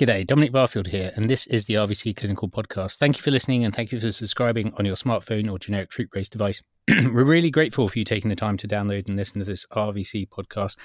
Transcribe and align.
G'day, 0.00 0.26
Dominic 0.26 0.50
Barfield 0.50 0.86
here, 0.86 1.12
and 1.14 1.28
this 1.28 1.46
is 1.48 1.66
the 1.66 1.74
RVC 1.74 2.16
Clinical 2.16 2.48
Podcast. 2.48 2.96
Thank 2.96 3.18
you 3.18 3.22
for 3.22 3.30
listening 3.30 3.66
and 3.66 3.76
thank 3.76 3.92
you 3.92 4.00
for 4.00 4.10
subscribing 4.10 4.72
on 4.78 4.86
your 4.86 4.94
smartphone 4.94 5.52
or 5.52 5.58
generic 5.58 5.92
fruit 5.92 6.08
based 6.10 6.32
device. 6.32 6.62
We're 6.88 7.22
really 7.22 7.50
grateful 7.50 7.86
for 7.86 7.98
you 7.98 8.06
taking 8.06 8.30
the 8.30 8.34
time 8.34 8.56
to 8.56 8.66
download 8.66 9.08
and 9.08 9.16
listen 9.16 9.40
to 9.40 9.44
this 9.44 9.66
RVC 9.66 10.30
podcast. 10.30 10.78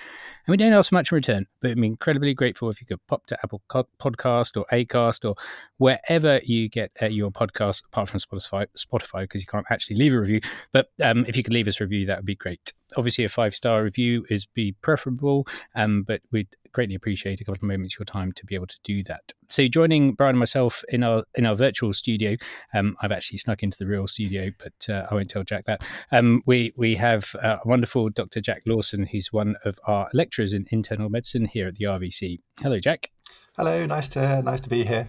And 0.45 0.51
we 0.51 0.57
don't 0.57 0.73
ask 0.73 0.91
much 0.91 1.13
in 1.13 1.15
return, 1.15 1.45
but 1.61 1.71
I'm 1.71 1.85
incredibly 1.85 2.33
grateful 2.33 2.69
if 2.69 2.81
you 2.81 2.87
could 2.87 2.99
pop 3.07 3.25
to 3.27 3.37
Apple 3.41 3.61
Podcast 3.69 4.57
or 4.57 4.65
Acast 4.73 5.23
or 5.23 5.35
wherever 5.77 6.41
you 6.43 6.67
get 6.67 6.91
uh, 7.01 7.05
your 7.05 7.31
podcast, 7.31 7.85
apart 7.85 8.09
from 8.09 8.19
Spotify, 8.19 8.67
Spotify 8.77 9.21
because 9.21 9.41
you 9.41 9.47
can't 9.47 9.65
actually 9.69 9.95
leave 9.95 10.13
a 10.13 10.19
review. 10.19 10.41
But 10.73 10.89
um, 11.01 11.23
if 11.25 11.37
you 11.37 11.43
could 11.43 11.53
leave 11.53 11.69
us 11.69 11.79
a 11.79 11.85
review, 11.85 12.05
that 12.07 12.17
would 12.17 12.25
be 12.25 12.35
great. 12.35 12.73
Obviously, 12.97 13.23
a 13.23 13.29
five 13.29 13.55
star 13.55 13.81
review 13.81 14.25
is 14.29 14.45
be 14.45 14.73
preferable, 14.81 15.47
um, 15.73 16.03
but 16.03 16.19
we'd 16.33 16.49
greatly 16.75 16.93
appreciate 16.93 17.39
a 17.39 17.45
couple 17.45 17.55
of 17.55 17.63
moments 17.63 17.95
of 17.95 17.99
your 17.99 18.05
time 18.05 18.33
to 18.33 18.45
be 18.45 18.53
able 18.53 18.67
to 18.67 18.77
do 18.83 19.01
that. 19.03 19.31
So, 19.49 19.67
joining 19.67 20.13
Brian 20.13 20.31
and 20.31 20.39
myself 20.39 20.83
in 20.89 21.03
our 21.03 21.23
in 21.35 21.45
our 21.45 21.55
virtual 21.55 21.93
studio, 21.93 22.35
um, 22.73 22.97
I've 23.01 23.13
actually 23.13 23.37
snuck 23.37 23.63
into 23.63 23.77
the 23.77 23.87
real 23.87 24.07
studio, 24.07 24.51
but 24.59 24.93
uh, 24.93 25.07
I 25.09 25.15
won't 25.15 25.31
tell 25.31 25.43
Jack 25.43 25.65
that. 25.65 25.83
Um, 26.11 26.41
we 26.45 26.73
we 26.75 26.95
have 26.95 27.35
uh, 27.41 27.57
a 27.63 27.67
wonderful 27.67 28.09
Dr. 28.09 28.41
Jack 28.41 28.63
Lawson, 28.67 29.05
who's 29.05 29.31
one 29.31 29.55
of 29.63 29.79
our 29.87 30.09
lecturers 30.13 30.51
in 30.51 30.65
internal 30.69 31.09
medicine 31.09 31.45
here 31.45 31.67
at 31.67 31.75
the 31.75 31.85
RVC. 31.85 32.39
Hello, 32.61 32.79
Jack. 32.79 33.11
Hello, 33.55 33.85
nice 33.85 34.09
to 34.09 34.41
nice 34.41 34.61
to 34.61 34.69
be 34.69 34.83
here 34.83 35.07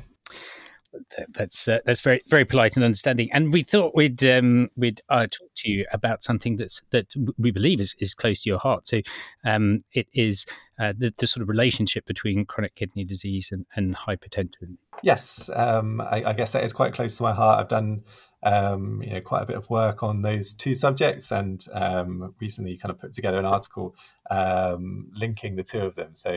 that's 1.34 1.68
uh, 1.68 1.80
that's 1.84 2.00
very 2.00 2.22
very 2.28 2.45
polite 2.45 2.76
and 2.76 2.84
understanding. 2.84 3.28
And 3.32 3.52
we 3.52 3.62
thought 3.62 3.94
we'd 3.94 4.24
um, 4.24 4.70
we'd 4.77 5.00
uh, 5.08 5.27
talk 5.27 5.50
to 5.56 5.70
you 5.70 5.86
about 5.92 6.22
something 6.22 6.56
that's 6.56 6.82
that 6.90 7.12
we 7.38 7.50
believe 7.50 7.80
is, 7.80 7.94
is 7.98 8.14
close 8.14 8.42
to 8.42 8.50
your 8.50 8.58
heart. 8.58 8.86
So 8.86 9.00
um, 9.44 9.80
it 9.92 10.08
is 10.12 10.46
uh, 10.80 10.92
the, 10.96 11.12
the, 11.16 11.27
sort 11.27 11.42
of 11.42 11.48
relationship 11.48 12.04
between 12.06 12.44
chronic 12.44 12.74
kidney 12.74 13.04
disease 13.04 13.50
and, 13.50 13.64
and 13.77 13.96
hypertension. 13.96 14.77
Yes, 15.02 15.48
um, 15.54 16.00
I, 16.00 16.22
I, 16.27 16.32
guess 16.34 16.52
that 16.52 16.64
is 16.64 16.72
quite 16.72 16.92
close 16.92 17.16
to 17.16 17.22
my 17.22 17.32
heart. 17.32 17.60
I've 17.60 17.68
done 17.68 18.05
um, 18.42 19.02
you 19.02 19.14
know 19.14 19.20
quite 19.20 19.42
a 19.42 19.46
bit 19.46 19.56
of 19.56 19.68
work 19.70 20.02
on 20.02 20.22
those 20.22 20.52
two 20.52 20.74
subjects, 20.74 21.33
and 21.33 21.64
um, 21.72 22.34
recently 22.41 22.77
kind 22.77 22.91
of 22.91 22.98
put 22.98 23.12
together 23.12 23.39
an 23.39 23.46
article 23.46 23.96
um, 24.30 25.11
linking 25.14 25.56
the 25.56 25.62
two 25.62 25.80
of 25.80 25.94
them. 25.94 26.14
So 26.14 26.33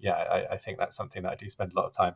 yeah, 0.00 0.12
I, 0.12 0.54
I 0.54 0.56
think 0.56 0.78
that's 0.78 0.96
something 0.96 1.22
that 1.22 1.32
I 1.32 1.36
do 1.36 1.48
spend 1.48 1.72
a 1.72 1.76
lot 1.76 1.86
of 1.86 1.92
time 1.92 2.14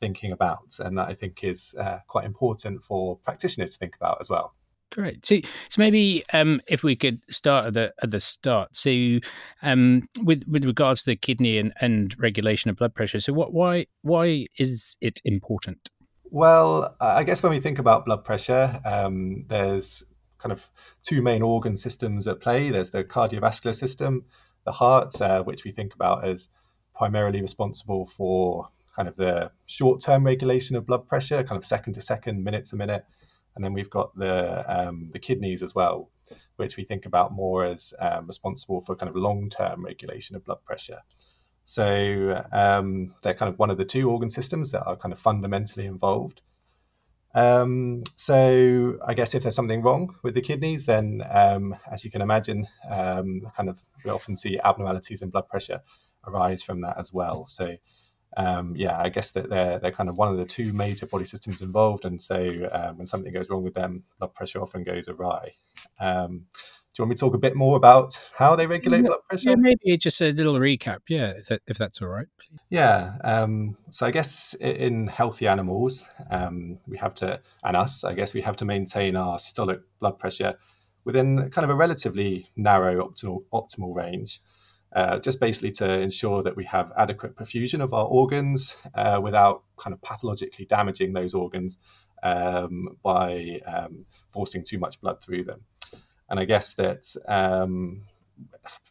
thinking 0.00 0.32
about, 0.32 0.76
and 0.78 0.96
that 0.98 1.08
I 1.08 1.14
think 1.14 1.44
is 1.44 1.74
uh, 1.78 1.98
quite 2.06 2.24
important 2.24 2.82
for 2.84 3.16
practitioners 3.18 3.72
to 3.72 3.78
think 3.78 3.96
about 3.96 4.18
as 4.20 4.30
well. 4.30 4.54
Great. 4.94 5.26
So, 5.26 5.40
so 5.70 5.78
maybe 5.80 6.22
um, 6.32 6.60
if 6.68 6.84
we 6.84 6.94
could 6.94 7.20
start 7.28 7.66
at 7.66 7.74
the 7.74 7.92
at 8.02 8.12
the 8.12 8.20
start. 8.20 8.76
So, 8.76 9.18
um, 9.62 10.08
with 10.22 10.44
with 10.46 10.64
regards 10.64 11.02
to 11.02 11.10
the 11.10 11.16
kidney 11.16 11.58
and, 11.58 11.72
and 11.80 12.14
regulation 12.18 12.70
of 12.70 12.76
blood 12.76 12.94
pressure. 12.94 13.18
So, 13.18 13.32
what 13.32 13.52
why 13.52 13.86
why 14.02 14.46
is 14.56 14.96
it 15.00 15.20
important? 15.24 15.90
Well, 16.30 16.96
I 17.00 17.24
guess 17.24 17.42
when 17.42 17.50
we 17.50 17.60
think 17.60 17.78
about 17.78 18.04
blood 18.04 18.24
pressure, 18.24 18.80
um, 18.84 19.46
there's 19.48 20.04
kind 20.38 20.52
of 20.52 20.70
two 21.02 21.22
main 21.22 21.42
organ 21.42 21.76
systems 21.76 22.28
at 22.28 22.40
play. 22.40 22.70
There's 22.70 22.90
the 22.90 23.02
cardiovascular 23.02 23.74
system, 23.74 24.24
the 24.64 24.72
heart, 24.72 25.20
uh, 25.20 25.42
which 25.42 25.64
we 25.64 25.72
think 25.72 25.94
about 25.94 26.24
as 26.24 26.50
primarily 26.94 27.40
responsible 27.40 28.06
for 28.06 28.68
kind 28.94 29.08
of 29.08 29.16
the 29.16 29.50
short 29.66 30.00
term 30.00 30.24
regulation 30.24 30.76
of 30.76 30.86
blood 30.86 31.06
pressure, 31.06 31.42
kind 31.42 31.58
of 31.58 31.64
second 31.64 31.94
to 31.94 32.00
second, 32.00 32.42
minute 32.44 32.66
to 32.66 32.76
minute. 32.76 33.04
And 33.54 33.64
then 33.64 33.72
we've 33.72 33.90
got 33.90 34.16
the, 34.16 34.64
um, 34.68 35.10
the 35.12 35.18
kidneys 35.18 35.62
as 35.62 35.74
well, 35.74 36.10
which 36.56 36.76
we 36.76 36.84
think 36.84 37.06
about 37.06 37.32
more 37.32 37.64
as 37.64 37.94
um, 38.00 38.26
responsible 38.26 38.80
for 38.80 38.96
kind 38.96 39.08
of 39.08 39.16
long 39.16 39.48
term 39.48 39.84
regulation 39.84 40.36
of 40.36 40.44
blood 40.44 40.64
pressure. 40.64 41.00
So 41.62 42.44
um, 42.52 43.14
they're 43.22 43.34
kind 43.34 43.50
of 43.50 43.58
one 43.58 43.70
of 43.70 43.78
the 43.78 43.84
two 43.84 44.10
organ 44.10 44.28
systems 44.28 44.70
that 44.72 44.84
are 44.84 44.96
kind 44.96 45.12
of 45.12 45.18
fundamentally 45.18 45.86
involved. 45.86 46.42
Um, 47.34 48.04
so 48.14 48.98
I 49.04 49.14
guess 49.14 49.34
if 49.34 49.42
there's 49.42 49.56
something 49.56 49.82
wrong 49.82 50.14
with 50.22 50.34
the 50.34 50.40
kidneys, 50.40 50.86
then 50.86 51.22
um, 51.30 51.74
as 51.90 52.04
you 52.04 52.10
can 52.10 52.22
imagine, 52.22 52.68
um, 52.88 53.50
kind 53.56 53.68
of 53.68 53.80
we 54.04 54.10
often 54.10 54.36
see 54.36 54.60
abnormalities 54.62 55.22
in 55.22 55.30
blood 55.30 55.48
pressure 55.48 55.80
arise 56.26 56.62
from 56.62 56.80
that 56.82 56.98
as 56.98 57.12
well. 57.12 57.46
So 57.46 57.76
um, 58.36 58.74
yeah, 58.76 58.98
I 58.98 59.08
guess 59.08 59.32
that 59.32 59.48
they're 59.48 59.78
they're 59.78 59.92
kind 59.92 60.08
of 60.08 60.18
one 60.18 60.28
of 60.28 60.36
the 60.36 60.44
two 60.44 60.72
major 60.72 61.06
body 61.06 61.24
systems 61.24 61.62
involved, 61.62 62.04
and 62.04 62.20
so 62.20 62.68
um, 62.72 62.98
when 62.98 63.06
something 63.06 63.32
goes 63.32 63.48
wrong 63.48 63.62
with 63.62 63.74
them, 63.74 64.04
blood 64.18 64.34
pressure 64.34 64.60
often 64.60 64.84
goes 64.84 65.08
awry. 65.08 65.52
Um, 66.00 66.46
do 66.94 67.02
you 67.02 67.06
want 67.06 67.10
me 67.10 67.16
to 67.16 67.20
talk 67.20 67.34
a 67.34 67.38
bit 67.38 67.56
more 67.56 67.76
about 67.76 68.16
how 68.36 68.54
they 68.54 68.68
regulate 68.68 68.98
yeah, 68.98 69.08
blood 69.08 69.18
pressure? 69.28 69.50
Yeah, 69.50 69.56
maybe 69.56 69.96
just 69.96 70.20
a 70.20 70.30
little 70.30 70.54
recap. 70.54 71.00
Yeah, 71.08 71.32
if, 71.36 71.46
that, 71.46 71.62
if 71.66 71.76
that's 71.76 72.00
all 72.00 72.06
right. 72.06 72.28
Please. 72.38 72.60
Yeah. 72.70 73.14
Um, 73.24 73.76
so 73.90 74.06
I 74.06 74.12
guess 74.12 74.54
in 74.60 75.08
healthy 75.08 75.48
animals, 75.48 76.08
um, 76.30 76.78
we 76.86 76.96
have 76.98 77.16
to, 77.16 77.40
and 77.64 77.76
us, 77.76 78.04
I 78.04 78.14
guess 78.14 78.32
we 78.32 78.42
have 78.42 78.56
to 78.58 78.64
maintain 78.64 79.16
our 79.16 79.38
systolic 79.38 79.80
blood 79.98 80.20
pressure 80.20 80.54
within 81.04 81.50
kind 81.50 81.64
of 81.64 81.70
a 81.70 81.74
relatively 81.74 82.48
narrow 82.54 83.08
optimal 83.08 83.42
optimal 83.52 83.92
range 83.92 84.40
uh, 84.94 85.18
just 85.18 85.40
basically 85.40 85.72
to 85.72 85.98
ensure 86.00 86.42
that 86.42 86.56
we 86.56 86.64
have 86.64 86.92
adequate 86.96 87.36
perfusion 87.36 87.80
of 87.80 87.92
our 87.92 88.06
organs 88.06 88.76
uh, 88.94 89.20
without 89.22 89.64
kind 89.76 89.92
of 89.92 90.00
pathologically 90.00 90.64
damaging 90.64 91.12
those 91.12 91.34
organs 91.34 91.78
um, 92.22 92.96
by 93.02 93.60
um, 93.66 94.06
forcing 94.30 94.64
too 94.64 94.78
much 94.78 95.00
blood 95.00 95.20
through 95.20 95.44
them. 95.44 95.62
And 96.30 96.40
I 96.40 96.44
guess 96.44 96.74
that 96.74 97.14
um, 97.28 98.02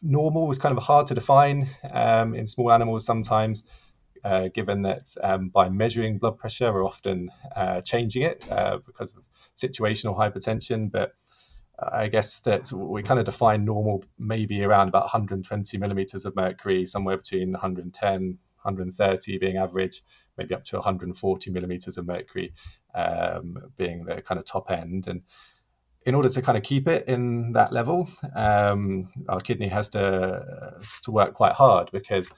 normal 0.02 0.50
is 0.50 0.58
kind 0.58 0.76
of 0.76 0.82
hard 0.84 1.06
to 1.08 1.14
define 1.14 1.68
um, 1.90 2.34
in 2.34 2.46
small 2.46 2.72
animals 2.72 3.04
sometimes. 3.04 3.64
Uh, 4.22 4.48
given 4.48 4.80
that 4.80 5.14
um, 5.22 5.50
by 5.50 5.68
measuring 5.68 6.16
blood 6.16 6.38
pressure, 6.38 6.72
we're 6.72 6.86
often 6.86 7.30
uh, 7.54 7.82
changing 7.82 8.22
it 8.22 8.42
uh, 8.50 8.78
because 8.86 9.14
of 9.14 9.22
situational 9.54 10.16
hypertension. 10.16 10.90
But 10.90 11.12
I 11.78 12.08
guess 12.08 12.40
that 12.40 12.70
we 12.72 13.02
kind 13.02 13.18
of 13.18 13.26
define 13.26 13.64
normal 13.64 14.04
maybe 14.18 14.62
around 14.62 14.88
about 14.88 15.04
120 15.04 15.78
millimeters 15.78 16.24
of 16.24 16.36
mercury, 16.36 16.86
somewhere 16.86 17.16
between 17.16 17.52
110, 17.52 18.38
130 18.62 19.38
being 19.38 19.56
average, 19.56 20.02
maybe 20.38 20.54
up 20.54 20.64
to 20.64 20.76
140 20.76 21.50
millimeters 21.50 21.98
of 21.98 22.06
mercury 22.06 22.52
um, 22.94 23.72
being 23.76 24.04
the 24.04 24.22
kind 24.22 24.38
of 24.38 24.44
top 24.44 24.70
end. 24.70 25.08
And 25.08 25.22
in 26.06 26.14
order 26.14 26.28
to 26.28 26.42
kind 26.42 26.56
of 26.56 26.64
keep 26.64 26.86
it 26.86 27.08
in 27.08 27.52
that 27.52 27.72
level, 27.72 28.08
um, 28.36 29.10
our 29.28 29.40
kidney 29.40 29.68
has 29.68 29.88
to 29.90 30.78
to 31.02 31.10
work 31.10 31.34
quite 31.34 31.52
hard 31.52 31.90
because 31.92 32.30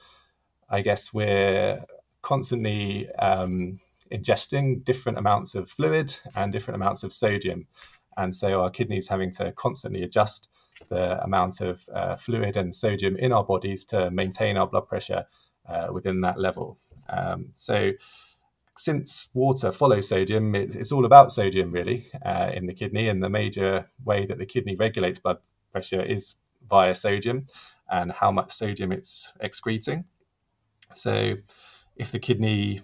I 0.69 0.81
guess 0.81 1.13
we're 1.13 1.83
constantly 2.21 3.09
um, 3.19 3.79
ingesting 4.11 4.83
different 4.83 5.17
amounts 5.17 5.53
of 5.53 5.69
fluid 5.69 6.17
and 6.35 6.51
different 6.51 6.75
amounts 6.75 7.03
of 7.03 7.13
sodium. 7.13 7.67
And 8.17 8.35
so 8.35 8.61
our 8.61 8.69
kidneys 8.69 9.07
having 9.07 9.31
to 9.31 9.51
constantly 9.53 10.03
adjust 10.03 10.49
the 10.89 11.23
amount 11.23 11.61
of 11.61 11.87
uh, 11.93 12.15
fluid 12.15 12.57
and 12.57 12.73
sodium 12.73 13.15
in 13.15 13.31
our 13.31 13.43
bodies 13.43 13.85
to 13.85 14.11
maintain 14.11 14.57
our 14.57 14.67
blood 14.67 14.87
pressure 14.87 15.25
uh, 15.67 15.87
within 15.91 16.21
that 16.21 16.39
level. 16.39 16.77
Um, 17.09 17.49
so 17.53 17.91
since 18.75 19.29
water 19.33 19.71
follows 19.71 20.09
sodium, 20.09 20.55
it, 20.55 20.75
it's 20.75 20.91
all 20.91 21.05
about 21.05 21.31
sodium 21.31 21.71
really 21.71 22.07
uh, 22.25 22.51
in 22.53 22.67
the 22.67 22.73
kidney. 22.73 23.07
And 23.07 23.23
the 23.23 23.29
major 23.29 23.85
way 24.03 24.25
that 24.25 24.37
the 24.37 24.45
kidney 24.45 24.75
regulates 24.75 25.19
blood 25.19 25.39
pressure 25.71 26.01
is 26.01 26.35
via 26.69 26.93
sodium 26.95 27.45
and 27.89 28.11
how 28.11 28.31
much 28.31 28.51
sodium 28.51 28.91
it's 28.91 29.33
excreting. 29.39 30.05
So 30.93 31.35
if 31.95 32.11
the 32.11 32.19
kidney 32.19 32.81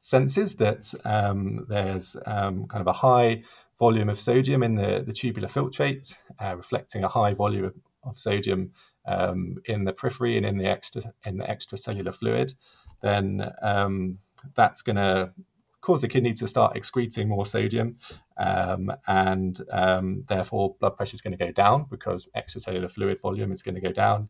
senses 0.00 0.56
that 0.56 0.92
um, 1.04 1.66
there's 1.68 2.16
um, 2.26 2.66
kind 2.66 2.82
of 2.82 2.86
a 2.86 2.92
high 2.92 3.42
volume 3.78 4.08
of 4.08 4.18
sodium 4.18 4.62
in 4.62 4.76
the, 4.76 5.02
the 5.06 5.12
tubular 5.12 5.48
filtrate, 5.48 6.16
uh, 6.40 6.56
reflecting 6.56 7.04
a 7.04 7.08
high 7.08 7.34
volume 7.34 7.64
of, 7.64 7.74
of 8.04 8.18
sodium 8.18 8.72
um, 9.06 9.56
in 9.66 9.84
the 9.84 9.92
periphery 9.92 10.36
and 10.36 10.46
in 10.46 10.58
the 10.58 10.66
extra 10.66 11.02
in 11.24 11.38
the 11.38 11.44
extracellular 11.44 12.14
fluid, 12.14 12.54
then 13.02 13.52
um, 13.62 14.18
that's 14.54 14.82
going 14.82 14.96
to 14.96 15.32
cause 15.80 16.00
the 16.00 16.08
kidney 16.08 16.32
to 16.32 16.46
start 16.46 16.76
excreting 16.76 17.28
more 17.28 17.44
sodium, 17.44 17.98
um, 18.38 18.90
and 19.06 19.60
um, 19.70 20.24
therefore 20.28 20.76
blood 20.80 20.96
pressure 20.96 21.14
is 21.14 21.20
going 21.20 21.36
to 21.36 21.44
go 21.44 21.52
down 21.52 21.86
because 21.90 22.28
extracellular 22.34 22.90
fluid 22.90 23.20
volume 23.20 23.52
is 23.52 23.62
going 23.62 23.74
to 23.74 23.80
go 23.80 23.92
down. 23.92 24.28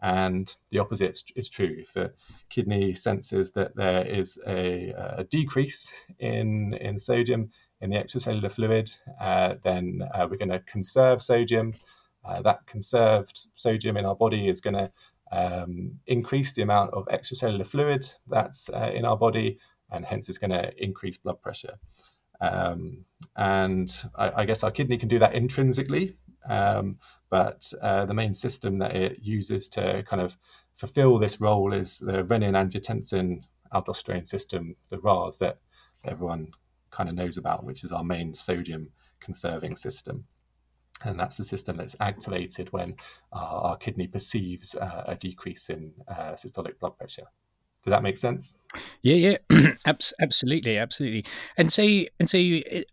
And 0.00 0.54
the 0.70 0.80
opposite 0.80 1.22
is 1.36 1.48
true. 1.48 1.76
If 1.78 1.92
the 1.92 2.12
kidney 2.50 2.92
senses 2.94 3.52
that 3.52 3.76
there 3.76 4.04
is 4.04 4.36
a, 4.46 4.92
a 5.18 5.24
decrease 5.24 5.92
in, 6.18 6.74
in 6.74 6.98
sodium, 6.98 7.50
in 7.82 7.90
the 7.90 7.96
extracellular 7.96 8.50
fluid, 8.50 8.94
uh, 9.20 9.54
then 9.62 10.08
uh, 10.14 10.26
we're 10.30 10.38
going 10.38 10.48
to 10.48 10.60
conserve 10.60 11.20
sodium. 11.20 11.74
Uh, 12.24 12.40
that 12.40 12.64
conserved 12.66 13.48
sodium 13.54 13.96
in 13.96 14.06
our 14.06 14.14
body 14.14 14.48
is 14.48 14.60
going 14.60 14.74
to 14.74 14.90
um, 15.32 15.98
increase 16.06 16.52
the 16.52 16.62
amount 16.62 16.94
of 16.94 17.06
extracellular 17.06 17.66
fluid 17.66 18.08
that's 18.28 18.70
uh, 18.70 18.90
in 18.94 19.04
our 19.04 19.16
body, 19.16 19.58
and 19.90 20.04
hence 20.04 20.28
it's 20.28 20.38
going 20.38 20.52
to 20.52 20.72
increase 20.82 21.18
blood 21.18 21.40
pressure. 21.42 21.74
Um, 22.40 23.04
and 23.36 23.94
I, 24.16 24.42
I, 24.42 24.44
guess 24.44 24.62
our 24.62 24.70
kidney 24.70 24.98
can 24.98 25.08
do 25.08 25.18
that 25.20 25.34
intrinsically, 25.34 26.16
um, 26.48 26.98
but 27.30 27.72
uh, 27.82 28.04
the 28.04 28.14
main 28.14 28.34
system 28.34 28.78
that 28.78 28.96
it 28.96 29.20
uses 29.22 29.68
to 29.70 30.02
kind 30.04 30.20
of 30.20 30.36
fulfill 30.74 31.18
this 31.18 31.40
role 31.40 31.72
is 31.72 31.98
the 31.98 32.24
renin 32.24 32.56
angiotensin 32.56 33.42
aldosterone 33.72 34.26
system, 34.26 34.76
the 34.90 34.98
RAS 34.98 35.38
that 35.38 35.58
everyone 36.04 36.52
kind 36.92 37.08
of 37.08 37.16
knows 37.16 37.36
about, 37.36 37.64
which 37.64 37.82
is 37.82 37.90
our 37.90 38.04
main 38.04 38.32
sodium 38.34 38.92
conserving 39.18 39.74
system. 39.76 40.26
And 41.04 41.18
that's 41.18 41.36
the 41.36 41.44
system 41.44 41.76
that's 41.76 41.96
activated 41.98 42.72
when 42.72 42.94
our, 43.32 43.60
our 43.62 43.76
kidney 43.76 44.06
perceives 44.06 44.76
uh, 44.76 45.02
a 45.06 45.16
decrease 45.16 45.68
in 45.68 45.92
uh, 46.06 46.34
systolic 46.34 46.78
blood 46.78 46.96
pressure. 46.96 47.26
Does 47.84 47.90
that 47.90 48.02
make 48.02 48.16
sense? 48.16 48.54
Yeah, 49.02 49.36
yeah, 49.50 49.72
absolutely, 50.20 50.78
absolutely. 50.78 51.24
And 51.58 51.70
so, 51.72 51.82
and 51.82 52.28
so, 52.28 52.38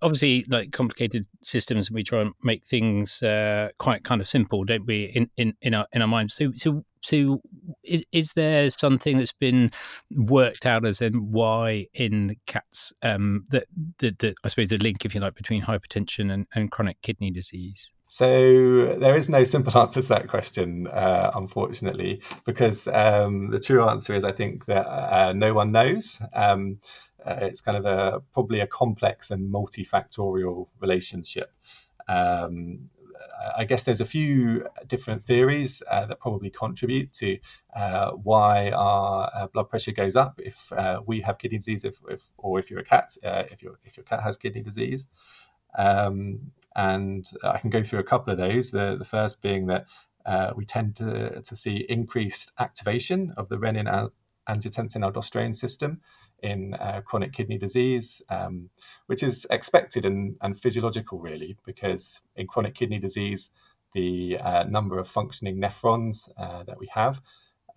obviously, 0.02 0.46
like 0.50 0.72
complicated 0.72 1.26
systems, 1.42 1.92
we 1.92 2.04
try 2.04 2.22
and 2.22 2.34
make 2.44 2.66
things 2.66 3.22
uh, 3.22 3.70
quite 3.78 4.04
kind 4.04 4.20
of 4.20 4.28
simple, 4.28 4.64
don't 4.64 4.86
we? 4.86 5.06
In 5.06 5.30
in 5.38 5.54
in 5.62 5.74
our 5.74 5.86
in 5.94 6.02
our 6.02 6.08
minds. 6.08 6.34
So, 6.34 6.52
so, 6.56 6.84
so, 7.02 7.42
is 7.84 8.04
is 8.12 8.34
there 8.34 8.70
something 8.72 9.20
that's 9.20 9.32
been 9.32 9.72
worked 10.12 10.66
out 10.66 10.86
as 10.86 11.02
in 11.02 11.32
why 11.32 11.88
in 11.94 12.36
cats 12.48 12.92
um, 13.04 13.46
that 13.50 13.68
the, 14.00 14.16
the 14.18 14.36
I 14.44 14.48
suppose 14.48 14.70
the 14.70 14.78
link, 14.80 15.06
if 15.06 15.14
you 15.14 15.22
like, 15.22 15.36
between 15.36 15.62
hypertension 15.62 16.32
and, 16.34 16.48
and 16.56 16.72
chronic 16.72 17.02
kidney 17.04 17.32
disease? 17.32 17.94
So 18.12 18.96
there 19.00 19.16
is 19.16 19.30
no 19.30 19.44
simple 19.44 19.78
answer 19.82 20.02
to 20.02 20.08
that 20.10 20.28
question, 20.28 20.88
uh, 20.88 21.30
unfortunately, 21.36 22.24
because 22.44 22.88
um, 22.88 23.46
the 23.48 23.60
true 23.60 23.88
answer 23.88 24.16
is 24.16 24.26
I 24.26 24.32
think 24.32 24.66
that 24.66 24.88
uh, 24.88 25.34
no 25.34 25.54
one 25.54 25.72
knows. 25.72 26.20
Um, 26.34 26.80
uh, 27.24 27.38
it's 27.42 27.62
kind 27.62 27.78
of 27.78 27.86
a 27.86 28.24
probably 28.34 28.62
a 28.62 28.68
complex 28.68 29.30
and 29.30 29.54
multifactorial 29.54 30.70
relationship. 30.80 31.54
Um, 32.08 32.90
I 33.56 33.64
guess 33.66 33.84
there's 33.84 34.02
a 34.02 34.06
few 34.06 34.66
different 34.88 35.22
theories 35.22 35.84
uh, 35.88 36.08
that 36.08 36.20
probably 36.20 36.50
contribute 36.50 37.14
to 37.14 37.38
uh, 37.76 38.12
why 38.12 38.72
our 38.72 39.30
uh, 39.36 39.48
blood 39.48 39.70
pressure 39.70 39.92
goes 39.92 40.16
up 40.16 40.42
if 40.44 40.74
we 41.06 41.22
have 41.22 41.38
kidney 41.38 41.60
disease, 41.60 41.86
if, 41.86 42.02
if, 42.10 42.32
or 42.40 42.58
if 42.58 42.72
you're 42.72 42.80
a 42.80 42.84
cat, 42.84 43.16
if 43.24 43.62
your 43.62 43.78
if 43.86 43.98
your 43.98 44.04
cat 44.04 44.24
has 44.24 44.36
kidney 44.36 44.64
disease. 44.64 45.06
Um, 45.78 46.52
and 46.80 47.30
I 47.44 47.58
can 47.58 47.70
go 47.70 47.84
through 47.84 48.00
a 48.00 48.04
couple 48.04 48.32
of 48.32 48.40
those. 48.40 48.72
The, 48.72 48.96
the 48.98 49.04
first 49.06 49.42
being 49.42 49.68
that 49.68 49.86
uh, 50.26 50.52
we 50.56 50.64
tend 50.66 50.96
to, 50.96 51.42
to 51.42 51.56
see 51.56 51.86
increased 51.90 52.54
activation 52.58 53.34
of 53.36 53.50
the 53.50 53.58
renin 53.58 54.10
angiotensin 54.48 55.04
aldosterone 55.04 55.54
system 55.54 56.00
in 56.42 56.74
uh, 56.76 57.02
chronic 57.04 57.34
kidney 57.34 57.58
disease, 57.58 58.22
um, 58.30 58.70
which 59.08 59.22
is 59.22 59.46
expected 59.50 60.06
and, 60.06 60.38
and, 60.42 60.58
physiological, 60.58 61.20
really, 61.20 61.58
because 61.66 62.22
in 62.38 62.48
chronic 62.48 62.76
kidney 62.76 62.98
disease, 62.98 63.50
the 63.94 64.38
uh, 64.38 64.64
number 64.64 64.98
of 64.98 65.08
functioning 65.08 65.60
nephrons 65.60 66.30
uh, 66.38 66.64
that 66.64 66.80
we 66.80 66.88
have 66.94 67.22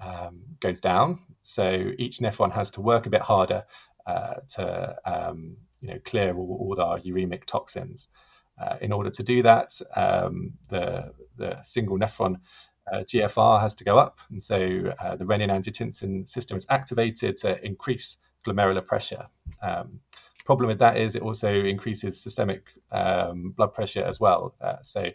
um, 0.00 0.42
goes 0.60 0.78
down. 0.78 1.18
So 1.42 1.90
each 1.98 2.18
nephron 2.18 2.52
has 2.52 2.70
to 2.72 2.80
work 2.80 3.06
a 3.06 3.10
bit 3.10 3.22
harder 3.22 3.64
uh, 4.06 4.34
to 4.50 4.96
um, 5.04 5.56
you 5.80 5.88
know, 5.88 5.98
clear 6.04 6.36
all, 6.36 6.56
all 6.60 6.80
our 6.80 7.00
uremic 7.00 7.46
toxins. 7.46 8.06
Uh, 8.62 8.76
in 8.80 8.92
order 8.92 9.10
to 9.10 9.22
do 9.22 9.42
that, 9.42 9.80
um, 9.96 10.52
the, 10.68 11.12
the 11.36 11.60
single 11.62 11.98
nephron 11.98 12.40
uh, 12.92 12.98
GFR 12.98 13.60
has 13.60 13.74
to 13.74 13.84
go 13.84 13.98
up. 13.98 14.18
And 14.30 14.42
so 14.42 14.92
uh, 15.00 15.16
the 15.16 15.24
renin 15.24 15.50
angiotensin 15.50 16.28
system 16.28 16.56
is 16.56 16.66
activated 16.68 17.36
to 17.38 17.64
increase 17.64 18.18
glomerular 18.46 18.86
pressure. 18.86 19.24
Um, 19.62 20.00
problem 20.44 20.68
with 20.68 20.78
that 20.80 20.96
is 20.96 21.14
it 21.14 21.22
also 21.22 21.52
increases 21.52 22.20
systemic 22.20 22.66
um, 22.90 23.50
blood 23.56 23.72
pressure 23.72 24.04
as 24.04 24.20
well. 24.20 24.54
Uh, 24.60 24.76
so 24.82 25.10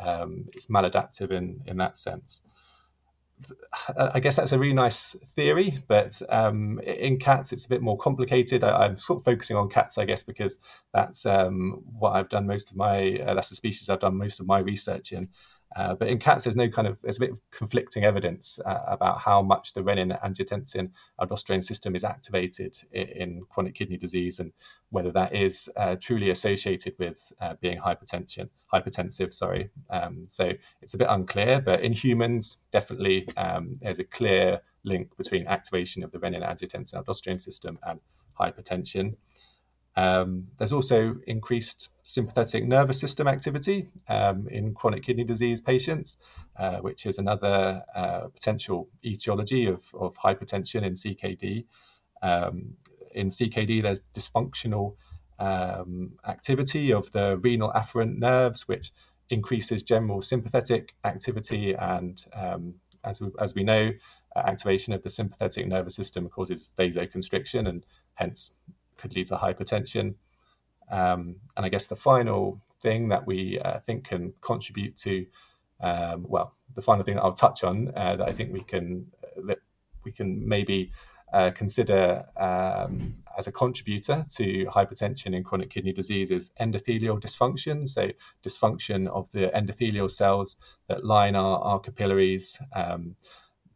um, 0.00 0.46
it's 0.54 0.66
maladaptive 0.66 1.30
in, 1.30 1.62
in 1.66 1.76
that 1.78 1.96
sense. 1.96 2.42
I 3.96 4.20
guess 4.20 4.36
that's 4.36 4.52
a 4.52 4.58
really 4.58 4.74
nice 4.74 5.16
theory, 5.26 5.78
but 5.88 6.20
um, 6.28 6.78
in 6.80 7.18
cats 7.18 7.52
it's 7.52 7.66
a 7.66 7.68
bit 7.68 7.82
more 7.82 7.96
complicated. 7.96 8.64
I, 8.64 8.86
am 8.86 8.96
sort 8.96 9.20
of 9.20 9.24
focusing 9.24 9.56
on 9.56 9.68
cats, 9.68 9.98
I 9.98 10.04
guess, 10.04 10.22
because 10.22 10.58
that's 10.92 11.26
um, 11.26 11.82
what 11.98 12.10
I've 12.10 12.28
done 12.28 12.46
most 12.46 12.70
of 12.70 12.76
my. 12.76 13.18
Uh, 13.18 13.34
that's 13.34 13.48
the 13.48 13.54
species 13.54 13.88
I've 13.88 14.00
done 14.00 14.16
most 14.16 14.40
of 14.40 14.46
my 14.46 14.58
research 14.58 15.12
in. 15.12 15.28
Uh, 15.76 15.94
but 15.94 16.08
in 16.08 16.18
cats, 16.18 16.44
there's 16.44 16.56
no 16.56 16.68
kind 16.68 16.86
of 16.86 17.00
there's 17.02 17.16
a 17.16 17.20
bit 17.20 17.30
of 17.30 17.40
conflicting 17.50 18.04
evidence 18.04 18.58
uh, 18.66 18.80
about 18.86 19.20
how 19.20 19.42
much 19.42 19.72
the 19.72 19.82
renin 19.82 20.20
angiotensin 20.22 20.90
aldosterone 21.20 21.64
system 21.64 21.96
is 21.96 22.04
activated 22.04 22.76
in, 22.92 23.08
in, 23.08 23.42
chronic 23.48 23.74
kidney 23.74 23.96
disease 23.96 24.38
and 24.38 24.52
whether 24.90 25.10
that 25.10 25.34
is 25.34 25.70
uh, 25.76 25.96
truly 25.98 26.30
associated 26.30 26.94
with 26.98 27.32
uh, 27.40 27.54
being 27.60 27.78
hypertension 27.78 28.48
hypertensive. 28.72 29.32
Sorry, 29.32 29.70
um, 29.90 30.24
so 30.28 30.52
it's 30.80 30.94
a 30.94 30.98
bit 30.98 31.08
unclear. 31.10 31.60
But 31.60 31.80
in 31.80 31.92
humans, 31.92 32.58
definitely 32.70 33.28
um, 33.36 33.78
there's 33.80 33.98
a 33.98 34.04
clear 34.04 34.60
link 34.84 35.16
between 35.16 35.46
activation 35.46 36.02
of 36.02 36.12
the 36.12 36.18
renin 36.18 36.42
angiotensin 36.42 36.94
aldosterone 36.94 37.40
system 37.40 37.78
and 37.86 38.00
hypertension. 38.38 39.16
Um, 39.96 40.48
there's 40.58 40.72
also 40.72 41.16
increased 41.26 41.90
sympathetic 42.02 42.64
nervous 42.64 42.98
system 42.98 43.28
activity 43.28 43.88
um, 44.08 44.48
in 44.48 44.74
chronic 44.74 45.02
kidney 45.02 45.24
disease 45.24 45.60
patients, 45.60 46.16
uh, 46.56 46.78
which 46.78 47.04
is 47.04 47.18
another 47.18 47.82
uh, 47.94 48.28
potential 48.28 48.88
etiology 49.04 49.66
of, 49.66 49.94
of, 49.94 50.16
hypertension 50.18 50.82
in 50.82 50.94
CKD. 50.94 51.64
Um, 52.22 52.76
in 53.14 53.28
CKD, 53.28 53.82
there's 53.82 54.00
dysfunctional 54.14 54.96
um, 55.38 56.16
activity 56.26 56.92
of 56.92 57.12
the 57.12 57.36
renal 57.38 57.72
afferent 57.72 58.18
nerves, 58.18 58.66
which 58.66 58.92
increases 59.28 59.82
general 59.82 60.22
sympathetic 60.22 60.94
activity. 61.04 61.74
And 61.74 62.24
um, 62.32 62.80
as, 63.04 63.20
we, 63.20 63.28
as 63.38 63.54
we 63.54 63.64
know, 63.64 63.92
activation 64.34 64.94
of 64.94 65.02
the 65.02 65.10
sympathetic 65.10 65.66
nervous 65.66 65.94
system 65.94 66.28
causes 66.28 66.70
vasoconstriction 66.78 67.68
and 67.68 67.84
hence 68.14 68.52
could 69.02 69.14
lead 69.14 69.26
to 69.26 69.36
hypertension. 69.36 70.14
Um, 70.90 71.36
and 71.56 71.66
I 71.66 71.68
guess 71.68 71.88
the 71.88 71.96
final 71.96 72.60
thing 72.80 73.08
that 73.08 73.26
we 73.26 73.58
uh, 73.58 73.80
think 73.80 74.04
can 74.04 74.34
contribute 74.40 74.96
to, 74.98 75.26
um, 75.80 76.24
well, 76.28 76.54
the 76.74 76.82
final 76.82 77.04
thing 77.04 77.16
that 77.16 77.22
I'll 77.22 77.32
touch 77.32 77.64
on 77.64 77.92
uh, 77.96 78.16
that 78.16 78.28
I 78.28 78.32
think 78.32 78.52
we 78.52 78.62
can 78.62 79.06
uh, 79.22 79.42
that 79.46 79.58
we 80.04 80.12
can 80.12 80.46
maybe 80.46 80.92
uh, 81.32 81.50
consider 81.50 82.26
um, 82.36 83.14
as 83.38 83.46
a 83.46 83.52
contributor 83.52 84.26
to 84.28 84.66
hypertension 84.66 85.34
in 85.34 85.42
chronic 85.42 85.70
kidney 85.70 85.92
disease 85.92 86.30
is 86.30 86.50
endothelial 86.60 87.20
dysfunction. 87.20 87.88
So, 87.88 88.10
dysfunction 88.44 89.08
of 89.08 89.30
the 89.32 89.50
endothelial 89.54 90.10
cells 90.10 90.56
that 90.88 91.04
line 91.04 91.34
our, 91.34 91.58
our 91.60 91.80
capillaries. 91.80 92.60
Um, 92.74 93.16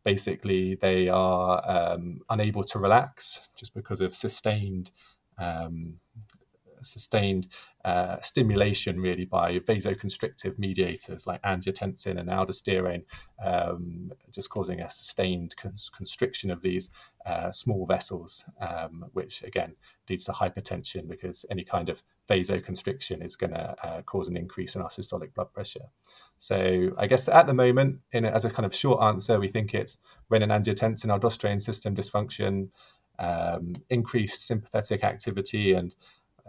basically, 0.05 0.77
they 0.77 1.09
are 1.09 1.69
um, 1.69 2.21
unable 2.29 2.63
to 2.65 2.79
relax 2.79 3.41
just 3.57 3.75
because 3.75 4.01
of 4.01 4.15
sustained 4.15 4.91
um, 5.39 5.95
sustained 6.83 7.49
uh, 7.85 8.21
stimulation 8.21 9.01
really 9.01 9.25
by 9.25 9.59
vasoconstrictive 9.61 10.59
mediators 10.59 11.27
like 11.27 11.41
angiotensin 11.43 12.19
and 12.19 12.29
aldosterone, 12.29 13.05
um, 13.45 14.13
just 14.33 14.51
causing 14.51 14.81
a 14.81 14.91
sustained 14.91 15.55
constriction 15.95 16.51
of 16.51 16.63
these 16.63 16.89
uh, 17.25 17.51
small 17.53 17.87
vessels, 17.87 18.45
um, 18.61 19.05
which 19.13 19.43
again 19.43 19.75
leads 20.09 20.25
to 20.25 20.33
hypertension 20.33 21.09
because 21.09 21.45
any 21.51 21.65
kind 21.65 21.89
of 21.89 22.03
vasoconstriction 22.29 23.25
is 23.25 23.37
going 23.37 23.53
to 23.53 23.77
uh, 23.85 24.03
cause 24.03 24.29
an 24.29 24.37
increase 24.37 24.75
in 24.75 24.83
our 24.83 24.89
systolic 24.89 25.35
blood 25.35 25.53
pressure. 25.53 25.87
So 26.39 26.91
I 26.99 27.07
guess 27.07 27.29
at 27.29 27.47
the 27.47 27.55
moment, 27.55 28.01
in 28.13 28.25
as 28.25 28.45
a 28.45 28.51
kind 28.51 28.67
of 28.67 28.75
short 28.75 29.03
answer, 29.03 29.39
we 29.39 29.49
think 29.49 29.75
it's 29.75 29.99
renin 30.31 30.51
angiotensin 30.51 31.07
aldosterone 31.07 31.63
system 31.63 31.95
dysfunction 31.95 32.69
um, 33.19 33.75
increased 33.91 34.47
sympathetic 34.47 35.05
activity 35.05 35.73
and 35.73 35.95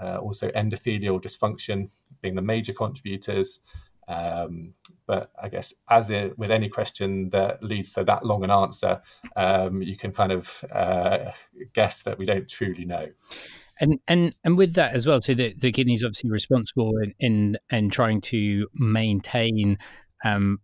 uh, 0.01 0.17
also 0.17 0.49
endothelial 0.49 1.21
dysfunction 1.21 1.89
being 2.21 2.35
the 2.35 2.41
major 2.41 2.73
contributors. 2.73 3.61
Um, 4.07 4.73
but 5.05 5.31
I 5.41 5.49
guess, 5.49 5.73
as 5.89 6.09
it, 6.09 6.37
with 6.37 6.49
any 6.49 6.69
question 6.69 7.29
that 7.31 7.61
leads 7.61 7.91
to 7.93 8.03
that 8.05 8.25
long 8.25 8.43
an 8.43 8.51
answer, 8.51 9.01
um, 9.35 9.81
you 9.81 9.97
can 9.97 10.13
kind 10.13 10.31
of 10.31 10.63
uh, 10.73 11.31
guess 11.73 12.03
that 12.03 12.17
we 12.17 12.25
don't 12.25 12.47
truly 12.47 12.85
know. 12.85 13.07
And 13.79 13.99
and 14.07 14.35
and 14.43 14.57
with 14.57 14.73
that 14.73 14.93
as 14.93 15.05
well, 15.05 15.21
so 15.21 15.33
the, 15.33 15.53
the 15.53 15.71
kidney 15.71 15.93
is 15.93 16.03
obviously 16.03 16.31
responsible 16.31 16.97
in, 16.97 17.13
in 17.19 17.57
in 17.69 17.89
trying 17.89 18.21
to 18.21 18.67
maintain 18.73 19.77
um, 20.23 20.59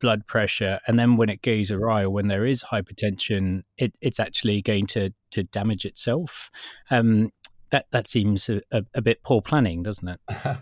blood 0.00 0.26
pressure 0.26 0.80
and 0.86 0.98
then 0.98 1.16
when 1.16 1.28
it 1.28 1.42
goes 1.42 1.70
awry 1.70 2.02
or 2.02 2.10
when 2.10 2.28
there 2.28 2.44
is 2.44 2.64
hypertension 2.64 3.62
it, 3.78 3.96
it's 4.00 4.20
actually 4.20 4.62
going 4.62 4.86
to 4.86 5.10
to 5.30 5.42
damage 5.44 5.84
itself. 5.84 6.50
Um, 6.90 7.30
that 7.70 7.86
that 7.90 8.06
seems 8.06 8.48
a, 8.50 8.60
a, 8.70 8.84
a, 8.94 9.00
bit 9.00 9.22
poor 9.22 9.40
planning 9.40 9.82
doesn't 9.82 10.08
it? 10.08 10.20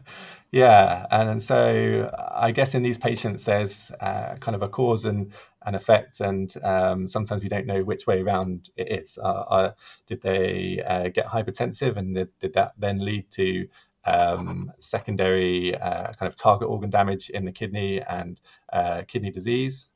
Yeah 0.53 1.07
and 1.13 1.41
so 1.41 2.11
i 2.33 2.51
guess 2.51 2.75
in 2.75 2.83
these 2.83 2.99
patients 2.99 3.45
there's 3.45 3.93
uh, 4.01 4.35
kind 4.41 4.57
of 4.57 4.63
a 4.63 4.69
cause 4.69 5.05
and 5.05 5.33
an 5.63 5.75
effect 5.75 6.21
and 6.21 6.55
um, 6.65 7.07
sometimes 7.07 7.43
we 7.43 7.49
don't 7.49 7.67
know 7.67 7.85
which 7.85 8.07
way 8.07 8.23
around 8.23 8.71
it 8.77 9.01
is. 9.01 9.19
Uh, 9.19 9.45
uh, 9.51 9.73
did 10.07 10.23
they 10.23 10.83
uh, 10.87 11.09
get 11.09 11.27
hypertensive 11.27 11.97
and 11.97 12.15
did, 12.15 12.29
did 12.39 12.55
that 12.55 12.73
then 12.79 12.99
lead 12.99 13.31
to 13.33 13.69
um, 14.05 14.73
secondary 14.79 15.77
uh, 15.77 16.13
kind 16.13 16.29
of 16.29 16.37
target 16.37 16.69
organ 16.69 16.91
damage 16.91 17.31
in 17.31 17.45
the 17.45 17.53
kidney 17.53 18.01
and 18.01 18.41
uh, 18.73 19.03
kidney 19.07 19.31
disease? 19.31 19.91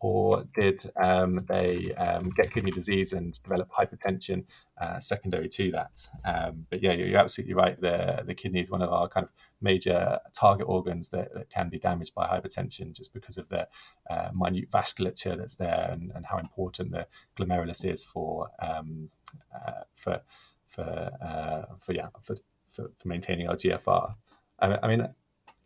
or 0.00 0.44
did 0.54 0.80
um, 0.96 1.44
they 1.46 1.94
um, 1.94 2.30
get 2.30 2.52
kidney 2.52 2.70
disease 2.70 3.12
and 3.12 3.40
develop 3.42 3.70
hypertension 3.70 4.44
uh, 4.80 4.98
secondary 4.98 5.48
to 5.48 5.70
that? 5.70 6.08
Um, 6.24 6.66
but 6.70 6.82
yeah, 6.82 6.92
you're, 6.92 7.18
absolutely 7.18 7.52
right. 7.52 7.78
The, 7.78 8.22
the 8.26 8.34
kidney 8.34 8.60
is 8.60 8.70
one 8.70 8.80
of 8.80 8.90
our 8.90 9.08
kind 9.08 9.24
of 9.24 9.30
major 9.60 10.18
target 10.32 10.66
organs 10.66 11.10
that, 11.10 11.34
that 11.34 11.50
can 11.50 11.68
be 11.68 11.78
damaged 11.78 12.14
by 12.14 12.26
hypertension 12.26 12.94
just 12.94 13.12
because 13.12 13.36
of 13.36 13.50
the 13.50 13.68
uh, 14.08 14.30
minute 14.34 14.70
vasculature 14.70 15.36
that's 15.36 15.56
there 15.56 15.90
and, 15.92 16.10
and, 16.14 16.24
how 16.24 16.38
important 16.38 16.92
the 16.92 17.06
glomerulus 17.36 17.84
is 17.84 18.02
for 18.02 18.48
um, 18.62 19.10
uh, 19.54 19.82
for 19.96 20.22
for 20.68 21.10
uh, 21.22 21.74
for 21.78 21.92
yeah 21.92 22.08
for, 22.22 22.36
for, 22.72 22.90
for 22.96 23.08
maintaining 23.08 23.48
our 23.48 23.56
GFR. 23.56 24.14
I, 24.60 24.78
I 24.82 24.88
mean, 24.88 25.08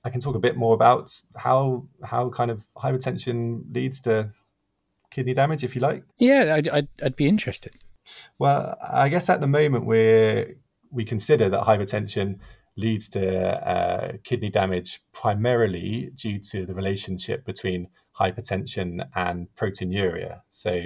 I 0.04 0.10
can 0.10 0.20
talk 0.20 0.34
a 0.34 0.40
bit 0.40 0.56
more 0.56 0.74
about 0.74 1.12
how 1.36 1.86
how 2.02 2.28
kind 2.30 2.50
of 2.50 2.66
hypertension 2.76 3.74
leads 3.74 4.00
to 4.02 4.30
kidney 5.10 5.34
damage, 5.34 5.64
if 5.64 5.74
you 5.74 5.80
like. 5.80 6.04
Yeah, 6.18 6.54
I'd, 6.56 6.68
I'd, 6.68 6.88
I'd 7.02 7.16
be 7.16 7.26
interested. 7.26 7.74
Well, 8.38 8.76
I 8.82 9.08
guess 9.08 9.28
at 9.30 9.40
the 9.40 9.46
moment 9.46 9.86
we 9.86 10.56
we 10.90 11.04
consider 11.04 11.48
that 11.48 11.62
hypertension 11.64 12.38
leads 12.76 13.08
to 13.08 13.24
uh, 13.68 14.12
kidney 14.24 14.50
damage 14.50 15.00
primarily 15.12 16.10
due 16.14 16.38
to 16.40 16.66
the 16.66 16.74
relationship 16.74 17.44
between 17.44 17.88
hypertension 18.18 19.06
and 19.14 19.48
proteinuria. 19.56 20.40
So, 20.50 20.82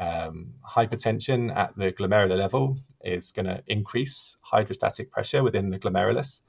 um, 0.00 0.54
hypertension 0.68 1.54
at 1.54 1.76
the 1.76 1.92
glomerular 1.92 2.36
level 2.36 2.76
is 3.06 3.32
going 3.32 3.46
to 3.46 3.62
increase 3.66 4.36
hydrostatic 4.42 5.10
pressure 5.10 5.42
within 5.42 5.70
the 5.70 5.78
glomerulus, 5.78 6.42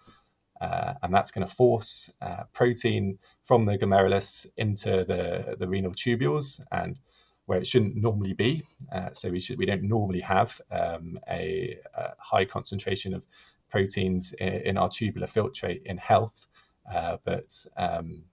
uh, 0.60 0.94
and 1.04 1.14
that's 1.14 1.32
going 1.32 1.46
to 1.46 1.54
force 1.54 2.12
uh, 2.22 2.44
protein 2.54 3.20
from 3.44 3.64
the 3.64 3.78
glomerulus 3.78 4.46
into 4.58 5.06
the, 5.06 5.56
the 5.60 5.68
renal 5.68 5.92
tubules 5.92 6.60
and 6.72 7.00
where 7.46 7.60
it 7.60 7.68
shouldn't 7.68 7.96
normally 7.96 8.34
be. 8.34 8.64
Uh, 8.92 9.10
so 9.14 9.30
we 9.30 9.40
should 9.40 9.58
we 9.58 9.66
don't 9.66 9.84
normally 9.84 10.20
have 10.20 10.60
um, 10.72 11.20
a, 11.30 11.78
a, 11.96 12.14
high 12.20 12.46
concentration 12.46 13.14
of 13.14 13.26
proteins 13.70 14.34
in, 14.34 14.54
in, 14.54 14.78
our 14.78 14.90
tubular 14.90 15.28
filtrate 15.28 15.82
in 15.84 15.98
health, 15.98 16.46
uh, 16.94 17.18
but 17.24 17.66
um, 17.78 18.24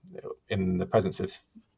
in 0.49 0.77
the 0.77 0.85
presence 0.85 1.19
of 1.19 1.33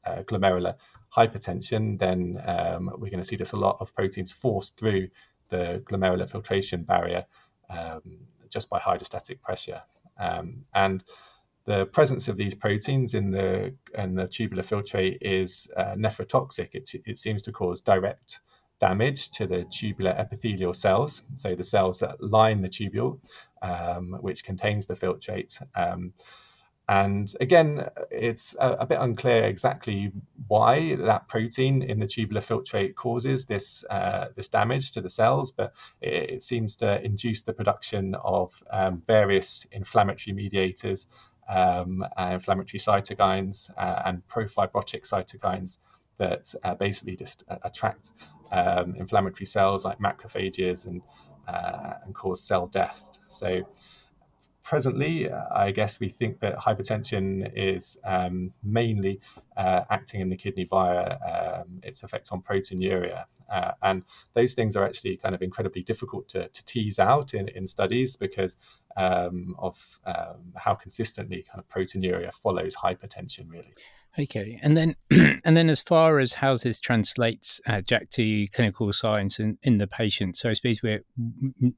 uh, 0.05 0.23
glomerular 0.23 0.75
hypertension, 1.15 1.99
then 1.99 2.41
um, 2.45 2.91
we're 2.97 3.09
going 3.09 3.21
to 3.21 3.23
see 3.23 3.35
just 3.35 3.53
a 3.53 3.57
lot 3.57 3.77
of 3.79 3.93
proteins 3.93 4.31
forced 4.31 4.77
through 4.77 5.07
the 5.49 5.83
glomerular 5.85 6.29
filtration 6.29 6.83
barrier 6.83 7.25
um, 7.69 8.01
just 8.49 8.69
by 8.69 8.79
hydrostatic 8.79 9.41
pressure. 9.41 9.81
Um, 10.19 10.65
and 10.73 11.03
the 11.65 11.85
presence 11.85 12.27
of 12.27 12.37
these 12.37 12.55
proteins 12.55 13.13
in 13.13 13.31
the 13.31 13.75
in 13.93 14.15
the 14.15 14.27
tubular 14.27 14.63
filtrate 14.63 15.17
is 15.21 15.69
uh, 15.75 15.95
nephrotoxic. 15.95 16.69
It, 16.73 16.89
it 17.05 17.17
seems 17.19 17.41
to 17.43 17.51
cause 17.51 17.81
direct 17.81 18.39
damage 18.79 19.31
to 19.31 19.47
the 19.47 19.65
tubular 19.65 20.11
epithelial 20.11 20.73
cells, 20.73 21.23
so 21.35 21.55
the 21.55 21.63
cells 21.63 21.99
that 21.99 22.23
line 22.23 22.61
the 22.61 22.69
tubule, 22.69 23.19
um, 23.61 24.17
which 24.21 24.45
contains 24.45 24.85
the 24.85 24.95
filtrate. 24.95 25.61
And 26.89 27.33
again, 27.41 27.89
it's 28.09 28.55
a, 28.59 28.71
a, 28.73 28.85
bit 28.85 28.99
unclear 29.01 29.43
exactly 29.43 30.13
why 30.47 30.95
that 30.95 31.27
protein 31.27 31.81
in 31.81 31.99
the 31.99 32.07
tubular 32.07 32.39
filtrate 32.39 32.95
causes 32.95 33.47
this 33.47 33.83
uh, 33.89 34.27
this 34.35 34.47
damage 34.47 34.93
to 34.93 35.01
the 35.01 35.09
cells, 35.09 35.51
but 35.51 35.73
it, 36.01 36.29
it, 36.29 36.43
seems 36.43 36.77
to 36.77 37.03
induce 37.03 37.43
the 37.43 37.51
production 37.51 38.15
of 38.23 38.63
um, 38.71 39.03
various 39.05 39.67
inflammatory 39.73 40.33
mediators, 40.33 41.07
um, 41.49 42.05
inflammatory 42.17 42.79
cytokines, 42.79 43.69
uh, 43.77 44.03
and 44.05 44.25
profibrotic 44.29 45.01
cytokines 45.01 45.79
that 46.19 46.53
uh, 46.63 46.73
basically 46.75 47.17
just 47.17 47.43
uh, 47.49 47.57
attract 47.63 48.13
um, 48.53 48.95
inflammatory 48.95 49.45
cells 49.45 49.83
like 49.83 49.99
macrophages 49.99 50.87
and 50.87 51.01
uh, 51.49 51.95
and 52.05 52.15
cause 52.15 52.41
cell 52.41 52.67
death. 52.67 53.17
So 53.27 53.67
presently, 54.67 55.31
uh, 55.31 55.43
I 55.55 55.71
guess 55.71 55.97
we 55.97 56.09
think 56.09 56.41
that 56.41 56.57
hypertension 56.57 57.49
is 57.55 57.97
um, 58.03 58.51
mainly 58.61 59.21
uh, 59.55 59.85
acting 59.89 60.19
in 60.19 60.27
the 60.27 60.35
kidney 60.35 60.65
via 60.65 61.17
um, 61.25 61.79
its 61.83 62.03
effect 62.03 62.27
on 62.33 62.41
proteinuria. 62.41 63.23
Uh, 63.49 63.71
and 63.81 64.03
those 64.33 64.53
things 64.53 64.75
are 64.75 64.85
actually 64.85 65.15
kind 65.15 65.33
of 65.33 65.41
incredibly 65.41 65.83
difficult 65.83 66.27
to, 66.27 66.49
to 66.49 66.65
tease 66.65 66.99
out 66.99 67.33
in, 67.33 67.47
in 67.47 67.65
studies 67.65 68.17
because 68.17 68.57
um, 68.97 69.55
of 69.57 69.99
um, 70.05 70.51
how 70.57 70.75
consistently 70.75 71.45
kind 71.49 71.63
of 71.63 71.67
proteinuria 71.69 72.33
follows 72.33 72.75
hypertension, 72.75 73.49
really. 73.49 73.73
Okay, 74.19 74.59
and 74.63 74.75
then 74.75 74.95
and 75.43 75.55
then 75.55 75.69
as 75.69 75.81
far 75.81 76.17
as 76.17 76.33
how 76.33 76.55
this 76.55 76.79
translates, 76.79 77.61
uh, 77.67 77.81
Jack, 77.81 78.09
to 78.11 78.47
clinical 78.47 78.91
science 78.91 79.39
in, 79.39 79.59
in 79.61 79.77
the 79.77 79.85
patient. 79.85 80.37
So 80.37 80.49
I 80.49 80.53
suppose 80.53 80.81
we're 80.81 81.03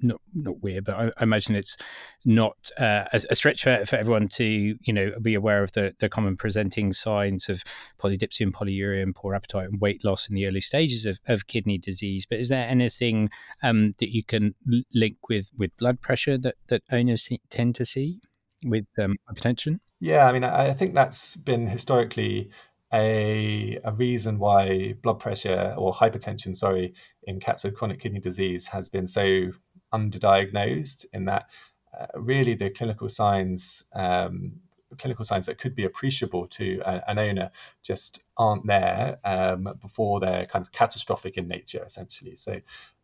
not 0.01 0.21
not 0.33 0.55
but 0.61 0.95
I, 0.95 1.11
I 1.17 1.23
imagine 1.23 1.55
it's 1.55 1.75
not 2.23 2.71
uh, 2.77 3.05
a, 3.11 3.21
a, 3.29 3.35
stretch 3.35 3.63
for, 3.63 3.85
for 3.85 3.97
everyone 3.97 4.29
to 4.29 4.45
you 4.45 4.93
know 4.93 5.11
be 5.21 5.35
aware 5.35 5.63
of 5.63 5.73
the, 5.73 5.95
the 5.99 6.07
common 6.07 6.37
presenting 6.37 6.93
signs 6.93 7.49
of 7.49 7.63
polydipsia, 7.99 8.41
and 8.41 8.53
polyuria, 8.53 9.03
and 9.03 9.15
poor 9.15 9.35
appetite 9.35 9.69
and 9.69 9.81
weight 9.81 10.05
loss 10.05 10.29
in 10.29 10.35
the 10.35 10.47
early 10.47 10.61
stages 10.61 11.05
of, 11.05 11.19
of 11.27 11.47
kidney 11.47 11.77
disease. 11.77 12.25
But 12.25 12.39
is 12.39 12.47
there 12.47 12.67
anything 12.67 13.29
um, 13.61 13.95
that 13.99 14.13
you 14.13 14.23
can 14.23 14.55
link 14.93 15.17
with 15.27 15.49
with 15.57 15.75
blood 15.77 15.99
pressure 15.99 16.37
that 16.37 16.55
that 16.69 16.83
owners 16.89 17.27
tend 17.49 17.75
to 17.75 17.85
see 17.85 18.21
with 18.63 18.85
um, 18.97 19.17
hypertension? 19.29 19.79
Yeah, 19.99 20.27
I 20.27 20.31
mean, 20.31 20.43
I 20.43 20.71
think 20.73 20.93
that's 20.93 21.35
been 21.35 21.67
historically 21.67 22.49
a, 22.93 23.79
a 23.83 23.91
reason 23.91 24.39
why 24.39 24.93
blood 25.01 25.19
pressure 25.19 25.75
or 25.77 25.93
hypertension, 25.93 26.55
sorry, 26.55 26.93
in 27.23 27.39
cats 27.39 27.63
with 27.63 27.75
chronic 27.75 27.99
kidney 27.99 28.19
disease 28.19 28.67
has 28.67 28.87
been 28.89 29.07
so 29.07 29.51
underdiagnosed. 29.93 31.05
In 31.13 31.25
that, 31.25 31.49
uh, 31.97 32.07
really, 32.15 32.53
the 32.53 32.69
clinical 32.69 33.09
signs, 33.09 33.83
um, 33.93 34.53
clinical 34.97 35.25
signs 35.25 35.45
that 35.47 35.57
could 35.57 35.75
be 35.75 35.83
appreciable 35.83 36.47
to 36.47 36.81
an 36.85 37.19
owner, 37.19 37.51
just 37.83 38.23
aren't 38.37 38.65
there 38.67 39.19
um, 39.25 39.67
before 39.81 40.21
they're 40.21 40.45
kind 40.45 40.65
of 40.65 40.71
catastrophic 40.71 41.35
in 41.37 41.47
nature, 41.47 41.83
essentially. 41.85 42.35
So, 42.35 42.61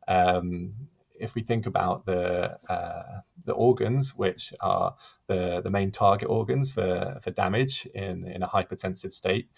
um, 0.07 0.73
if 1.19 1.35
we 1.35 1.41
think 1.41 1.65
about 1.65 2.05
the 2.05 2.57
uh, 2.69 3.21
the 3.45 3.53
organs, 3.53 4.15
which 4.15 4.53
are 4.59 4.95
the, 5.27 5.61
the 5.61 5.69
main 5.69 5.91
target 5.91 6.29
organs 6.29 6.71
for, 6.71 7.19
for 7.21 7.31
damage 7.31 7.85
in, 7.93 8.27
in 8.27 8.43
a 8.43 8.47
hypertensive 8.47 9.13
state, 9.13 9.49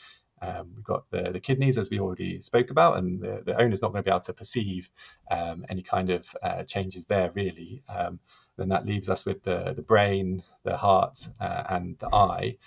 um, 0.42 0.72
we've 0.76 0.84
got 0.84 1.10
the, 1.10 1.32
the 1.32 1.40
kidneys, 1.40 1.78
as 1.78 1.90
we 1.90 2.00
already 2.00 2.40
spoke 2.40 2.70
about, 2.70 2.98
and 2.98 3.22
the, 3.22 3.42
the 3.46 3.60
owner's 3.60 3.82
not 3.82 3.92
going 3.92 4.04
to 4.04 4.08
be 4.08 4.12
able 4.12 4.20
to 4.22 4.34
perceive 4.34 4.90
um, 5.32 5.66
any 5.70 5.82
kind 5.82 6.10
of 6.10 6.36
uh, 6.44 6.64
changes 6.64 7.06
there, 7.06 7.32
really. 7.34 7.82
Um, 7.90 8.20
then 8.58 8.70
that 8.70 8.86
leaves 8.86 9.10
us 9.10 9.26
with 9.26 9.44
the, 9.44 9.74
the 9.76 9.82
brain, 9.82 10.44
the 10.64 10.78
heart, 10.78 11.28
uh, 11.40 11.64
and 11.70 11.98
the 12.00 12.14
eye. 12.14 12.58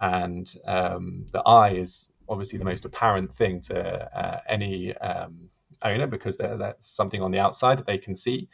And 0.00 0.52
um, 0.66 1.26
the 1.32 1.42
eye 1.42 1.70
is 1.70 2.12
obviously 2.28 2.58
the 2.58 2.64
most 2.64 2.84
apparent 2.84 3.34
thing 3.34 3.60
to 3.62 4.16
uh, 4.16 4.40
any 4.48 4.96
um, 4.98 5.50
owner 5.82 6.06
because 6.06 6.36
that's 6.36 6.86
something 6.86 7.22
on 7.22 7.30
the 7.30 7.38
outside 7.38 7.78
that 7.78 7.86
they 7.86 7.98
can 7.98 8.14
see. 8.14 8.48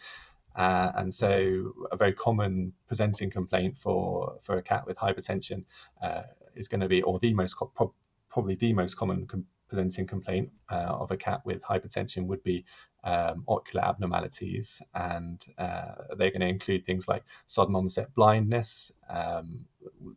Uh, 0.55 0.93
and 0.97 1.15
so, 1.15 1.73
a 1.91 1.97
very 1.97 2.13
common 2.13 2.75
presenting 2.87 3.31
complaint 3.31 3.77
for, 3.77 4.37
for 4.43 4.57
a 4.57 4.63
cat 4.63 4.87
with 4.87 4.99
hypertension 4.99 5.65
uh, 6.03 6.23
is 6.55 6.69
going 6.69 6.81
to 6.81 6.89
be, 6.89 7.03
or 7.03 7.19
the 7.19 7.33
most 7.33 7.57
pro- 7.75 7.95
probably 8.29 8.55
the 8.55 8.73
most 8.75 8.95
common 8.95 9.27
com- 9.27 9.47
presenting 9.69 10.07
complaint 10.07 10.51
uh, 10.71 10.95
of 11.01 11.11
a 11.11 11.17
cat 11.17 11.41
with 11.47 11.63
hypertension 11.63 12.27
would 12.27 12.43
be 12.43 12.65
um, 13.05 13.45
ocular 13.49 13.85
abnormalities, 13.85 14.83
and 14.95 15.47
uh, 15.57 15.93
they're 16.19 16.31
going 16.31 16.41
to 16.43 16.49
include 16.49 16.85
things 16.85 17.09
like 17.09 17.25
sudden 17.47 17.75
onset 17.75 18.15
blindness 18.15 18.93
um, 19.09 19.67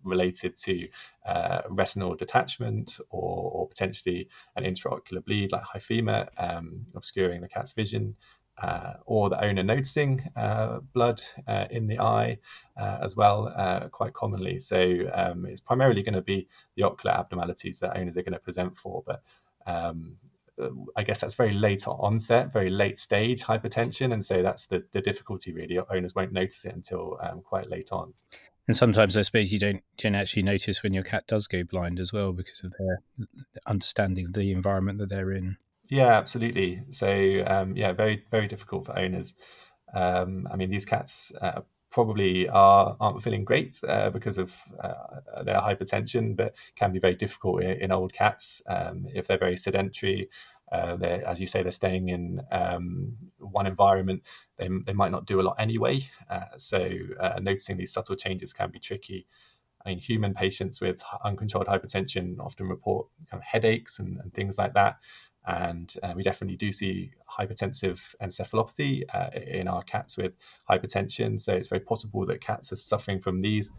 related 0.04 0.56
to 0.58 0.88
uh, 1.26 1.62
retinal 1.70 2.16
detachment, 2.16 3.00
or, 3.10 3.52
or, 3.52 3.68
potentially 3.68 4.28
an 4.56 4.64
intraocular 4.64 5.24
bleed 5.24 5.52
like 5.52 5.64
hyphema 5.64 6.28
um, 6.38 6.86
obscuring 6.96 7.42
the 7.42 7.48
cat's 7.48 7.74
vision 7.74 8.16
uh, 8.62 8.94
or 9.06 9.30
the 9.30 9.44
owner 9.44 9.64
noticing 9.64 10.24
uh, 10.36 10.80
blood 10.94 11.22
uh, 11.48 11.66
in 11.70 11.88
the 11.88 12.00
eye 12.00 12.38
uh, 12.80 13.00
as 13.02 13.16
well, 13.16 13.54
uh, 13.56 13.88
quite 13.90 14.14
commonly. 14.14 14.60
So 14.60 15.10
um, 15.14 15.46
it's 15.46 15.62
primarily 15.62 16.04
going 16.04 16.16
to 16.16 16.22
be 16.22 16.48
the 16.76 16.84
ocular 16.84 17.16
abnormalities 17.18 17.80
that 17.80 17.98
owners 17.98 18.18
are 18.18 18.24
going 18.24 18.34
to 18.34 18.40
present 18.40 18.78
for, 18.78 19.04
but 19.06 19.22
um, 19.66 20.18
I 20.96 21.04
guess 21.04 21.20
that's 21.20 21.34
very 21.34 21.54
late 21.54 21.86
onset, 21.86 22.54
very 22.54 22.70
late 22.70 22.98
stage 22.98 23.44
hypertension, 23.44 24.14
and 24.14 24.24
so 24.24 24.42
that's 24.42 24.68
the, 24.68 24.86
the 24.94 25.02
difficulty. 25.02 25.52
Really, 25.52 25.78
owners 25.78 26.16
won't 26.16 26.32
notice 26.32 26.64
it 26.64 26.74
until 26.74 27.20
um, 27.22 27.42
quite 27.42 27.70
late 27.70 27.92
on. 27.92 28.14
And 28.68 28.76
sometimes 28.76 29.16
I 29.16 29.22
suppose 29.22 29.54
you 29.54 29.60
don't 29.60 29.84
don't 29.98 30.16
actually 30.16 30.44
notice 30.44 30.82
when 30.82 30.94
your 30.94 31.04
cat 31.04 31.28
does 31.28 31.48
go 31.48 31.64
blind 31.64 32.00
as 32.00 32.12
well 32.12 32.34
because 32.34 32.64
of 32.64 32.74
their 32.80 33.28
understanding 33.68 34.26
of 34.26 34.34
the 34.34 34.52
environment 34.52 35.00
that 35.00 35.10
they're 35.10 35.32
in. 35.32 35.58
Yeah, 35.88 36.18
absolutely. 36.18 36.82
So 36.90 37.44
um, 37.46 37.76
yeah, 37.76 37.92
very 37.94 38.26
very 38.32 38.48
difficult 38.48 38.86
for 38.86 38.98
owners. 38.98 39.36
Um, 39.94 40.48
I 40.52 40.56
mean, 40.56 40.72
these 40.72 40.86
cats 40.86 41.32
uh, 41.42 41.62
probably 41.92 42.50
are, 42.50 42.98
aren't 43.00 43.24
feeling 43.24 43.46
great 43.46 43.80
uh, 43.88 44.10
because 44.10 44.38
of 44.38 44.54
uh, 44.84 45.44
their 45.44 45.56
hypertension, 45.56 46.36
but 46.36 46.56
can 46.76 46.92
be 46.92 47.00
very 47.00 47.16
difficult 47.16 47.64
in, 47.64 47.80
in 47.84 47.92
old 47.92 48.12
cats 48.12 48.62
um, 48.68 49.06
if 49.14 49.28
they're 49.28 49.38
very 49.38 49.56
sedentary. 49.56 50.30
Uh, 50.72 50.98
as 51.26 51.40
you 51.40 51.48
say, 51.48 51.62
they're 51.62 51.72
staying 51.72 52.10
in 52.10 52.42
um, 52.52 53.16
one 53.56 53.68
environment. 53.68 54.22
They, 54.58 54.70
they 54.86 54.94
might 54.94 55.12
not 55.12 55.26
do 55.26 55.40
a 55.42 55.44
lot 55.48 55.56
anyway. 55.60 55.96
Uh, 56.30 56.58
so 56.58 56.80
uh, 57.20 57.40
noticing 57.42 57.78
these 57.78 57.94
subtle 57.94 58.16
changes 58.16 58.54
can 58.54 58.70
be 58.70 58.80
tricky. 58.80 59.26
I 59.86 59.90
mean, 59.90 60.00
human 60.00 60.34
patients 60.34 60.82
with 60.82 61.04
uncontrolled 61.24 61.68
hypertension 61.68 62.40
often 62.40 62.68
report 62.68 63.08
kind 63.30 63.42
of 63.42 63.46
headaches 63.46 64.00
and, 64.00 64.20
and 64.20 64.34
things 64.34 64.58
like 64.58 64.74
that. 64.74 64.98
And 65.48 65.94
uh, 66.02 66.14
we 66.16 66.24
definitely 66.24 66.58
do 66.58 66.72
see 66.72 67.12
hypertensive 67.38 68.16
encephalopathy 68.20 69.04
uh, 69.14 69.30
in 69.60 69.68
our 69.68 69.84
cats 69.84 70.18
with 70.18 70.34
hypertension. 70.70 71.40
So 71.40 71.54
it's 71.54 71.68
very 71.68 71.82
possible 71.82 72.26
that 72.26 72.42
cats 72.42 72.72
are 72.72 72.78
suffering 72.78 73.20
from 73.22 73.40
these 73.40 73.70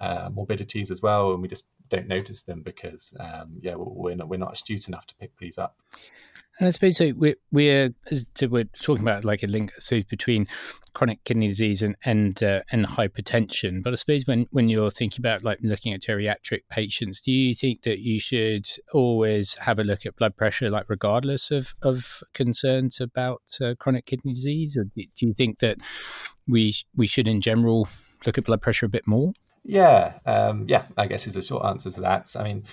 uh, 0.00 0.28
morbidities 0.32 0.90
as 0.90 1.02
well, 1.02 1.32
and 1.32 1.42
we 1.42 1.48
just 1.48 1.68
don't 1.88 2.08
notice 2.08 2.42
them 2.42 2.62
because, 2.62 3.14
um, 3.20 3.58
yeah, 3.62 3.74
we're 3.76 4.16
not, 4.16 4.28
we're 4.28 4.38
not 4.38 4.52
astute 4.52 4.88
enough 4.88 5.06
to 5.06 5.14
pick 5.16 5.36
these 5.38 5.58
up. 5.58 5.76
And 6.58 6.66
I 6.66 6.70
suppose 6.70 6.96
so 6.96 7.12
we're 7.14 7.36
we're, 7.52 7.90
we're 8.48 8.64
talking 8.80 9.04
about 9.04 9.26
like 9.26 9.42
a 9.42 9.46
link 9.46 9.72
so 9.78 10.00
between 10.08 10.46
chronic 10.94 11.22
kidney 11.24 11.48
disease 11.48 11.82
and 11.82 11.96
and 12.02 12.42
uh, 12.42 12.62
and 12.72 12.86
hypertension. 12.86 13.82
But 13.82 13.92
I 13.92 13.96
suppose 13.96 14.26
when 14.26 14.46
when 14.52 14.70
you're 14.70 14.90
thinking 14.90 15.20
about 15.20 15.44
like 15.44 15.58
looking 15.62 15.92
at 15.92 16.00
geriatric 16.00 16.62
patients, 16.70 17.20
do 17.20 17.30
you 17.30 17.54
think 17.54 17.82
that 17.82 17.98
you 17.98 18.18
should 18.18 18.66
always 18.94 19.54
have 19.60 19.78
a 19.78 19.84
look 19.84 20.06
at 20.06 20.16
blood 20.16 20.34
pressure, 20.34 20.70
like 20.70 20.86
regardless 20.88 21.50
of 21.50 21.74
of 21.82 22.22
concerns 22.32 23.02
about 23.02 23.42
uh, 23.60 23.74
chronic 23.78 24.06
kidney 24.06 24.32
disease, 24.32 24.78
or 24.78 24.84
do 24.84 25.04
you 25.20 25.34
think 25.34 25.58
that 25.58 25.76
we 26.48 26.74
we 26.96 27.06
should 27.06 27.28
in 27.28 27.42
general 27.42 27.86
look 28.24 28.38
at 28.38 28.44
blood 28.44 28.62
pressure 28.62 28.86
a 28.86 28.90
bit 28.90 29.06
more? 29.06 29.34
Yeah, 29.68 30.18
um, 30.26 30.66
yeah, 30.68 30.86
I 30.96 31.06
guess 31.06 31.26
is 31.26 31.32
the 31.32 31.42
short 31.42 31.64
answer 31.66 31.90
to 31.90 32.00
that. 32.02 32.32
I 32.38 32.44
mean, 32.44 32.64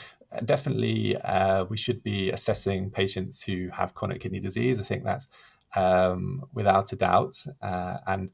definitely 0.45 1.17
uh, 1.17 1.65
we 1.65 1.75
should 1.77 2.03
be 2.03 2.29
assessing 2.29 2.91
patients 2.91 3.41
who 3.43 3.69
have 3.73 3.95
chronic 3.95 4.21
kidney 4.21 4.39
disease. 4.39 4.79
I 4.79 4.83
think 4.83 5.03
that's 5.03 5.27
um, 5.75 6.43
without 6.53 6.91
a 6.93 6.95
doubt. 6.95 7.35
Uh, 7.62 7.97
and 8.05 8.29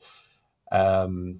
um, 0.73 1.39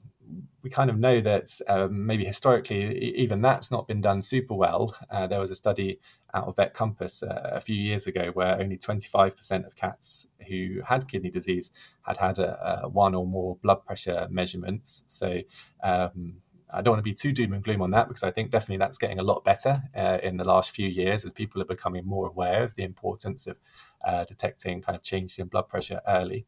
we 0.64 0.70
kind 0.70 0.90
of 0.90 0.98
know 0.98 1.20
that 1.20 1.50
um, 1.68 2.06
maybe 2.06 2.24
historically, 2.24 3.14
even 3.16 3.42
that's 3.42 3.70
not 3.70 3.88
been 3.88 4.00
done 4.02 4.22
super 4.22 4.54
well. 4.56 4.96
Uh, 5.12 5.28
there 5.28 5.42
was 5.42 5.52
a 5.52 5.56
study 5.56 6.00
out 6.34 6.48
of 6.48 6.56
VetCompass 6.56 7.24
uh, 7.24 7.50
a 7.56 7.60
few 7.60 7.76
years 7.76 8.08
ago 8.08 8.32
where 8.34 8.60
only 8.62 8.78
25% 8.78 9.66
of 9.66 9.76
cats 9.76 10.28
who 10.48 10.82
had 10.86 11.08
kidney 11.10 11.32
disease 11.32 11.72
had 12.04 12.18
had 12.18 12.40
a, 12.40 12.84
a 12.84 12.90
one 12.90 13.14
or 13.14 13.26
more 13.28 13.58
blood 13.58 13.86
pressure 13.86 14.28
measurements. 14.32 15.04
So 15.08 15.40
um, 15.84 16.38
I 16.72 16.82
don't 16.82 16.94
want 16.94 17.00
to 17.00 17.10
be 17.10 17.14
too 17.14 17.32
doom 17.32 17.54
and 17.54 17.64
gloom 17.64 17.82
on 17.82 17.92
that 17.92 18.08
because 18.08 18.24
I 18.24 18.32
think 18.32 18.52
definitely 18.52 18.78
that's 18.78 18.98
getting 18.98 19.20
a 19.20 19.24
lot 19.24 19.44
better 19.44 19.84
uh, 19.96 20.20
in 20.22 20.38
the 20.38 20.44
last 20.44 20.72
few 20.72 20.88
years 20.88 21.26
as 21.26 21.32
people 21.32 21.62
are 21.62 21.66
becoming 21.66 22.06
more 22.06 22.28
aware 22.28 22.64
of 22.64 22.76
the 22.76 22.84
importance 22.84 23.48
of 23.48 23.58
uh, 24.06 24.26
detecting 24.26 24.82
kind 24.82 24.96
of 24.96 25.02
changes 25.02 25.40
in 25.40 25.48
blood 25.48 25.68
pressure 25.68 26.02
early. 26.08 26.46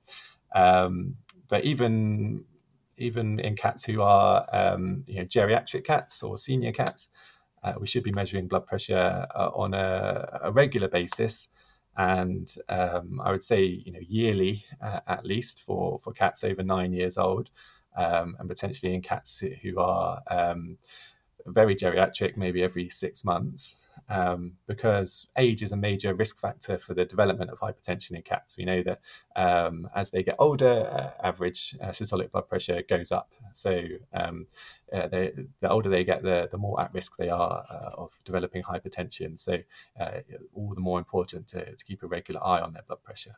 Um, 0.53 1.17
but 1.47 1.63
even 1.65 2.45
even 2.97 3.39
in 3.39 3.55
cats 3.55 3.85
who 3.85 4.01
are 4.01 4.45
um, 4.53 5.03
you 5.07 5.15
know, 5.15 5.25
geriatric 5.25 5.83
cats 5.83 6.21
or 6.21 6.37
senior 6.37 6.71
cats, 6.71 7.09
uh, 7.63 7.73
we 7.79 7.87
should 7.87 8.03
be 8.03 8.11
measuring 8.11 8.47
blood 8.47 8.67
pressure 8.67 9.25
uh, 9.35 9.49
on 9.55 9.73
a, 9.73 10.39
a, 10.43 10.51
regular 10.51 10.87
basis. 10.87 11.47
And 11.97 12.53
um, 12.69 13.19
I 13.23 13.31
would 13.31 13.41
say, 13.41 13.63
you 13.63 13.91
know, 13.91 13.99
yearly 14.01 14.65
uh, 14.81 14.99
at 15.07 15.25
least 15.25 15.61
for, 15.61 15.97
for 15.97 16.13
cats 16.13 16.43
over 16.43 16.61
nine 16.61 16.93
years 16.93 17.17
old 17.17 17.49
um, 17.95 18.35
and 18.39 18.49
potentially 18.49 18.93
in 18.93 19.01
cats 19.01 19.43
who 19.61 19.79
are 19.79 20.21
um, 20.29 20.77
very 21.45 21.75
geriatric, 21.75 22.37
maybe 22.37 22.63
every 22.63 22.89
six 22.89 23.23
months, 23.23 23.83
um, 24.09 24.53
because 24.67 25.27
age 25.37 25.63
is 25.63 25.71
a 25.71 25.77
major 25.77 26.13
risk 26.13 26.39
factor 26.39 26.77
for 26.77 26.93
the 26.93 27.05
development 27.05 27.49
of 27.49 27.59
hypertension 27.59 28.11
in 28.11 28.21
cats. 28.21 28.57
We 28.57 28.65
know 28.65 28.83
that 28.83 28.99
um, 29.35 29.89
as 29.95 30.11
they 30.11 30.23
get 30.23 30.35
older, 30.39 30.87
uh, 30.91 31.25
average 31.25 31.75
uh, 31.81 31.87
systolic 31.87 32.31
blood 32.31 32.47
pressure 32.49 32.81
goes 32.87 33.11
up. 33.11 33.31
So 33.53 33.83
um, 34.13 34.47
uh, 34.91 35.07
they, 35.07 35.31
the 35.61 35.69
older 35.69 35.89
they 35.89 36.03
get, 36.03 36.23
the, 36.23 36.47
the 36.51 36.57
more 36.57 36.79
at 36.81 36.93
risk 36.93 37.17
they 37.17 37.29
are 37.29 37.65
uh, 37.69 37.89
of 37.97 38.19
developing 38.25 38.63
hypertension. 38.63 39.37
So 39.39 39.57
uh, 39.99 40.19
all 40.53 40.73
the 40.75 40.81
more 40.81 40.99
important 40.99 41.47
to, 41.49 41.75
to 41.75 41.85
keep 41.85 42.03
a 42.03 42.07
regular 42.07 42.45
eye 42.45 42.61
on 42.61 42.73
their 42.73 42.83
blood 42.83 43.03
pressure. 43.03 43.31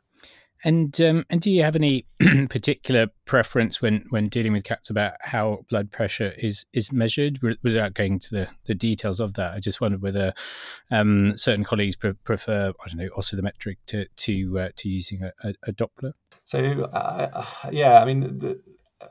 And 0.63 0.99
um, 1.01 1.25
and 1.29 1.41
do 1.41 1.51
you 1.51 1.63
have 1.63 1.75
any 1.75 2.05
particular 2.49 3.07
preference 3.25 3.81
when, 3.81 4.05
when 4.09 4.25
dealing 4.25 4.53
with 4.53 4.63
cats 4.63 4.89
about 4.89 5.13
how 5.19 5.65
blood 5.69 5.91
pressure 5.91 6.33
is 6.37 6.65
is 6.73 6.91
measured? 6.91 7.39
Without 7.41 7.93
going 7.93 8.19
to 8.19 8.29
the, 8.29 8.47
the 8.65 8.73
details 8.73 9.19
of 9.19 9.33
that, 9.33 9.53
I 9.53 9.59
just 9.59 9.81
wondered 9.81 10.01
whether 10.01 10.33
um, 10.89 11.35
certain 11.35 11.65
colleagues 11.65 11.97
pre- 11.97 12.13
prefer 12.13 12.71
I 12.83 12.87
don't 12.87 12.97
know 12.97 13.09
oscillometric 13.17 13.77
to 13.87 14.05
to 14.15 14.59
uh, 14.59 14.69
to 14.77 14.89
using 14.89 15.23
a, 15.23 15.33
a, 15.43 15.53
a 15.67 15.73
Doppler. 15.73 16.13
So 16.45 16.83
uh, 16.83 17.45
yeah, 17.71 17.99
I 17.99 18.05
mean, 18.05 18.37
the, 18.37 18.61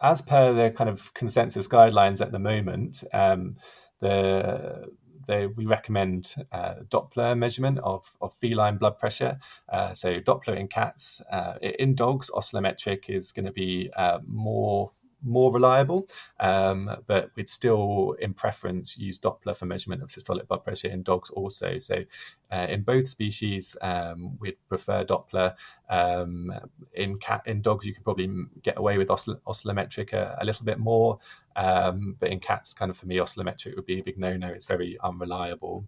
as 0.01 0.23
per 0.23 0.55
the 0.55 0.71
kind 0.71 0.89
of 0.89 1.13
consensus 1.13 1.69
guidelines 1.69 2.23
at 2.23 2.33
the 2.33 2.39
moment, 2.39 3.05
um, 3.13 3.57
the 4.01 4.87
they, 5.27 5.47
we 5.47 5.67
recommend 5.67 6.35
uh, 6.53 6.75
Doppler 6.89 7.37
measurement 7.37 7.79
of, 7.79 8.17
of 8.21 8.35
feline 8.35 8.77
blood 8.77 8.99
pressure. 8.99 9.39
Uh, 9.69 9.95
so 9.95 10.21
Doppler 10.21 10.57
in 10.59 10.69
cats, 10.69 11.23
uh, 11.31 11.55
in 11.63 11.95
dogs, 11.95 12.31
oscillometric 12.31 13.09
is 13.09 13.33
going 13.33 13.47
to 13.47 13.53
be 13.53 13.91
uh, 13.97 14.19
more 14.27 14.91
more 15.23 15.53
reliable, 15.53 16.09
um, 16.41 16.91
but 17.07 17.31
we'd 17.37 17.49
still, 17.49 18.17
in 18.21 18.35
preference, 18.35 18.99
use 18.99 19.19
Doppler 19.19 19.57
for 19.57 19.67
measurement 19.67 20.03
of 20.03 20.09
systolic 20.09 20.49
blood 20.49 20.65
pressure 20.65 20.89
in 20.89 21.03
dogs 21.03 21.31
also. 21.31 21.79
So, 21.79 22.05
uh, 22.51 22.67
in 22.69 22.83
both 22.83 23.07
species, 23.07 23.77
um, 23.83 24.39
we'd 24.39 24.57
prefer 24.69 25.05
Doppler. 25.05 25.55
Um, 25.89 26.53
in 26.95 27.17
cat, 27.17 27.43
in 27.47 27.63
dogs, 27.63 27.87
you 27.87 27.95
could 27.95 28.05
probably 28.05 28.31
get 28.63 28.79
away 28.79 28.99
with 28.99 29.09
oscill- 29.09 29.41
oscillometric 29.47 30.13
a, 30.13 30.37
a, 30.41 30.45
little 30.45 30.65
bit 30.65 30.79
more, 30.79 31.19
um, 31.57 32.17
but 32.19 32.31
in 32.31 32.41
cats, 32.41 32.75
kind 32.75 32.91
of 32.91 32.97
for 32.97 33.07
me, 33.07 33.17
oscillometric 33.17 33.77
would 33.77 33.87
be 33.87 34.01
a 34.01 34.03
big 34.03 34.19
no-no. 34.19 34.49
It's 34.49 34.67
very 34.67 34.99
unreliable. 35.03 35.87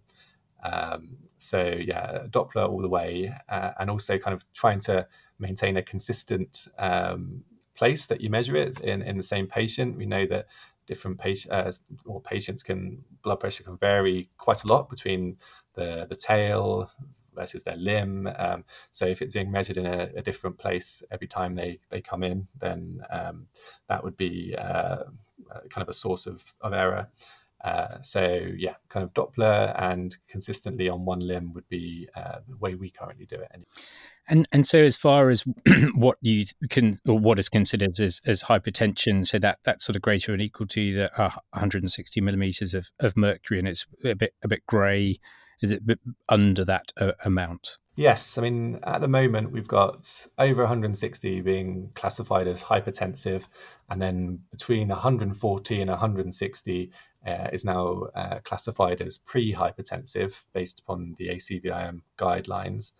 Um, 0.63 1.17
so 1.37 1.63
yeah, 1.63 2.23
Doppler 2.29 2.67
all 2.67 2.81
the 2.81 2.89
way, 2.89 3.33
uh, 3.49 3.71
and 3.79 3.89
also 3.89 4.17
kind 4.17 4.33
of 4.33 4.45
trying 4.53 4.79
to 4.81 5.07
maintain 5.37 5.77
a 5.77 5.83
consistent 5.83 6.67
um, 6.79 7.43
place 7.75 8.05
that 8.07 8.21
you 8.21 8.29
measure 8.29 8.55
it 8.55 8.79
in, 8.81 9.01
in 9.01 9.17
the 9.17 9.23
same 9.23 9.47
patient. 9.47 9.97
We 9.97 10.05
know 10.05 10.25
that 10.27 10.47
different 10.87 11.19
patient 11.19 11.53
uh, 11.53 11.71
or 12.05 12.21
patients 12.21 12.63
can 12.63 13.03
blood 13.23 13.39
pressure 13.39 13.63
can 13.63 13.77
vary 13.77 14.29
quite 14.37 14.63
a 14.63 14.67
lot 14.67 14.89
between 14.89 15.37
the 15.73 16.05
the 16.09 16.15
tail 16.15 16.89
versus 17.33 17.63
their 17.63 17.75
limb. 17.75 18.29
Um, 18.37 18.63
so 18.91 19.05
if 19.05 19.21
it's 19.21 19.33
being 19.33 19.51
measured 19.51 19.77
in 19.77 19.85
a, 19.85 20.09
a, 20.15 20.21
different 20.21 20.57
place 20.57 21.03
every 21.11 21.27
time 21.27 21.55
they 21.55 21.79
they 21.89 22.01
come 22.01 22.23
in, 22.23 22.47
then 22.59 23.01
um, 23.09 23.47
that 23.89 24.03
would 24.03 24.15
be 24.15 24.55
uh, 24.57 25.03
kind 25.69 25.81
of 25.81 25.89
a 25.89 25.93
source 25.93 26.27
of 26.27 26.53
of 26.61 26.73
error. 26.73 27.09
Uh, 27.63 28.01
so 28.01 28.47
yeah, 28.55 28.75
kind 28.89 29.03
of 29.03 29.13
Doppler 29.13 29.73
and 29.81 30.15
consistently 30.27 30.87
on 30.87 31.03
one 31.03 31.19
limb 31.19 31.53
would 31.53 31.67
be 31.67 32.07
uh, 32.15 32.39
the 32.47 32.57
way 32.57 32.75
we 32.75 32.89
currently 32.89 33.25
do 33.25 33.35
it. 33.35 33.49
Anyway. 33.53 33.67
And 34.27 34.47
and 34.51 34.65
so 34.67 34.79
as 34.79 34.95
far 34.95 35.29
as 35.29 35.43
what 35.95 36.17
you 36.21 36.45
can 36.69 36.99
or 37.07 37.19
what 37.19 37.39
is 37.39 37.49
considered 37.49 37.99
as, 37.99 38.21
as 38.25 38.43
hypertension, 38.43 39.25
so 39.25 39.37
that 39.39 39.59
that's 39.63 39.85
sort 39.85 39.95
of 39.95 40.01
greater 40.01 40.33
and 40.33 40.41
equal 40.41 40.67
to 40.67 40.93
the 40.93 41.21
uh, 41.21 41.31
160 41.51 42.21
millimeters 42.21 42.73
of, 42.73 42.89
of 42.99 43.15
mercury, 43.15 43.59
and 43.59 43.67
it's 43.67 43.85
a 44.03 44.15
bit 44.15 44.33
a 44.43 44.47
bit 44.47 44.65
grey. 44.65 45.19
Is 45.61 45.71
it 45.71 45.83
under 46.27 46.65
that 46.65 46.91
uh, 46.99 47.13
amount? 47.23 47.77
Yes, 47.95 48.37
I 48.37 48.41
mean 48.41 48.79
at 48.83 48.99
the 48.99 49.07
moment 49.07 49.51
we've 49.51 49.67
got 49.67 50.27
over 50.37 50.63
160 50.63 51.41
being 51.41 51.91
classified 51.95 52.47
as 52.47 52.63
hypertensive, 52.63 53.47
and 53.89 54.01
then 54.01 54.39
between 54.51 54.89
140 54.89 55.81
and 55.81 55.89
160 55.89 56.91
uh, 57.25 57.47
is 57.53 57.63
now 57.63 58.03
uh, 58.15 58.39
classified 58.43 59.01
as 59.01 59.17
pre-hypertensive 59.17 60.43
based 60.53 60.81
upon 60.81 61.15
the 61.17 61.29
ACVIM 61.29 62.01
guidelines. 62.17 62.91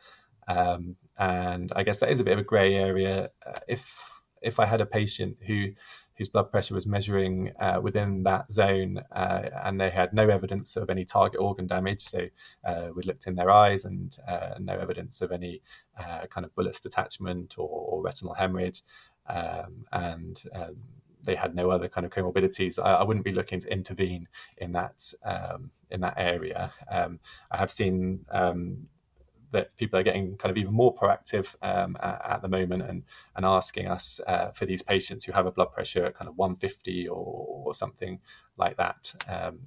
Um, 0.47 0.95
and 1.17 1.71
I 1.75 1.83
guess 1.83 1.99
that 1.99 2.09
is 2.09 2.19
a 2.19 2.23
bit 2.23 2.33
of 2.33 2.39
a 2.39 2.43
grey 2.43 2.75
area. 2.75 3.29
Uh, 3.45 3.59
if 3.67 4.11
if 4.41 4.59
I 4.59 4.65
had 4.65 4.81
a 4.81 4.85
patient 4.85 5.37
who 5.47 5.71
whose 6.17 6.29
blood 6.29 6.49
pressure 6.49 6.73
was 6.73 6.87
measuring 6.87 7.51
uh, 7.59 7.79
within 7.81 8.23
that 8.23 8.49
zone 8.49 9.01
uh, 9.13 9.49
and 9.65 9.81
they 9.81 9.89
had 9.89 10.13
no 10.13 10.29
evidence 10.29 10.77
of 10.77 10.89
any 10.89 11.03
target 11.03 11.41
organ 11.41 11.67
damage, 11.67 12.01
so 12.01 12.27
uh, 12.63 12.87
we 12.95 13.03
looked 13.03 13.27
in 13.27 13.35
their 13.35 13.49
eyes 13.49 13.83
and 13.83 14.17
uh, 14.27 14.55
no 14.59 14.77
evidence 14.77 15.21
of 15.21 15.33
any 15.33 15.61
uh, 15.99 16.25
kind 16.29 16.45
of 16.45 16.55
bullous 16.55 16.79
detachment 16.79 17.55
or, 17.57 17.67
or 17.67 18.01
retinal 18.01 18.33
hemorrhage, 18.33 18.81
um, 19.27 19.85
and 19.91 20.43
um, 20.53 20.77
they 21.25 21.35
had 21.35 21.55
no 21.55 21.69
other 21.69 21.89
kind 21.89 22.05
of 22.05 22.11
comorbidities, 22.11 22.79
I, 22.79 22.95
I, 22.95 23.03
wouldn't 23.03 23.25
be 23.25 23.33
looking 23.33 23.59
to 23.59 23.71
intervene 23.71 24.27
in 24.57 24.71
that 24.73 25.11
um, 25.25 25.71
in 25.89 26.01
that 26.01 26.13
area. 26.17 26.71
Um, 26.89 27.19
I 27.51 27.57
have 27.57 27.71
seen 27.71 28.25
um, 28.31 28.85
that 29.55 29.75
people 29.77 29.97
are 29.97 30.03
getting 30.03 30.35
kind 30.37 30.51
of 30.51 30.57
even 30.57 30.73
more 30.73 30.93
proactive 30.93 31.55
um, 31.61 31.97
at, 32.01 32.21
at, 32.29 32.41
the 32.41 32.49
moment 32.49 32.83
and 32.83 33.03
and 33.35 33.45
asking 33.45 33.87
us 33.87 34.19
uh, 34.27 34.51
for 34.51 34.65
these 34.65 34.81
patients 34.81 35.23
who 35.23 35.31
have 35.31 35.45
a 35.45 35.51
blood 35.51 35.71
pressure 35.71 36.05
at 36.05 36.13
kind 36.13 36.27
of 36.27 36.37
150 36.37 37.07
or, 37.07 37.15
or 37.15 37.73
something 37.73 38.19
like 38.57 38.75
that. 38.77 39.13
Um, 39.29 39.59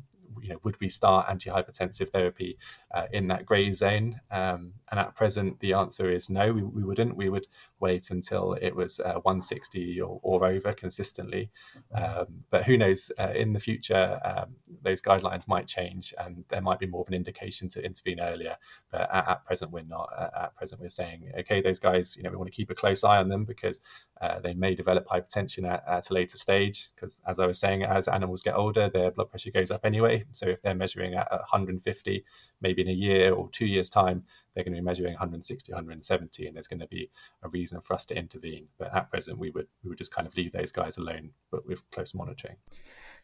you 0.43 0.51
know, 0.51 0.59
would 0.63 0.81
we 0.81 0.89
start 0.89 1.29
antihypertensive 1.29 2.11
therapy 2.11 2.59
uh, 2.95 3.07
in 3.13 3.29
that 3.29 3.47
grey 3.47 3.71
zone? 3.73 4.21
Um, 4.31 4.75
and 4.91 5.01
at 5.01 5.15
present, 5.15 5.61
the 5.61 5.73
answer 5.75 6.11
is 6.11 6.31
no, 6.31 6.53
we, 6.53 6.63
we 6.63 6.83
wouldn't. 6.83 7.17
We 7.17 7.29
would 7.29 7.47
wait 7.81 8.11
until 8.11 8.55
it 8.55 8.75
was 8.75 9.01
uh, 9.01 9.15
160 9.23 10.01
or, 10.01 10.21
or, 10.23 10.47
over 10.47 10.73
consistently. 10.73 11.51
Um, 11.95 12.45
but 12.51 12.65
who 12.65 12.77
knows, 12.77 13.13
uh, 13.21 13.33
in 13.35 13.53
the 13.53 13.61
future, 13.61 14.19
um, 14.25 14.57
those 14.83 15.01
guidelines 15.01 15.47
might 15.47 15.67
change 15.67 16.15
and 16.19 16.45
there 16.49 16.61
might 16.61 16.79
be 16.79 16.87
more 16.87 17.03
of 17.03 17.09
an 17.09 17.15
indication 17.15 17.69
to 17.71 17.85
intervene 17.85 18.21
earlier. 18.21 18.57
But 18.91 19.03
at, 19.13 19.29
at 19.29 19.45
present, 19.45 19.71
we're 19.71 19.83
not. 19.83 20.11
At, 20.19 20.57
present, 20.57 20.81
we're 20.81 20.89
saying, 20.89 21.31
okay, 21.41 21.61
those 21.61 21.79
guys, 21.79 22.17
you 22.17 22.23
know, 22.23 22.31
we 22.31 22.37
want 22.37 22.51
to 22.51 22.57
keep 22.57 22.71
a 22.71 22.75
close 22.75 23.05
eye 23.05 23.19
on 23.19 23.29
them 23.29 23.45
because 23.45 23.81
uh, 24.21 24.41
they 24.41 24.55
may 24.55 24.75
develop 24.75 25.07
hypertension 25.07 25.69
at, 25.71 25.85
at 25.87 26.11
a 26.11 26.15
later 26.15 26.37
stage. 26.37 26.91
Because 26.95 27.15
as 27.27 27.39
I 27.39 27.47
was 27.47 27.59
saying, 27.59 27.85
as 27.85 28.09
animals 28.09 28.43
get 28.43 28.55
older, 28.55 28.89
their 28.89 29.11
blood 29.11 29.31
pressure 29.31 29.51
goes 29.51 29.71
up 29.71 29.85
anyway. 29.85 30.25
So 30.33 30.47
if 30.47 30.63
they're 30.63 30.75
measuring 30.75 31.15
at 31.15 31.31
150, 31.31 32.25
maybe 32.61 32.83
in 32.83 32.89
a 32.89 32.93
year 32.93 33.33
or 33.33 33.49
two 33.51 33.67
years' 33.67 33.91
time, 33.91 34.25
they're 34.55 34.65
going 34.65 34.75
to 34.75 34.81
be 34.81 34.85
measuring 34.85 35.13
160, 35.15 35.73
170, 35.73 36.47
and 36.47 36.55
there's 36.57 36.67
going 36.67 36.81
to 36.81 36.87
be 36.87 37.11
a 37.43 37.49
reason 37.49 37.81
for 37.81 37.95
us 37.95 38.07
to 38.07 38.17
intervene. 38.17 38.67
But 38.79 38.95
at 38.95 39.11
present, 39.11 39.39
we 39.39 39.51
would 39.51 39.69
we 39.83 39.89
would 39.91 39.99
just 39.99 40.15
kind 40.15 40.27
of 40.27 40.37
leave 40.37 40.53
those 40.53 40.73
guys 40.73 40.97
alone, 40.97 41.31
but 41.51 41.67
with 41.67 41.89
close 41.91 42.15
monitoring. 42.15 42.57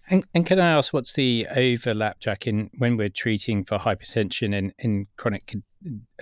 And, 0.08 0.26
and 0.34 0.44
can 0.44 0.60
I 0.60 0.70
ask, 0.72 0.92
what's 0.92 1.14
the 1.14 1.46
overlap, 1.54 2.20
Jack, 2.20 2.46
in 2.46 2.70
when 2.76 2.96
we're 2.96 3.08
treating 3.08 3.64
for 3.64 3.78
hypertension 3.78 4.54
in, 4.54 4.74
in 4.78 5.06
chronic 5.16 5.46
ki- 5.46 5.62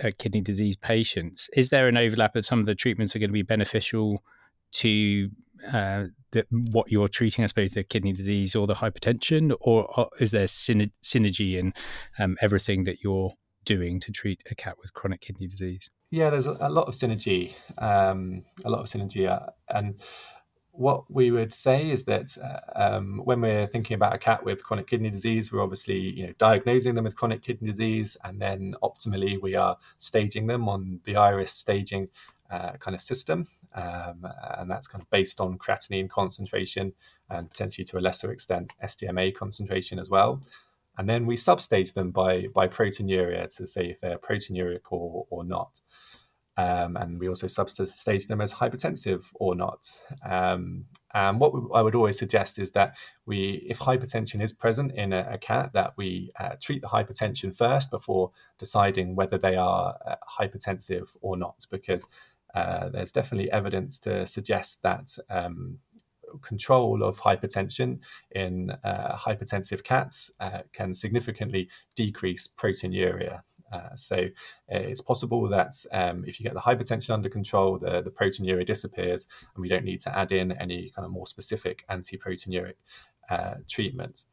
uh, 0.01 0.11
kidney 0.17 0.39
disease 0.39 0.77
patients? 0.77 1.49
Is 1.53 1.69
there 1.69 1.87
an 1.89 1.97
overlap 1.97 2.35
of 2.35 2.45
some 2.45 2.59
of 2.59 2.65
the 2.65 2.75
treatments 2.75 3.13
are 3.15 3.19
going 3.19 3.29
to 3.29 3.33
be 3.33 3.41
beneficial 3.41 4.23
to 4.73 5.29
uh, 5.71 6.05
the, 6.31 6.45
what 6.71 6.91
you're 6.91 7.07
treating, 7.07 7.43
I 7.43 7.47
suppose, 7.47 7.71
the 7.71 7.83
kidney 7.83 8.11
disease 8.11 8.55
or 8.55 8.67
the 8.67 8.75
hypertension, 8.75 9.55
or, 9.61 10.09
is 10.19 10.31
there 10.31 10.45
synergy 10.45 11.57
in 11.57 11.73
um, 12.19 12.37
everything 12.41 12.83
that 12.83 13.03
you're 13.03 13.33
doing 13.65 13.99
to 14.01 14.11
treat 14.11 14.41
a 14.51 14.55
cat 14.55 14.75
with 14.81 14.93
chronic 14.93 15.21
kidney 15.21 15.47
disease? 15.47 15.89
Yeah, 16.09 16.29
there's 16.29 16.47
a, 16.47 16.57
a 16.59 16.69
lot 16.69 16.87
of 16.87 16.93
synergy, 16.93 17.53
um, 17.77 18.43
a 18.65 18.69
lot 18.69 18.81
of 18.81 18.87
synergy, 18.87 19.29
uh, 19.29 19.51
and 19.69 20.01
what 20.73 21.03
we 21.09 21.29
would 21.29 21.53
say 21.53 21.91
is 21.91 22.05
that 22.05 22.35
uh, 22.43 22.95
um, 22.95 23.21
when 23.23 23.41
we're 23.41 23.67
thinking 23.67 23.93
about 23.93 24.15
a 24.15 24.17
cat 24.17 24.43
with 24.43 24.63
chronic 24.63 24.87
kidney 24.87 25.11
disease, 25.11 25.51
we're 25.51 25.61
obviously 25.61 25.99
you 25.99 26.27
know 26.27 26.33
diagnosing 26.39 26.95
them 26.95 27.03
with 27.03 27.15
chronic 27.15 27.43
kidney 27.43 27.67
disease, 27.67 28.17
and 28.23 28.41
then 28.41 28.75
optimally 28.81 29.39
we 29.39 29.55
are 29.55 29.77
staging 29.99 30.47
them 30.47 30.67
on 30.67 30.99
the 31.05 31.15
IRIS 31.15 31.51
staging 31.51 32.09
uh, 32.51 32.73
kind 32.73 32.95
of 32.95 33.01
system, 33.01 33.47
um, 33.73 34.27
and 34.57 34.69
that's 34.69 34.87
kind 34.87 35.01
of 35.01 35.09
based 35.09 35.39
on 35.41 35.57
creatinine 35.57 36.09
concentration 36.09 36.93
and 37.29 37.49
potentially 37.49 37.85
to 37.85 37.97
a 37.97 38.01
lesser 38.01 38.31
extent 38.31 38.71
SDMA 38.83 39.33
concentration 39.33 39.99
as 39.99 40.09
well. 40.09 40.41
And 40.97 41.09
then 41.09 41.25
we 41.25 41.35
substage 41.35 41.93
them 41.93 42.11
by 42.11 42.47
by 42.53 42.67
proteinuria 42.67 43.53
to 43.57 43.65
say 43.65 43.89
if 43.89 43.99
they're 43.99 44.19
proteinuric 44.19 44.81
or 44.91 45.25
or 45.29 45.43
not. 45.43 45.81
Um, 46.55 46.97
and 46.97 47.19
we 47.19 47.27
also 47.27 47.47
substage 47.47 48.27
them 48.27 48.39
as 48.39 48.53
hypertensive 48.53 49.25
or 49.33 49.55
not. 49.55 49.87
Um, 50.23 50.85
and 51.13 51.39
what 51.39 51.53
we, 51.53 51.61
I 51.73 51.81
would 51.81 51.95
always 51.95 52.19
suggest 52.19 52.59
is 52.59 52.71
that 52.71 52.95
we, 53.25 53.65
if 53.67 53.79
hypertension 53.79 54.39
is 54.41 54.53
present 54.53 54.91
in 54.93 55.13
a, 55.13 55.27
a 55.31 55.37
cat, 55.39 55.73
that 55.73 55.93
we 55.97 56.31
uh, 56.39 56.55
treat 56.61 56.81
the 56.81 56.87
hypertension 56.87 57.55
first 57.55 57.89
before 57.89 58.31
deciding 58.59 59.15
whether 59.15 59.39
they 59.39 59.55
are 59.55 59.97
uh, 60.05 60.15
hypertensive 60.39 61.09
or 61.21 61.37
not, 61.37 61.65
because 61.71 62.05
uh, 62.53 62.89
there's 62.89 63.11
definitely 63.11 63.51
evidence 63.51 63.99
to 63.99 64.25
suggest 64.25 64.83
that 64.83 65.17
um, 65.29 65.79
control 66.41 67.03
of 67.03 67.19
hypertension 67.19 67.99
in 68.31 68.71
uh, 68.83 69.15
hypertensive 69.17 69.83
cats 69.83 70.31
uh, 70.39 70.61
can 70.71 70.93
significantly 70.93 71.69
decrease 71.95 72.47
proteinuria. 72.47 73.41
Uh, 73.71 73.95
so 73.95 74.17
uh, 74.17 74.77
it's 74.91 75.01
possible 75.01 75.47
that 75.47 75.73
um, 75.91 76.23
if 76.27 76.39
you 76.39 76.43
get 76.43 76.53
the 76.53 76.59
hypertension 76.59 77.11
under 77.11 77.29
control, 77.29 77.79
the, 77.79 78.01
the 78.01 78.11
proteinuria 78.11 78.65
disappears, 78.65 79.27
and 79.55 79.61
we 79.61 79.69
don't 79.69 79.85
need 79.85 79.99
to 79.99 80.15
add 80.15 80.31
in 80.31 80.51
any 80.51 80.91
kind 80.91 81.05
of 81.05 81.11
more 81.11 81.27
specific 81.27 81.83
anti-proteinuric 81.89 82.75
treatment. 83.67 84.25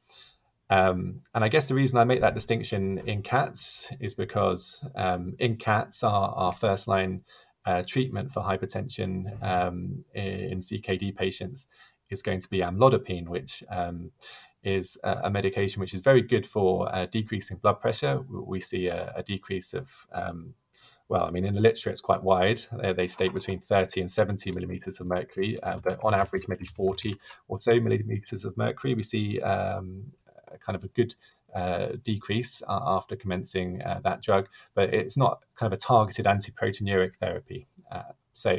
Um, 0.68 1.22
and 1.34 1.42
I 1.42 1.48
guess 1.48 1.66
the 1.66 1.74
reason 1.74 1.98
I 1.98 2.04
make 2.04 2.20
that 2.20 2.34
distinction 2.34 2.98
in 2.98 3.22
cats 3.22 3.92
is 3.98 4.14
because 4.14 4.84
um, 4.94 5.34
in 5.38 5.56
cats, 5.56 6.04
our, 6.04 6.30
our 6.30 6.52
first 6.52 6.86
line 6.86 7.22
uh, 7.66 7.82
treatment 7.86 8.32
for 8.32 8.42
hypertension 8.42 9.42
um, 9.42 10.04
in 10.14 10.58
CKD 10.58 11.14
patients 11.14 11.66
is 12.10 12.22
going 12.22 12.40
to 12.40 12.48
be 12.48 12.58
amlodipine, 12.58 13.28
which 13.28 13.62
um, 13.70 14.10
is 14.62 14.98
a, 15.04 15.30
medication 15.30 15.80
which 15.80 15.94
is 15.94 16.00
very 16.00 16.22
good 16.22 16.46
for 16.46 16.92
uh, 16.94 17.06
decreasing 17.06 17.58
blood 17.58 17.80
pressure. 17.80 18.22
We 18.28 18.60
see 18.60 18.88
a, 18.88 19.12
a 19.16 19.22
decrease 19.22 19.72
of, 19.72 20.06
um, 20.12 20.54
well, 21.08 21.24
I 21.24 21.30
mean, 21.30 21.44
in 21.44 21.54
the 21.54 21.60
literature 21.60 21.90
it's 21.90 22.00
quite 22.00 22.22
wide. 22.22 22.60
They, 22.72 22.92
they 22.92 23.06
state 23.06 23.32
between 23.32 23.60
30 23.60 24.02
and 24.02 24.10
70 24.10 24.52
millimeters 24.52 25.00
of 25.00 25.06
mercury, 25.06 25.60
uh, 25.62 25.78
but 25.82 25.98
on 26.02 26.14
average, 26.14 26.48
maybe 26.48 26.66
40 26.66 27.16
or 27.48 27.58
so 27.58 27.78
millimeters 27.80 28.44
of 28.44 28.56
mercury. 28.56 28.94
We 28.94 29.02
see 29.02 29.40
um, 29.40 30.12
kind 30.58 30.76
of 30.76 30.84
a 30.84 30.88
good 30.88 31.14
uh, 31.54 31.88
decrease 32.02 32.62
uh, 32.68 32.80
after 32.86 33.16
commencing 33.16 33.82
uh, 33.82 34.00
that 34.04 34.22
drug, 34.22 34.48
but 34.74 34.94
it's 34.94 35.16
not 35.16 35.42
kind 35.56 35.72
of 35.72 35.76
a 35.76 35.80
targeted 35.80 36.24
antiproteinuric 36.26 37.16
therapy. 37.16 37.66
Uh, 37.90 38.12
so 38.32 38.58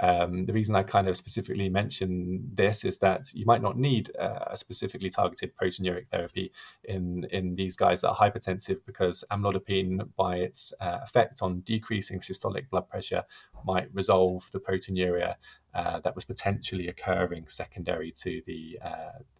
um, 0.00 0.46
the 0.46 0.52
reason 0.52 0.74
I 0.74 0.82
kind 0.82 1.08
of 1.08 1.16
specifically 1.16 1.68
mention 1.68 2.50
this 2.52 2.84
is 2.84 2.98
that 2.98 3.32
you 3.32 3.46
might 3.46 3.62
not 3.62 3.78
need 3.78 4.10
uh, 4.18 4.46
a 4.48 4.56
specifically 4.56 5.10
targeted 5.10 5.52
proteinuric 5.56 6.08
therapy 6.08 6.52
in, 6.82 7.24
in 7.30 7.54
these 7.54 7.76
guys 7.76 8.00
that 8.00 8.10
are 8.10 8.16
hypertensive 8.16 8.78
because 8.84 9.22
amlodipine, 9.30 10.08
by 10.16 10.38
its 10.38 10.72
effect 10.80 11.40
on 11.40 11.60
decreasing 11.60 12.18
systolic 12.18 12.68
blood 12.68 12.88
pressure, 12.88 13.22
might 13.64 13.88
resolve 13.94 14.50
the 14.50 14.58
proteinuria 14.58 15.36
that 15.72 16.14
was 16.16 16.24
potentially 16.24 16.88
occurring 16.88 17.46
secondary 17.46 18.10
to 18.10 18.42
the, 18.46 18.80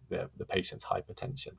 the, 0.09 0.29
the 0.37 0.45
patient's 0.45 0.85
hypertension. 0.85 1.55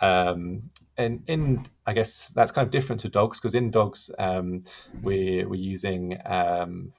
Um, 0.00 0.70
and 0.96 1.22
in, 1.26 1.66
I 1.86 1.92
guess 1.92 2.28
that's 2.28 2.52
kind 2.52 2.66
of 2.66 2.70
different 2.70 3.00
to 3.00 3.08
dogs 3.08 3.40
because 3.40 3.54
in 3.54 3.70
dogs 3.70 4.10
um, 4.18 4.62
we, 5.02 5.44
we're 5.44 5.60
using 5.60 6.18
um, 6.24 6.92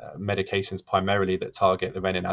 uh, 0.00 0.16
medications 0.18 0.84
primarily 0.84 1.36
that 1.36 1.52
target 1.52 1.94
the 1.94 2.00
renin 2.00 2.24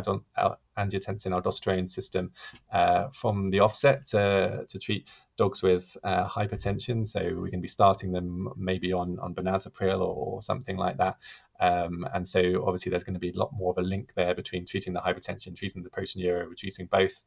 angiotensin 0.78 1.32
aldosterone 1.32 1.88
system 1.88 2.32
uh, 2.74 3.08
from 3.10 3.50
the 3.52 3.60
offset 3.60 4.06
to, 4.06 4.66
to 4.68 4.80
treat 4.80 5.08
dogs 5.38 5.62
with 5.62 5.98
uh, 6.04 6.28
hypertension. 6.28 7.06
So 7.06 7.40
we 7.42 7.50
can 7.50 7.62
be 7.62 7.68
starting 7.68 8.12
them 8.12 8.50
maybe 8.58 8.94
on 8.94 9.20
on 9.20 9.36
benazepril 9.36 10.00
or, 10.00 10.16
or 10.16 10.42
something 10.42 10.78
like 10.78 10.98
that. 10.98 11.18
Um, 11.60 12.08
and 12.14 12.28
so 12.28 12.64
obviously 12.66 12.90
there's 12.90 13.04
going 13.04 13.14
to 13.14 13.20
be 13.20 13.30
a 13.30 13.40
lot 13.40 13.52
more 13.54 13.72
of 13.72 13.78
a 13.78 13.88
link 13.88 14.14
there 14.16 14.34
between 14.34 14.66
treating 14.66 14.94
the 14.94 15.00
hypertension, 15.00 15.56
treating 15.56 15.84
the 15.84 15.90
proteinuria, 15.90 16.56
treating 16.58 16.88
both 16.88 17.22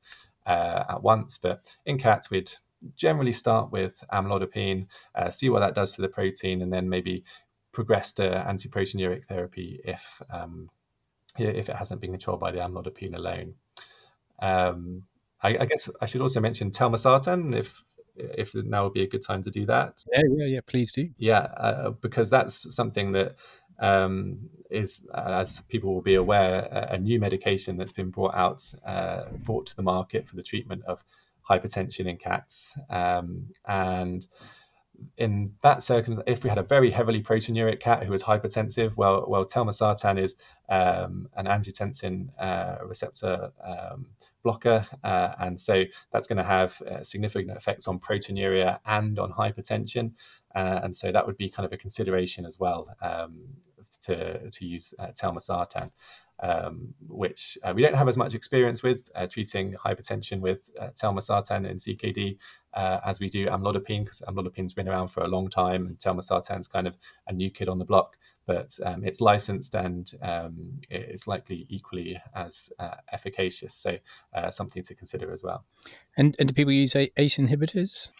uh, 0.44 0.84
at 0.88 1.02
once. 1.02 1.38
But 1.38 1.76
in 1.86 1.98
cats, 1.98 2.30
we'd 2.30 2.52
generally 2.96 3.32
start 3.32 3.72
with 3.72 4.02
amlodipine, 4.12 4.86
uh, 5.14 5.30
see 5.30 5.48
what 5.48 5.60
that 5.60 5.74
does 5.74 5.94
to 5.94 6.02
the 6.02 6.08
protein, 6.08 6.62
and 6.62 6.72
then 6.72 6.88
maybe 6.88 7.24
progress 7.72 8.12
to 8.12 8.22
antiproteinuric 8.22 9.26
therapy 9.26 9.80
if 9.84 10.22
um, 10.30 10.70
if 11.36 11.68
it 11.68 11.76
hasn't 11.76 12.00
been 12.00 12.12
controlled 12.12 12.40
by 12.40 12.52
the 12.52 12.58
amlodipine 12.58 13.14
alone. 13.14 13.54
Um, 14.40 15.04
I, 15.42 15.58
I, 15.58 15.64
guess 15.66 15.90
I 16.00 16.06
should 16.06 16.20
also 16.20 16.40
mention 16.40 16.70
telmisartan 16.70 17.54
if 17.54 17.82
if 18.16 18.54
now 18.54 18.84
would 18.84 18.92
be 18.92 19.02
a 19.02 19.08
good 19.08 19.22
time 19.22 19.42
to 19.42 19.50
do 19.50 19.66
that. 19.66 20.04
Yeah, 20.12 20.20
yeah, 20.36 20.46
yeah. 20.46 20.60
Please 20.66 20.92
do. 20.92 21.10
Yeah, 21.18 21.48
uh, 21.56 21.90
because 21.90 22.30
that's 22.30 22.74
something 22.74 23.12
that 23.12 23.34
um, 23.80 24.50
is, 24.70 25.08
as 25.14 25.60
people 25.62 25.92
will 25.92 26.02
be 26.02 26.14
aware, 26.14 26.68
a, 26.70 26.94
a, 26.94 26.98
new 26.98 27.18
medication 27.18 27.76
that's 27.76 27.92
been 27.92 28.10
brought 28.10 28.34
out, 28.34 28.72
uh, 28.86 29.24
brought 29.42 29.66
to 29.66 29.76
the 29.76 29.82
market 29.82 30.28
for 30.28 30.36
the 30.36 30.42
treatment 30.42 30.84
of 30.84 31.04
hypertension 31.48 32.06
in 32.06 32.16
cats. 32.16 32.78
Um, 32.90 33.48
and 33.66 34.26
in 35.16 35.54
that 35.62 35.82
circumstance, 35.82 36.24
if 36.26 36.44
we 36.44 36.48
had 36.48 36.58
a 36.58 36.62
very 36.62 36.90
heavily 36.90 37.22
proteinuric 37.22 37.80
cat 37.80 38.04
who 38.04 38.12
was 38.12 38.22
hypertensive, 38.22 38.96
well, 38.96 39.24
well, 39.28 39.44
telmisartan 39.44 40.18
is 40.18 40.36
um, 40.68 41.28
an 41.36 41.46
angiotensin 41.46 42.28
uh, 42.40 42.84
receptor 42.86 43.50
um, 43.64 44.06
blocker, 44.42 44.86
uh, 45.02 45.34
and 45.40 45.58
so 45.58 45.84
that's 46.12 46.26
going 46.26 46.38
to 46.38 46.44
have 46.44 46.80
uh, 46.82 47.02
significant 47.02 47.56
effects 47.56 47.88
on 47.88 47.98
proteinuria 47.98 48.78
and 48.86 49.18
on 49.18 49.32
hypertension, 49.32 50.12
uh, 50.54 50.80
and 50.82 50.94
so 50.94 51.10
that 51.10 51.26
would 51.26 51.36
be 51.36 51.48
kind 51.48 51.66
of 51.66 51.72
a 51.72 51.76
consideration 51.76 52.44
as 52.46 52.58
well 52.58 52.88
um, 53.02 53.40
to 54.02 54.50
to 54.50 54.66
use 54.66 54.94
uh, 54.98 55.08
telmisartan. 55.08 55.90
Um, 56.40 56.94
which 57.08 57.56
uh, 57.62 57.72
we 57.74 57.82
don't 57.82 57.94
have 57.94 58.08
as 58.08 58.16
much 58.16 58.34
experience 58.34 58.82
with 58.82 59.08
uh, 59.14 59.26
treating 59.26 59.74
hypertension 59.74 60.40
with 60.40 60.70
uh, 60.80 60.88
telmisartan 60.88 61.68
and 61.68 61.78
CKD 61.78 62.36
uh, 62.74 63.00
as 63.04 63.20
we 63.20 63.28
do 63.28 63.46
amlodipine, 63.46 64.04
because 64.04 64.22
amlodipine's 64.26 64.74
been 64.74 64.88
around 64.88 65.08
for 65.08 65.22
a 65.22 65.28
long 65.28 65.48
time, 65.48 65.86
and 65.86 65.98
telmisartan's 65.98 66.68
kind 66.68 66.86
of 66.86 66.96
a 67.28 67.32
new 67.32 67.50
kid 67.50 67.68
on 67.68 67.78
the 67.78 67.84
block. 67.84 68.16
But 68.46 68.78
um, 68.84 69.04
it's 69.04 69.22
licensed 69.22 69.74
and 69.74 70.10
um, 70.20 70.80
it's 70.90 71.26
likely 71.26 71.66
equally 71.70 72.20
as 72.34 72.70
uh, 72.78 72.96
efficacious. 73.10 73.72
So 73.72 73.96
uh, 74.34 74.50
something 74.50 74.82
to 74.82 74.94
consider 74.94 75.32
as 75.32 75.42
well. 75.42 75.64
And, 76.18 76.36
and 76.38 76.48
do 76.48 76.54
people 76.54 76.72
use 76.72 76.94
ACE 76.94 77.38
inhibitors? 77.38 78.10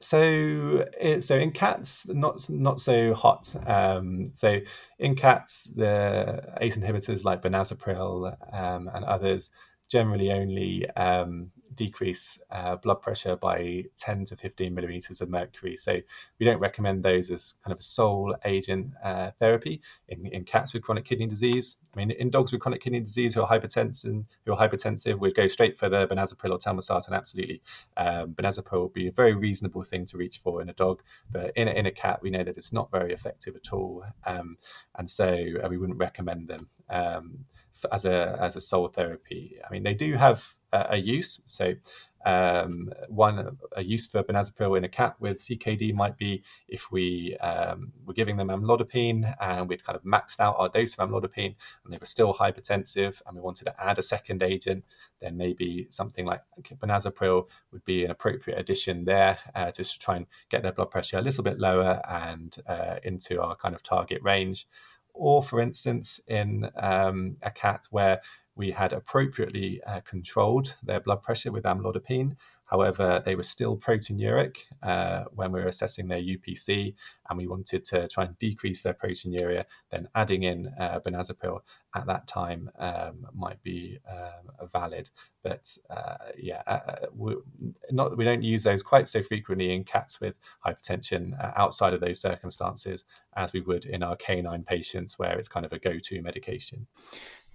So 0.00 0.86
so 1.20 1.36
in 1.36 1.50
cats 1.50 2.08
not 2.08 2.48
not 2.48 2.80
so 2.80 3.12
hot 3.14 3.54
um, 3.66 4.30
so 4.30 4.58
in 4.98 5.14
cats 5.14 5.64
the 5.76 6.42
ace 6.60 6.78
inhibitors 6.78 7.24
like 7.24 7.42
benazepril 7.42 8.34
um, 8.52 8.90
and 8.94 9.04
others 9.04 9.50
generally 9.90 10.32
only 10.32 10.88
um, 10.90 11.50
decrease 11.74 12.38
uh, 12.50 12.76
blood 12.76 13.00
pressure 13.00 13.36
by 13.36 13.84
10 13.96 14.24
to 14.26 14.36
15 14.36 14.74
millimeters 14.74 15.20
of 15.20 15.28
mercury. 15.28 15.76
So 15.76 16.00
we 16.38 16.46
don't 16.46 16.58
recommend 16.58 17.02
those 17.02 17.30
as 17.30 17.54
kind 17.64 17.72
of 17.72 17.78
a 17.78 17.82
sole 17.82 18.34
agent 18.44 18.92
uh, 19.02 19.30
therapy 19.38 19.80
in, 20.08 20.26
in 20.26 20.44
cats 20.44 20.74
with 20.74 20.82
chronic 20.82 21.04
kidney 21.04 21.26
disease. 21.26 21.76
I 21.94 21.98
mean, 21.98 22.10
in 22.10 22.30
dogs 22.30 22.52
with 22.52 22.60
chronic 22.60 22.82
kidney 22.82 23.00
disease 23.00 23.34
who 23.34 23.42
are 23.42 23.48
hypertensive, 23.48 24.24
who 24.44 24.52
are 24.52 24.68
hypertensive, 24.68 25.18
we'd 25.18 25.34
go 25.34 25.46
straight 25.46 25.78
for 25.78 25.88
the 25.88 26.06
benazepril 26.06 26.50
or 26.50 26.58
telmisartan. 26.58 27.12
Absolutely, 27.12 27.62
um, 27.96 28.34
benazepril 28.34 28.82
would 28.82 28.92
be 28.92 29.08
a 29.08 29.12
very 29.12 29.34
reasonable 29.34 29.82
thing 29.82 30.06
to 30.06 30.16
reach 30.16 30.38
for 30.38 30.62
in 30.62 30.68
a 30.68 30.74
dog, 30.74 31.02
but 31.30 31.52
in 31.56 31.68
a, 31.68 31.72
in 31.72 31.86
a 31.86 31.90
cat, 31.90 32.20
we 32.22 32.30
know 32.30 32.44
that 32.44 32.56
it's 32.56 32.72
not 32.72 32.90
very 32.90 33.12
effective 33.12 33.56
at 33.56 33.72
all, 33.72 34.04
um, 34.26 34.56
and 34.96 35.10
so 35.10 35.46
uh, 35.62 35.68
we 35.68 35.76
wouldn't 35.76 35.98
recommend 35.98 36.48
them. 36.48 36.68
Um, 36.88 37.44
as 37.90 38.04
a 38.04 38.38
as 38.40 38.56
a 38.56 38.60
sole 38.60 38.88
therapy. 38.88 39.56
I 39.66 39.72
mean, 39.72 39.84
they 39.84 39.94
do 39.94 40.14
have 40.14 40.54
a, 40.72 40.86
a 40.90 40.96
use. 40.96 41.42
So 41.46 41.74
um, 42.26 42.92
one 43.08 43.56
a 43.76 43.82
use 43.82 44.06
for 44.06 44.22
benazepril 44.22 44.76
in 44.76 44.84
a 44.84 44.88
cat 44.88 45.16
with 45.20 45.38
CKD 45.38 45.94
might 45.94 46.18
be 46.18 46.42
if 46.68 46.92
we 46.92 47.36
um, 47.38 47.92
were 48.04 48.12
giving 48.12 48.36
them 48.36 48.48
amlodipine 48.48 49.34
and 49.40 49.68
we'd 49.68 49.84
kind 49.84 49.96
of 49.96 50.02
maxed 50.02 50.38
out 50.38 50.56
our 50.58 50.68
dose 50.68 50.98
of 50.98 51.08
amlodipine 51.08 51.54
and 51.84 51.92
they 51.92 51.98
were 51.98 52.04
still 52.04 52.34
hypertensive 52.34 53.22
and 53.26 53.36
we 53.36 53.42
wanted 53.42 53.64
to 53.64 53.74
add 53.82 53.98
a 53.98 54.02
second 54.02 54.42
agent, 54.42 54.84
then 55.20 55.36
maybe 55.36 55.86
something 55.88 56.26
like 56.26 56.42
benazepril 56.62 57.46
would 57.72 57.84
be 57.84 58.04
an 58.04 58.10
appropriate 58.10 58.58
addition 58.58 59.04
there 59.04 59.38
uh, 59.54 59.70
to 59.70 59.98
try 59.98 60.16
and 60.16 60.26
get 60.50 60.62
their 60.62 60.72
blood 60.72 60.90
pressure 60.90 61.18
a 61.18 61.22
little 61.22 61.42
bit 61.44 61.58
lower 61.58 62.02
and 62.06 62.58
uh, 62.66 62.96
into 63.02 63.40
our 63.40 63.56
kind 63.56 63.74
of 63.74 63.82
target 63.82 64.22
range 64.22 64.66
or 65.14 65.42
for 65.42 65.60
instance, 65.60 66.20
in 66.28 66.70
um, 66.76 67.34
a 67.42 67.50
cat 67.50 67.86
where 67.90 68.20
we 68.54 68.72
had 68.72 68.92
appropriately 68.92 69.80
uh, 69.86 70.00
controlled 70.00 70.76
their 70.82 71.00
blood 71.00 71.22
pressure 71.22 71.52
with 71.52 71.64
amlodipine. 71.64 72.36
However, 72.66 73.20
they 73.24 73.34
were 73.34 73.42
still 73.42 73.76
proteinuric 73.76 74.58
uh, 74.82 75.24
when 75.34 75.50
we 75.50 75.60
were 75.60 75.66
assessing 75.66 76.06
their 76.06 76.20
UPC, 76.20 76.94
and 77.28 77.38
we 77.38 77.48
wanted 77.48 77.84
to 77.86 78.06
try 78.06 78.24
and 78.24 78.38
decrease 78.38 78.82
their 78.82 78.94
proteinuria. 78.94 79.64
Then 79.90 80.08
adding 80.14 80.44
in 80.44 80.72
uh, 80.78 81.00
at 81.94 82.06
that 82.06 82.26
time 82.26 82.70
um, 82.78 83.26
might 83.34 83.62
be 83.62 83.98
um, 84.08 84.68
valid. 84.72 85.10
But 85.42 85.76
uh, 85.88 86.16
yeah, 86.36 86.62
uh, 86.66 86.80
uh, 86.86 86.96
we, 87.16 87.34
not 87.90 88.16
we 88.16 88.24
don't 88.24 88.42
use 88.42 88.62
those 88.62 88.82
quite 88.82 89.08
so 89.08 89.22
frequently 89.22 89.72
in 89.72 89.84
cats 89.84 90.20
with 90.20 90.34
hypertension 90.64 91.38
uh, 91.42 91.52
outside 91.56 91.94
of 91.94 92.00
those 92.00 92.20
circumstances 92.20 93.04
as 93.36 93.52
we 93.52 93.60
would 93.60 93.86
in 93.86 94.02
our 94.02 94.16
canine 94.16 94.64
patients, 94.64 95.18
where 95.18 95.38
it's 95.38 95.48
kind 95.48 95.64
of 95.64 95.72
a 95.72 95.78
go-to 95.78 96.20
medication. 96.20 96.86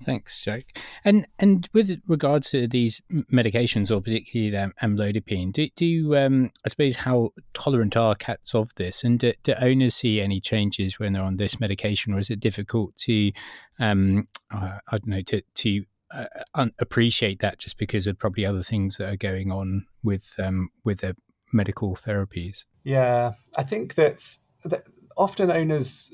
Thanks, 0.01 0.43
Jake. 0.43 0.77
And 1.05 1.25
and 1.39 1.69
with 1.73 2.01
regard 2.07 2.43
to 2.45 2.67
these 2.67 3.01
medications, 3.31 3.95
or 3.95 4.01
particularly 4.01 4.49
the 4.51 4.71
amlodipine, 4.85 5.53
do, 5.53 5.69
do 5.75 5.85
you, 5.85 6.17
um, 6.17 6.51
I 6.65 6.69
suppose, 6.69 6.97
how 6.97 7.31
tolerant 7.53 7.95
are 7.95 8.15
cats 8.15 8.53
of 8.53 8.73
this? 8.75 9.03
And 9.03 9.19
do, 9.19 9.33
do, 9.43 9.53
owners 9.61 9.95
see 9.95 10.19
any 10.19 10.41
changes 10.41 10.99
when 10.99 11.13
they're 11.13 11.23
on 11.23 11.37
this 11.37 11.59
medication, 11.59 12.13
or 12.13 12.19
is 12.19 12.29
it 12.29 12.41
difficult 12.41 12.95
to, 12.97 13.31
um, 13.79 14.24
uh, 14.51 14.79
I 14.87 14.97
don't 14.97 15.07
know, 15.07 15.21
to, 15.21 15.41
to 15.41 15.85
uh, 16.11 16.25
un- 16.53 16.73
appreciate 16.79 17.39
that 17.39 17.59
just 17.59 17.77
because 17.77 18.07
of 18.07 18.17
probably 18.17 18.45
other 18.45 18.63
things 18.63 18.97
that 18.97 19.09
are 19.09 19.17
going 19.17 19.51
on 19.51 19.87
with 20.03 20.35
um, 20.39 20.69
with 20.83 20.99
the 20.99 21.15
medical 21.51 21.95
therapies? 21.95 22.65
Yeah, 22.83 23.33
I 23.57 23.63
think 23.63 23.95
that, 23.95 24.21
that 24.63 24.85
often 25.17 25.49
owners 25.49 26.13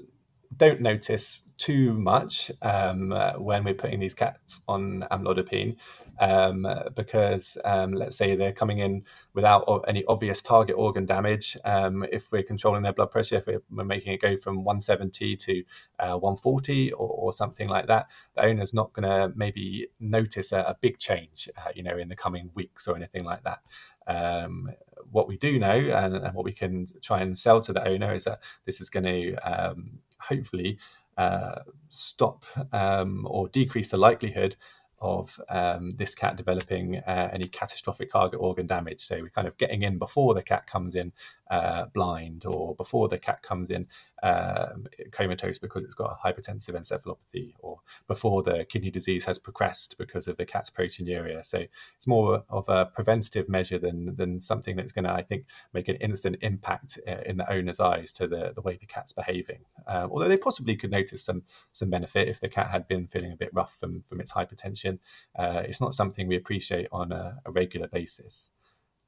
don't 0.56 0.82
notice 0.82 1.44
too 1.58 1.94
much 1.94 2.52
um, 2.62 3.12
uh, 3.12 3.34
when 3.34 3.64
we're 3.64 3.74
putting 3.74 4.00
these 4.00 4.14
cats 4.14 4.62
on 4.68 5.06
amlodipine 5.12 5.76
um, 6.22 6.68
because 6.96 7.58
um, 7.66 7.94
let's 7.94 8.16
say 8.16 8.36
they're 8.36 8.54
coming 8.54 8.78
in 8.78 9.04
without 9.34 9.64
any 9.88 10.06
obvious 10.08 10.42
target 10.44 10.76
organ 10.78 11.06
damage. 11.06 11.58
Um, 11.66 12.06
if 12.12 12.32
we're 12.32 12.44
controlling 12.44 12.84
their 12.84 12.94
blood 12.94 13.10
pressure, 13.10 13.38
if 13.38 13.48
we're 13.48 13.84
making 13.84 14.14
it 14.14 14.22
go 14.22 14.38
from 14.38 14.64
170 14.64 15.36
to 15.36 15.64
uh, 16.00 16.18
140 16.18 16.92
or, 16.92 17.08
or, 17.08 17.34
something 17.34 17.68
like 17.68 17.88
that, 17.88 18.08
the 18.36 18.44
owner's 18.44 18.72
not 18.74 18.94
going 18.94 19.10
to 19.10 19.36
maybe 19.36 19.88
notice 20.00 20.52
a, 20.52 20.60
a 20.60 20.78
big 20.80 21.00
change, 21.00 21.50
uh, 21.58 21.72
you 21.74 21.82
know, 21.82 21.98
in 21.98 22.08
the 22.08 22.16
coming 22.16 22.52
weeks 22.54 22.88
or 22.88 22.96
anything 22.96 23.24
like 23.24 23.44
that. 23.44 23.62
Um, 24.06 24.70
what 25.10 25.28
we 25.28 25.38
do 25.38 25.58
know 25.58 25.72
and, 25.72 26.16
and, 26.16 26.36
what 26.36 26.46
we 26.46 26.54
can 26.54 26.88
try 27.02 27.22
and 27.22 27.38
sell 27.38 27.62
to 27.62 27.74
the 27.74 27.88
owner 27.88 28.14
is 28.14 28.26
that 28.26 28.42
this 28.66 28.80
is 28.80 28.90
going 28.90 29.06
to 29.06 29.36
um, 29.38 30.00
hopefully 30.20 30.78
uh, 31.18 31.62
stop 31.90 32.46
um, 32.74 33.28
or 33.30 33.48
decrease 33.50 33.92
the 33.92 33.98
likelihood 33.98 34.56
of 35.02 35.40
um, 35.50 35.92
this 35.98 36.14
cat 36.16 36.36
developing 36.36 36.98
uh, 36.98 37.30
any 37.34 37.48
catastrophic 37.48 38.10
target 38.10 38.40
organ 38.40 38.68
damage. 38.68 39.02
So 39.02 39.20
we're 39.22 39.30
kind 39.30 39.48
of 39.48 39.58
getting 39.58 39.82
in 39.84 39.98
before 39.98 40.34
the 40.34 40.44
cat 40.44 40.68
comes 40.68 40.96
in 40.96 41.12
uh, 41.50 41.86
blind 41.94 42.46
or 42.46 42.76
before 42.76 43.10
the 43.10 43.18
cat 43.18 43.42
comes 43.42 43.72
in 43.72 43.88
um, 44.24 44.88
comatose 45.12 45.60
because 45.60 45.84
it's 45.84 45.96
got 45.96 46.18
a 46.18 46.28
hypertensive 46.28 46.76
encephalopathy 46.76 47.54
or 47.60 47.80
before 48.08 48.44
the 48.44 48.66
kidney 48.70 48.92
disease 48.92 49.26
has 49.26 49.40
progressed 49.40 49.98
because 49.98 50.28
of 50.28 50.38
the 50.38 50.46
cat's 50.46 50.70
proteinuria. 50.70 51.46
So 51.46 51.66
it's 51.96 52.08
more 52.08 52.44
of 52.50 52.70
a 52.70 52.86
preventative 52.86 53.50
measure 53.50 53.80
than 53.80 54.16
than 54.16 54.40
something 54.40 54.76
that's 54.76 54.92
going 54.92 55.06
to, 55.06 55.12
I 55.12 55.24
think, 55.24 55.46
make 55.74 55.88
an 55.88 55.96
instant 55.96 56.38
impact 56.42 57.00
uh, 57.08 57.22
in 57.26 57.38
the 57.38 57.52
owner's 57.52 57.80
eyes 57.80 58.14
to 58.14 58.28
the, 58.28 58.52
the 58.54 58.62
way 58.62 58.78
the 58.78 58.86
cat's 58.86 59.14
behaving. 59.14 59.62
Um, 59.88 60.12
although 60.12 60.28
they 60.28 60.38
possibly 60.38 60.76
could 60.76 60.92
notice 60.92 61.24
some 61.24 61.44
some 61.72 61.90
benefit 61.90 62.30
if 62.30 62.40
the 62.40 62.50
cat 62.50 62.72
had 62.72 62.88
been 62.88 63.08
feeling 63.08 63.32
a 63.32 63.38
bit 63.38 63.54
rough 63.54 63.76
from, 63.76 64.02
from 64.02 64.20
its 64.20 64.34
hypertension. 64.34 65.00
Uh, 65.38 65.64
it's 65.66 65.82
not 65.82 65.94
something 65.94 66.28
we 66.28 66.36
appreciate 66.36 66.88
on 66.92 67.12
a, 67.12 67.40
a 67.46 67.52
regular 67.52 67.88
basis. 67.88 68.50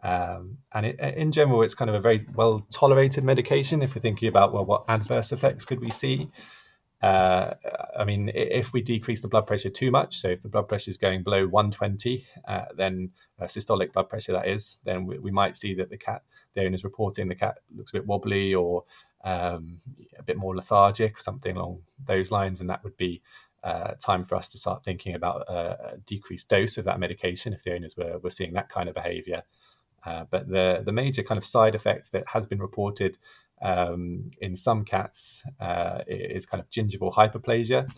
Um, 0.03 0.57
and 0.73 0.85
it, 0.85 0.99
in 0.99 1.31
general, 1.31 1.61
it's 1.63 1.73
kind 1.73 1.89
of 1.89 1.95
a 1.95 1.99
very 1.99 2.25
well 2.35 2.59
tolerated 2.71 3.23
medication. 3.23 3.81
If 3.81 3.95
we're 3.95 4.01
thinking 4.01 4.27
about 4.27 4.53
well, 4.53 4.65
what 4.65 4.83
adverse 4.87 5.31
effects 5.31 5.65
could 5.65 5.79
we 5.79 5.89
see? 5.89 6.29
Uh, 7.01 7.53
I 7.99 8.05
mean, 8.05 8.31
if 8.33 8.71
we 8.71 8.81
decrease 8.81 9.21
the 9.21 9.27
blood 9.27 9.45
pressure 9.45 9.69
too 9.69 9.91
much, 9.91 10.15
so 10.15 10.29
if 10.29 10.41
the 10.41 10.47
blood 10.47 10.69
pressure 10.69 10.89
is 10.89 10.97
going 10.97 11.23
below 11.23 11.45
120, 11.47 12.25
uh, 12.47 12.61
then 12.77 13.11
uh, 13.41 13.43
systolic 13.43 13.91
blood 13.91 14.07
pressure 14.07 14.31
that 14.31 14.47
is, 14.47 14.77
then 14.85 15.05
we, 15.05 15.19
we, 15.19 15.29
might 15.29 15.57
see 15.57 15.73
that 15.73 15.89
the 15.89 15.97
cat, 15.97 16.21
the 16.55 16.61
owner 16.61 16.75
is 16.75 16.85
reporting 16.85 17.27
the 17.27 17.35
cat 17.35 17.57
looks 17.75 17.91
a 17.91 17.95
bit 17.95 18.07
wobbly 18.07 18.55
or 18.55 18.85
um, 19.25 19.79
a 20.17 20.23
bit 20.23 20.37
more 20.37 20.55
lethargic, 20.55 21.19
something 21.19 21.57
along 21.57 21.81
those 22.05 22.31
lines, 22.31 22.61
and 22.61 22.69
that 22.69 22.85
would 22.85 22.95
be 22.95 23.21
uh, 23.65 23.93
time 23.99 24.23
for 24.23 24.35
us 24.35 24.47
to 24.49 24.57
start 24.57 24.85
thinking 24.85 25.13
about 25.13 25.41
a, 25.49 25.97
decreased 26.05 26.47
dose 26.47 26.77
of 26.77 26.85
that 26.85 27.01
medication 27.01 27.51
if 27.51 27.63
the 27.63 27.73
owners 27.73 27.97
were, 27.97 28.17
were 28.19 28.29
seeing 28.29 28.53
that 28.53 28.69
kind 28.69 28.87
of 28.87 28.95
behavior. 28.95 29.43
Uh, 30.05 30.25
but 30.29 30.49
the 30.49 30.81
the 30.85 30.91
major 30.91 31.23
kind 31.23 31.37
of 31.37 31.45
side 31.45 31.75
effect 31.75 32.11
that 32.11 32.23
has 32.27 32.45
been 32.45 32.59
reported 32.59 33.17
um, 33.61 34.31
in 34.41 34.55
some 34.55 34.83
cats 34.83 35.43
uh, 35.59 35.99
is 36.07 36.45
kind 36.45 36.61
of 36.61 36.69
gingival 36.69 37.13
hyperplasia, 37.13 37.89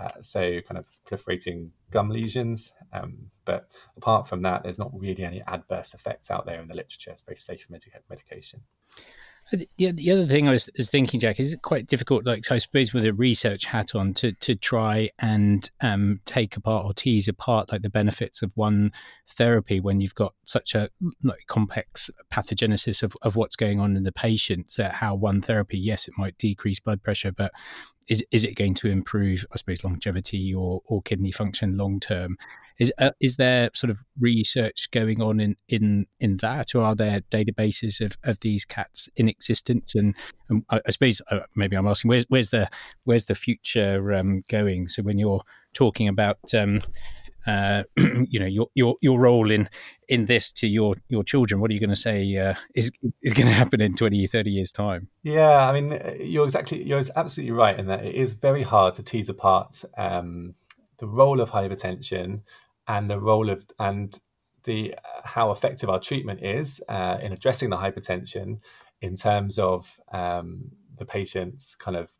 uh, 0.00 0.20
so 0.20 0.60
kind 0.62 0.78
of 0.78 0.86
proliferating 1.08 1.70
gum 1.90 2.10
lesions. 2.10 2.72
Um, 2.92 3.30
but 3.44 3.68
apart 3.96 4.28
from 4.28 4.42
that, 4.42 4.62
there's 4.64 4.78
not 4.78 4.90
really 4.92 5.24
any 5.24 5.42
adverse 5.46 5.94
effects 5.94 6.30
out 6.30 6.46
there 6.46 6.60
in 6.60 6.68
the 6.68 6.74
literature. 6.74 7.12
It's 7.12 7.22
very 7.22 7.36
safe 7.36 7.68
medication. 8.10 8.62
The, 9.52 9.68
the 9.92 10.10
other 10.10 10.26
thing 10.26 10.48
I 10.48 10.52
was, 10.52 10.70
was 10.76 10.88
thinking, 10.88 11.20
Jack, 11.20 11.38
is 11.38 11.52
it 11.52 11.60
quite 11.60 11.86
difficult, 11.86 12.24
like 12.24 12.46
so 12.46 12.54
I 12.54 12.58
suppose 12.58 12.94
with 12.94 13.04
a 13.04 13.12
research 13.12 13.66
hat 13.66 13.94
on, 13.94 14.14
to 14.14 14.32
to 14.32 14.54
try 14.54 15.10
and 15.18 15.70
um, 15.82 16.20
take 16.24 16.56
apart 16.56 16.86
or 16.86 16.94
tease 16.94 17.28
apart 17.28 17.70
like 17.70 17.82
the 17.82 17.90
benefits 17.90 18.40
of 18.40 18.52
one 18.54 18.90
therapy 19.28 19.80
when 19.80 20.00
you've 20.00 20.14
got 20.14 20.34
such 20.44 20.74
a 20.74 20.90
like, 21.22 21.46
complex 21.46 22.10
pathogenesis 22.32 23.02
of, 23.02 23.16
of 23.22 23.36
what's 23.36 23.56
going 23.56 23.80
on 23.80 23.96
in 23.96 24.04
the 24.04 24.12
patient. 24.12 24.72
Uh, 24.78 24.90
how 24.92 25.14
one 25.14 25.40
therapy, 25.40 25.78
yes, 25.78 26.08
it 26.08 26.14
might 26.16 26.36
decrease 26.38 26.80
blood 26.80 27.02
pressure, 27.02 27.32
but 27.32 27.52
is 28.08 28.24
is 28.30 28.44
it 28.44 28.54
going 28.54 28.74
to 28.74 28.88
improve, 28.88 29.46
I 29.52 29.56
suppose, 29.56 29.84
longevity 29.84 30.52
or 30.54 30.82
or 30.86 31.02
kidney 31.02 31.32
function 31.32 31.76
long 31.76 32.00
term? 32.00 32.36
Is 32.78 32.92
uh, 32.98 33.10
is 33.20 33.36
there 33.36 33.70
sort 33.72 33.90
of 33.90 34.00
research 34.18 34.90
going 34.90 35.22
on 35.22 35.40
in, 35.40 35.56
in, 35.68 36.06
in 36.18 36.38
that, 36.38 36.74
or 36.74 36.82
are 36.82 36.96
there 36.96 37.20
databases 37.30 38.04
of, 38.04 38.18
of 38.24 38.40
these 38.40 38.64
cats 38.64 39.08
in 39.16 39.28
existence? 39.28 39.94
And, 39.94 40.16
and 40.48 40.64
I, 40.70 40.80
I, 40.84 40.90
suppose 40.90 41.22
uh, 41.30 41.40
maybe 41.54 41.76
I'm 41.76 41.86
asking 41.86 42.08
where's 42.08 42.26
where's 42.28 42.50
the 42.50 42.68
where's 43.04 43.26
the 43.26 43.36
future 43.36 44.12
um, 44.12 44.42
going? 44.50 44.88
So 44.88 45.02
when 45.02 45.18
you're 45.18 45.42
talking 45.72 46.08
about 46.08 46.38
um, 46.52 46.80
uh, 47.46 47.82
you 47.96 48.40
know 48.40 48.46
your 48.46 48.68
your 48.74 48.96
your 49.00 49.18
role 49.18 49.50
in 49.50 49.68
in 50.08 50.26
this 50.26 50.52
to 50.52 50.66
your 50.66 50.94
your 51.08 51.22
children 51.22 51.60
what 51.60 51.70
are 51.70 51.74
you 51.74 51.80
going 51.80 51.90
to 51.90 51.96
say 51.96 52.36
uh, 52.36 52.54
is 52.74 52.90
is 53.22 53.32
going 53.32 53.46
to 53.46 53.52
happen 53.52 53.80
in 53.80 53.94
20 53.94 54.26
30 54.26 54.50
years 54.50 54.72
time? 54.72 55.08
Yeah 55.22 55.68
i 55.68 55.78
mean 55.78 56.00
you're 56.20 56.44
exactly 56.44 56.82
you're 56.82 57.02
absolutely 57.16 57.52
right 57.52 57.78
in 57.78 57.86
that 57.86 58.04
it 58.04 58.14
is 58.14 58.32
very 58.32 58.62
hard 58.62 58.94
to 58.94 59.02
tease 59.02 59.28
apart 59.28 59.84
um, 59.96 60.54
the 60.98 61.06
role 61.06 61.40
of 61.40 61.50
hypertension 61.50 62.40
and 62.86 63.10
the 63.10 63.18
role 63.18 63.50
of 63.50 63.64
and 63.78 64.20
the 64.64 64.94
how 65.24 65.50
effective 65.50 65.88
our 65.88 66.00
treatment 66.00 66.42
is 66.42 66.82
uh, 66.88 67.18
in 67.22 67.32
addressing 67.32 67.70
the 67.70 67.76
hypertension 67.76 68.60
in 69.00 69.14
terms 69.14 69.58
of 69.58 70.00
um, 70.12 70.70
the 70.96 71.04
patient's 71.04 71.74
kind 71.74 71.96
of 71.96 72.10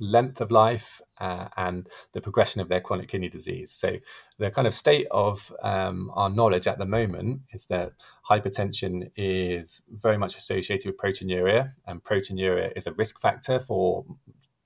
length 0.00 0.40
of 0.40 0.50
life 0.50 1.00
uh, 1.18 1.48
and 1.56 1.88
the 2.12 2.20
progression 2.20 2.60
of 2.60 2.68
their 2.68 2.80
chronic 2.80 3.08
kidney 3.08 3.28
disease. 3.28 3.70
So, 3.70 3.98
the 4.38 4.50
kind 4.50 4.66
of 4.66 4.74
state 4.74 5.06
of 5.10 5.52
um, 5.62 6.10
our 6.14 6.30
knowledge 6.30 6.66
at 6.66 6.78
the 6.78 6.86
moment 6.86 7.42
is 7.52 7.66
that 7.66 7.92
hypertension 8.28 9.10
is 9.16 9.82
very 9.90 10.16
much 10.16 10.36
associated 10.36 10.86
with 10.86 10.96
proteinuria, 10.96 11.68
and 11.86 12.02
proteinuria 12.02 12.72
is 12.76 12.86
a 12.86 12.92
risk 12.92 13.20
factor 13.20 13.60
for 13.60 14.04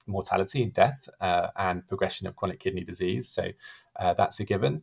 mortality 0.07 0.63
and 0.63 0.73
death 0.73 1.09
uh, 1.21 1.49
and 1.57 1.87
progression 1.89 2.27
of 2.27 2.37
chronic 2.37 2.61
kidney 2.61 2.85
disease. 2.85 3.29
So, 3.29 3.49
uh, 3.99 4.15
that's 4.15 4.41
a 4.41 4.45
given. 4.45 4.83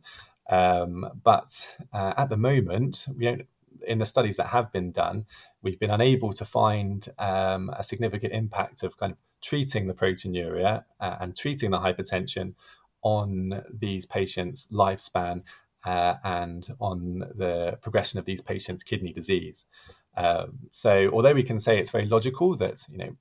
Um, 0.50 1.08
but 1.24 1.76
uh, 1.92 2.12
at 2.16 2.28
the 2.28 2.36
moment, 2.36 3.06
we 3.16 3.24
don't 3.24 3.46
in 3.86 3.98
the 3.98 4.06
studies 4.06 4.36
that 4.36 4.48
have 4.48 4.72
been 4.72 4.92
done, 4.92 5.26
we've 5.62 5.78
been 5.78 5.90
unable 5.90 6.32
to 6.32 6.44
find 6.44 7.08
um, 7.18 7.70
a 7.76 7.82
significant 7.82 8.32
impact 8.32 8.82
of 8.82 8.96
kind 8.96 9.12
of 9.12 9.18
treating 9.42 9.86
the 9.86 9.94
proteinuria 9.94 10.84
uh, 11.00 11.16
and 11.20 11.36
treating 11.36 11.70
the 11.70 11.78
hypertension 11.78 12.54
on 13.02 13.62
these 13.72 14.06
patients' 14.06 14.68
lifespan 14.72 15.42
uh, 15.84 16.14
and 16.24 16.68
on 16.78 17.18
the 17.34 17.78
progression 17.82 18.18
of 18.18 18.24
these 18.24 18.40
patients' 18.40 18.82
kidney 18.82 19.12
disease. 19.12 19.66
Um, 20.16 20.58
so, 20.70 21.10
although 21.12 21.34
we 21.34 21.42
can 21.42 21.58
say 21.58 21.78
it's 21.78 21.90
very 21.90 22.06
logical 22.06 22.54
that 22.56 22.86
you 22.90 22.98
know 22.98 23.16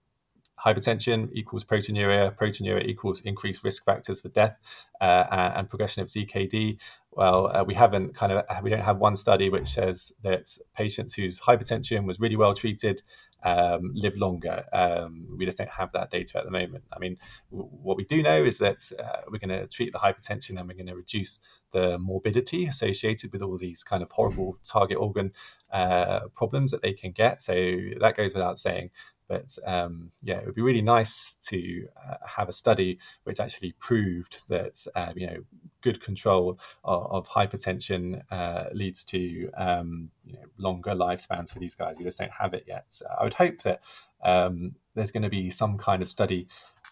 hypertension 0.63 1.29
equals 1.34 1.63
proteinuria, 1.63 2.36
proteinuria 2.36 2.86
equals 2.86 3.21
increased 3.21 3.63
risk 3.63 3.84
factors 3.84 4.21
for 4.21 4.29
death 4.29 4.57
uh, 4.99 5.25
and 5.55 5.69
progression 5.69 6.01
of 6.03 6.07
CKD. 6.07 6.77
Well, 7.12 7.47
uh, 7.47 7.63
we 7.63 7.73
haven't 7.73 8.13
kind 8.13 8.31
of 8.31 8.45
we 8.63 8.69
don't 8.69 8.81
have 8.81 8.99
one 8.99 9.15
study 9.15 9.49
which 9.49 9.67
says 9.67 10.12
that 10.23 10.57
patients 10.75 11.15
whose 11.15 11.39
hypertension 11.39 12.05
was 12.05 12.19
really 12.19 12.36
well 12.36 12.53
treated 12.53 13.01
um, 13.43 13.91
live 13.93 14.15
longer. 14.15 14.65
Um, 14.71 15.27
we 15.38 15.45
just 15.45 15.58
don't 15.58 15.69
have 15.69 15.91
that 15.93 16.12
data 16.12 16.38
at 16.38 16.45
the 16.45 16.51
moment. 16.51 16.84
I 16.91 16.99
mean, 16.99 17.17
w- 17.51 17.69
what 17.71 17.97
we 17.97 18.06
do 18.06 18.21
know 18.21 18.43
is 18.43 18.58
that 18.60 18.91
uh, 18.99 19.21
we're 19.30 19.39
going 19.39 19.49
to 19.49 19.67
treat 19.67 19.93
the 19.93 19.99
hypertension 19.99 20.60
and 20.60 20.67
we're 20.67 20.75
going 20.75 20.88
to 20.88 20.95
reduce 20.95 21.39
the 21.71 21.97
morbidity 21.97 22.65
associated 22.65 23.32
with 23.32 23.41
all 23.41 23.58
these 23.58 23.84
kind 23.84 24.04
of 24.04 24.12
horrible 24.12 24.58
target 24.63 24.97
organ 24.97 25.32
uh, 25.71 26.21
problems 26.34 26.71
that 26.71 26.82
they 26.82 26.93
can 26.93 27.12
get. 27.12 27.41
So 27.41 27.54
that 27.99 28.17
goes 28.17 28.34
without 28.34 28.60
saying. 28.60 28.91
But 29.31 29.57
um, 29.65 30.11
yeah, 30.21 30.39
it 30.39 30.45
would 30.45 30.55
be 30.55 30.61
really 30.61 30.81
nice 30.81 31.37
to 31.43 31.87
uh, 32.05 32.17
have 32.27 32.49
a 32.49 32.51
study 32.51 32.99
which 33.23 33.39
actually 33.39 33.73
proved 33.79 34.43
that 34.49 34.85
uh, 34.93 35.13
you 35.15 35.25
know 35.25 35.37
good 35.79 36.01
control 36.01 36.59
of, 36.83 37.11
of 37.11 37.29
hypertension 37.29 38.23
uh, 38.29 38.65
leads 38.73 39.05
to 39.05 39.49
um, 39.55 40.09
you 40.25 40.33
know, 40.33 40.43
longer 40.57 40.91
lifespans 40.91 41.53
for 41.53 41.59
these 41.59 41.75
guys. 41.75 41.95
We 41.97 42.03
just 42.03 42.19
don't 42.19 42.39
have 42.41 42.53
it 42.53 42.65
yet. 42.67 42.87
So 42.89 43.05
I 43.17 43.23
would 43.23 43.35
hope 43.35 43.59
that 43.59 43.81
um, 44.21 44.75
there's 44.95 45.11
going 45.11 45.23
to 45.23 45.29
be 45.29 45.49
some 45.49 45.77
kind 45.77 46.01
of 46.01 46.09
study 46.09 46.49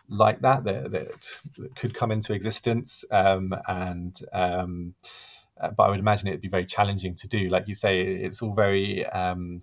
like 0.07 0.39
that 0.39 0.63
that, 0.63 0.91
that, 0.91 1.07
that 1.57 1.75
could 1.75 1.93
come 1.93 2.09
into 2.09 2.31
existence 2.33 3.03
um, 3.11 3.53
and 3.67 4.17
um, 4.31 4.95
uh, 5.59 5.71
but 5.71 5.83
I 5.83 5.89
would 5.89 5.99
imagine 5.99 6.29
it 6.29 6.31
would 6.31 6.41
be 6.41 6.47
very 6.47 6.65
challenging 6.65 7.15
to 7.15 7.27
do. 7.27 7.49
Like 7.49 7.67
you 7.67 7.75
say, 7.75 7.99
it's 7.99 8.41
all 8.41 8.53
very 8.53 9.05
um, 9.07 9.61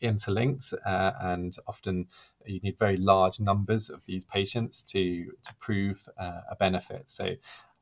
interlinked, 0.00 0.72
uh, 0.86 1.12
and 1.20 1.56
often 1.66 2.06
you 2.46 2.60
need 2.60 2.78
very 2.78 2.96
large 2.96 3.40
numbers 3.40 3.90
of 3.90 4.06
these 4.06 4.24
patients 4.24 4.82
to 4.82 5.32
to 5.44 5.54
prove 5.58 6.08
uh, 6.18 6.40
a 6.50 6.56
benefit. 6.56 7.10
So. 7.10 7.34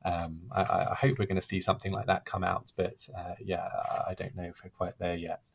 Um, 0.05 0.43
I, 0.51 0.61
I, 0.61 0.95
hope 0.95 1.17
we're 1.17 1.25
going 1.25 1.41
to 1.41 1.45
see 1.45 1.59
something 1.59 1.91
like 1.91 2.05
that 2.05 2.23
come 2.23 2.43
out, 2.43 2.71
but 2.77 3.05
uh, 3.17 3.33
yeah, 3.41 3.67
I 4.07 4.13
don't 4.13 4.35
know 4.37 4.43
if 4.43 4.63
we're 4.63 4.69
quite 4.69 4.97
there 4.99 5.15
yet. 5.15 5.49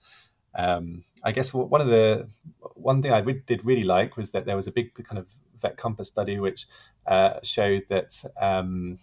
Um, 0.55 1.05
I 1.25 1.33
guess 1.33 1.55
one 1.55 1.81
of 1.81 1.87
the 1.87 2.29
one 2.75 3.01
thing 3.01 3.13
I 3.13 3.21
did 3.23 3.65
really 3.65 3.85
like 3.85 4.17
was 4.17 4.33
that 4.33 4.45
there 4.45 4.57
was 4.57 4.67
a 4.67 4.73
big 4.73 4.93
kind 5.05 5.19
of 5.19 5.27
VetCompass 5.63 6.07
study 6.07 6.39
which 6.39 6.67
uh, 7.07 7.35
showed 7.43 7.85
that 7.89 8.23
um, 8.41 8.99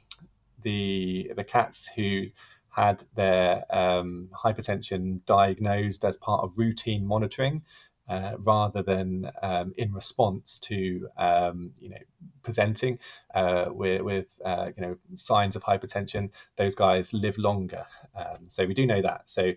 the 0.62 1.32
the 1.36 1.44
cats 1.44 1.90
who 1.96 2.26
had 2.72 3.04
their 3.16 3.66
um, 3.76 4.30
hypertension 4.34 5.20
diagnosed 5.26 6.06
as 6.06 6.18
part 6.18 6.44
of 6.44 6.54
routine 6.56 7.06
monitoring 7.06 7.64
uh, 8.10 8.34
rather 8.40 8.82
than 8.82 9.32
um, 9.44 9.74
in 9.78 9.94
response 9.94 10.58
to 10.58 11.08
um, 11.18 11.72
you 11.80 11.90
know 11.90 11.98
presenting 12.42 12.98
uh, 13.36 13.66
with, 13.70 14.02
with 14.02 14.40
uh, 14.44 14.70
you 14.76 14.82
know 14.82 14.98
signs 15.16 15.56
of 15.56 15.64
hypertension. 15.64 16.30
Those 16.56 16.76
guys 16.76 17.14
live 17.14 17.38
longer, 17.38 17.86
um, 18.16 18.46
so 18.48 18.66
we 18.66 18.74
do 18.74 18.86
know 18.86 19.02
that. 19.02 19.30
So 19.30 19.54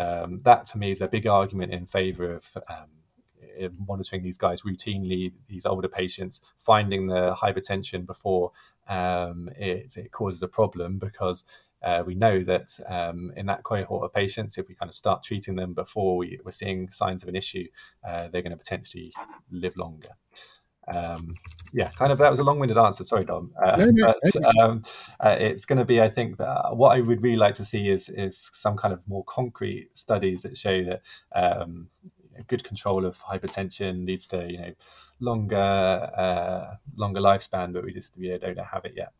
um, 0.00 0.40
that 0.44 0.68
for 0.68 0.78
me 0.78 0.90
is 0.90 1.00
a 1.00 1.08
big 1.08 1.26
argument 1.26 1.72
in 1.72 1.86
favour 1.86 2.34
of 2.34 2.58
um, 2.68 3.70
monitoring 3.86 4.22
these 4.22 4.38
guys 4.38 4.62
routinely, 4.62 5.32
these 5.48 5.66
older 5.66 5.88
patients, 5.88 6.40
finding 6.56 7.06
the 7.06 7.32
hypertension 7.34 8.04
before 8.04 8.50
um, 8.88 9.48
it, 9.56 9.96
it, 9.96 10.12
causes 10.12 10.42
a 10.42 10.48
problem 10.48 10.98
because 10.98 11.44
uh, 11.84 12.02
we 12.06 12.14
know 12.14 12.42
that 12.42 12.78
um, 12.88 13.32
in 13.36 13.46
that 13.46 13.62
cohort 13.62 14.04
of 14.04 14.12
patients, 14.12 14.56
if 14.58 14.68
we 14.68 14.74
kind 14.74 14.88
of 14.88 14.94
start 14.94 15.22
treating 15.22 15.54
them 15.54 15.74
before 15.74 16.16
we, 16.16 16.40
are 16.44 16.50
seeing 16.50 16.88
signs 16.90 17.22
of 17.22 17.28
an 17.28 17.36
issue, 17.36 17.66
uh, 18.08 18.28
they're 18.28 18.42
going 18.42 18.50
to 18.50 18.56
potentially 18.56 19.12
live 19.50 19.76
longer. 19.76 20.10
Um, 20.86 21.34
yeah, 21.72 21.90
kind 21.90 22.12
of 22.12 22.18
that 22.18 22.30
was 22.30 22.40
a 22.40 22.44
long-winded 22.44 22.78
answer. 22.78 23.04
Sorry, 23.04 23.24
Dom. 23.24 23.52
Uh, 23.62 23.76
no, 23.76 23.90
no, 23.90 24.14
but 24.32 24.58
um, 24.58 24.82
uh, 25.20 25.36
it's 25.38 25.64
going 25.64 25.78
to 25.78 25.84
be, 25.84 26.00
I 26.00 26.08
think, 26.08 26.38
that 26.38 26.76
what 26.76 26.96
I 26.96 27.00
would 27.00 27.22
really 27.22 27.36
like 27.36 27.54
to 27.54 27.64
see 27.64 27.88
is 27.88 28.08
is 28.08 28.38
some 28.38 28.76
kind 28.76 28.92
of 28.92 29.00
more 29.06 29.24
concrete 29.24 29.90
studies 29.96 30.42
that 30.42 30.56
show 30.56 30.84
that 30.84 31.02
um, 31.34 31.88
good 32.48 32.64
control 32.64 33.04
of 33.04 33.18
hypertension 33.22 34.06
leads 34.06 34.26
to 34.28 34.50
you 34.50 34.58
know 34.58 34.72
longer 35.20 35.56
uh, 35.56 36.76
longer 36.96 37.20
lifespan, 37.20 37.72
but 37.72 37.84
we 37.84 37.92
just 37.92 38.16
yeah, 38.16 38.36
don't 38.38 38.58
have 38.58 38.84
it 38.84 38.94
yet. 38.96 39.12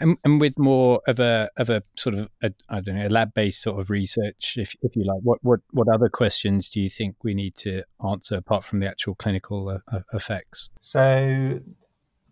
And, 0.00 0.16
and 0.24 0.40
with 0.40 0.58
more 0.58 1.00
of 1.06 1.20
a 1.20 1.48
of 1.56 1.70
a 1.70 1.82
sort 1.96 2.14
of 2.14 2.28
I 2.42 2.80
don't 2.80 2.96
know 2.96 3.08
lab 3.08 3.34
based 3.34 3.62
sort 3.62 3.80
of 3.80 3.90
research, 3.90 4.56
if 4.56 4.74
if 4.82 4.94
you 4.96 5.04
like, 5.04 5.20
what 5.22 5.38
what 5.42 5.60
what 5.72 5.88
other 5.88 6.08
questions 6.08 6.70
do 6.70 6.80
you 6.80 6.88
think 6.88 7.16
we 7.22 7.34
need 7.34 7.54
to 7.56 7.82
answer 8.06 8.36
apart 8.36 8.64
from 8.64 8.80
the 8.80 8.88
actual 8.88 9.14
clinical 9.14 9.68
uh, 9.68 9.96
uh 9.96 10.00
effects? 10.12 10.70
So 10.80 11.60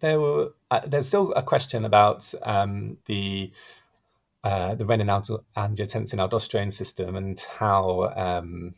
there 0.00 0.20
were 0.20 0.50
uh, 0.70 0.80
there's 0.86 1.08
still 1.08 1.32
a 1.32 1.42
question 1.42 1.84
about 1.84 2.32
um, 2.42 2.98
the 3.06 3.52
uh, 4.44 4.76
the 4.76 4.84
renin-angiotensin 4.84 6.20
aldosterone 6.20 6.72
system 6.72 7.16
and 7.16 7.40
how 7.58 8.12
um, 8.14 8.72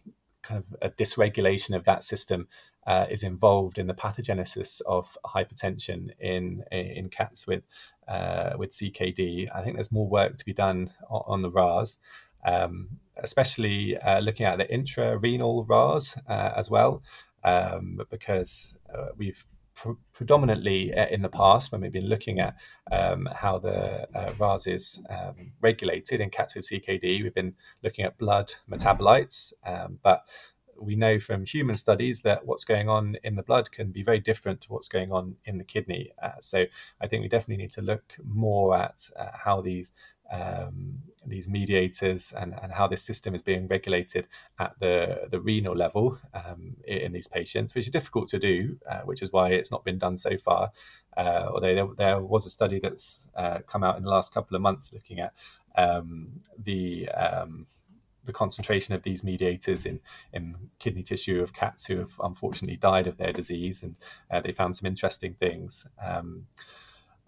kind 0.49 0.65
of 0.65 0.77
a 0.81 0.91
dysregulation 0.91 1.77
of 1.77 1.85
that 1.85 2.03
system 2.03 2.49
uh, 2.87 3.07
is 3.11 3.23
involved 3.23 3.79
in 3.79 3.87
the 3.87 3.95
pathogenesis 3.95 4.81
of 4.87 5.19
hypertension 5.27 6.09
in 6.19 6.65
in 6.73 7.11
cats 7.11 7.47
with 7.47 7.63
uh, 8.09 8.55
with 8.57 8.71
CKD. 8.71 9.49
I 9.55 9.63
think 9.63 9.77
there's 9.77 9.93
more 9.93 10.09
work 10.09 10.39
to 10.39 10.45
be 10.45 10.55
done 10.55 10.93
on, 11.11 11.23
on 11.27 11.43
the 11.43 11.51
RAS, 11.51 11.99
um, 12.47 12.89
especially 13.19 13.99
uh, 13.99 14.21
looking 14.21 14.47
at 14.47 14.57
the 14.57 14.73
intra-renal 14.73 15.67
RAS 15.67 16.17
uh, 16.27 16.53
as 16.57 16.71
well, 16.71 17.03
um, 17.45 18.01
because 18.11 18.79
uh, 18.95 19.09
predominantly 20.13 20.93
uh, 20.95 21.07
in 21.07 21.23
the 21.23 21.29
past 21.29 21.73
when 21.73 21.81
we've 21.81 21.93
been 21.93 22.09
looking 22.09 22.41
at 22.41 22.57
um, 22.91 23.29
how 23.35 23.59
the 23.59 24.09
uh, 24.17 24.33
RAS 24.39 24.67
is 24.67 25.01
um, 25.11 25.53
regulated 25.61 26.21
in 26.21 26.31
cats 26.31 26.55
with 26.55 26.69
CKD, 26.69 27.23
we've 27.23 27.35
been 27.35 27.55
looking 27.83 28.05
at 28.05 28.19
blood 28.19 28.55
metabolites, 28.71 29.53
um, 29.65 29.99
but 30.03 30.25
we 30.81 30.95
know 30.95 31.19
from 31.19 31.45
human 31.45 31.75
studies 31.75 32.23
that 32.23 32.47
what's 32.47 32.65
going 32.65 32.89
on 32.89 33.17
in 33.25 33.37
the 33.37 33.43
blood 33.43 33.71
can 33.73 33.91
be 33.91 34.03
very 34.03 34.21
different 34.21 34.61
to 34.63 34.73
what's 34.73 34.89
going 34.89 35.13
on 35.13 35.37
in 35.45 35.59
the 35.59 35.65
kidney. 35.65 36.13
Uh, 36.23 36.41
so 36.41 36.67
I 37.01 37.07
think 37.07 37.23
we 37.23 37.29
definitely 37.29 37.63
need 37.63 37.73
to 37.73 37.83
look 37.83 38.17
more 38.25 38.77
at 38.77 39.11
uh, 39.19 39.31
how 39.45 39.61
these 39.61 39.93
um, 40.31 40.99
these 41.27 41.49
mediators 41.49 42.33
and, 42.33 42.55
and 42.63 42.73
how 42.73 42.87
this 42.87 43.03
system 43.03 43.35
is 43.35 43.43
being 43.43 43.67
regulated 43.67 44.27
at 44.59 44.75
the, 44.81 45.29
the 45.31 45.41
renal 45.41 45.77
level 45.77 46.19
um, 46.35 46.77
in 46.87 47.13
these 47.13 47.29
patients, 47.29 47.75
which 47.75 47.87
is 47.87 47.91
difficult 47.91 48.29
to 48.29 48.39
do, 48.39 48.79
uh, 48.91 49.01
which 49.01 49.23
is 49.23 49.33
why 49.33 49.49
it's 49.51 49.71
not 49.71 49.85
been 49.85 49.99
done 49.99 50.17
so 50.17 50.37
far. 50.37 50.71
Uh, 51.17 51.49
although 51.53 51.75
there, 51.75 51.89
there, 51.97 52.21
was 52.21 52.47
a 52.47 52.51
study 52.51 52.79
that's 52.79 53.29
uh, 53.37 53.59
come 53.67 53.83
out 53.83 53.97
in 53.97 54.05
the 54.05 54.11
last 54.11 54.33
couple 54.33 54.55
of 54.55 54.63
months 54.63 54.93
looking 54.93 55.19
at 55.21 55.33
um, 55.77 56.41
the 56.59 57.09
um, 57.11 57.67
the 58.25 58.33
concentration 58.33 58.95
of 58.95 59.03
these 59.05 59.25
mediators 59.25 59.87
in, 59.87 60.01
in 60.35 60.55
kidney 60.79 61.03
tissue 61.03 61.41
of 61.41 61.55
cats 61.55 61.87
who 61.87 61.97
have 61.97 62.13
unfortunately 62.23 62.77
died 62.77 63.07
of 63.07 63.17
their 63.17 63.33
disease, 63.33 63.83
and 63.83 63.97
uh, 64.31 64.41
they 64.41 64.53
found 64.53 64.77
some 64.77 64.87
interesting 64.87 65.35
things. 65.35 65.87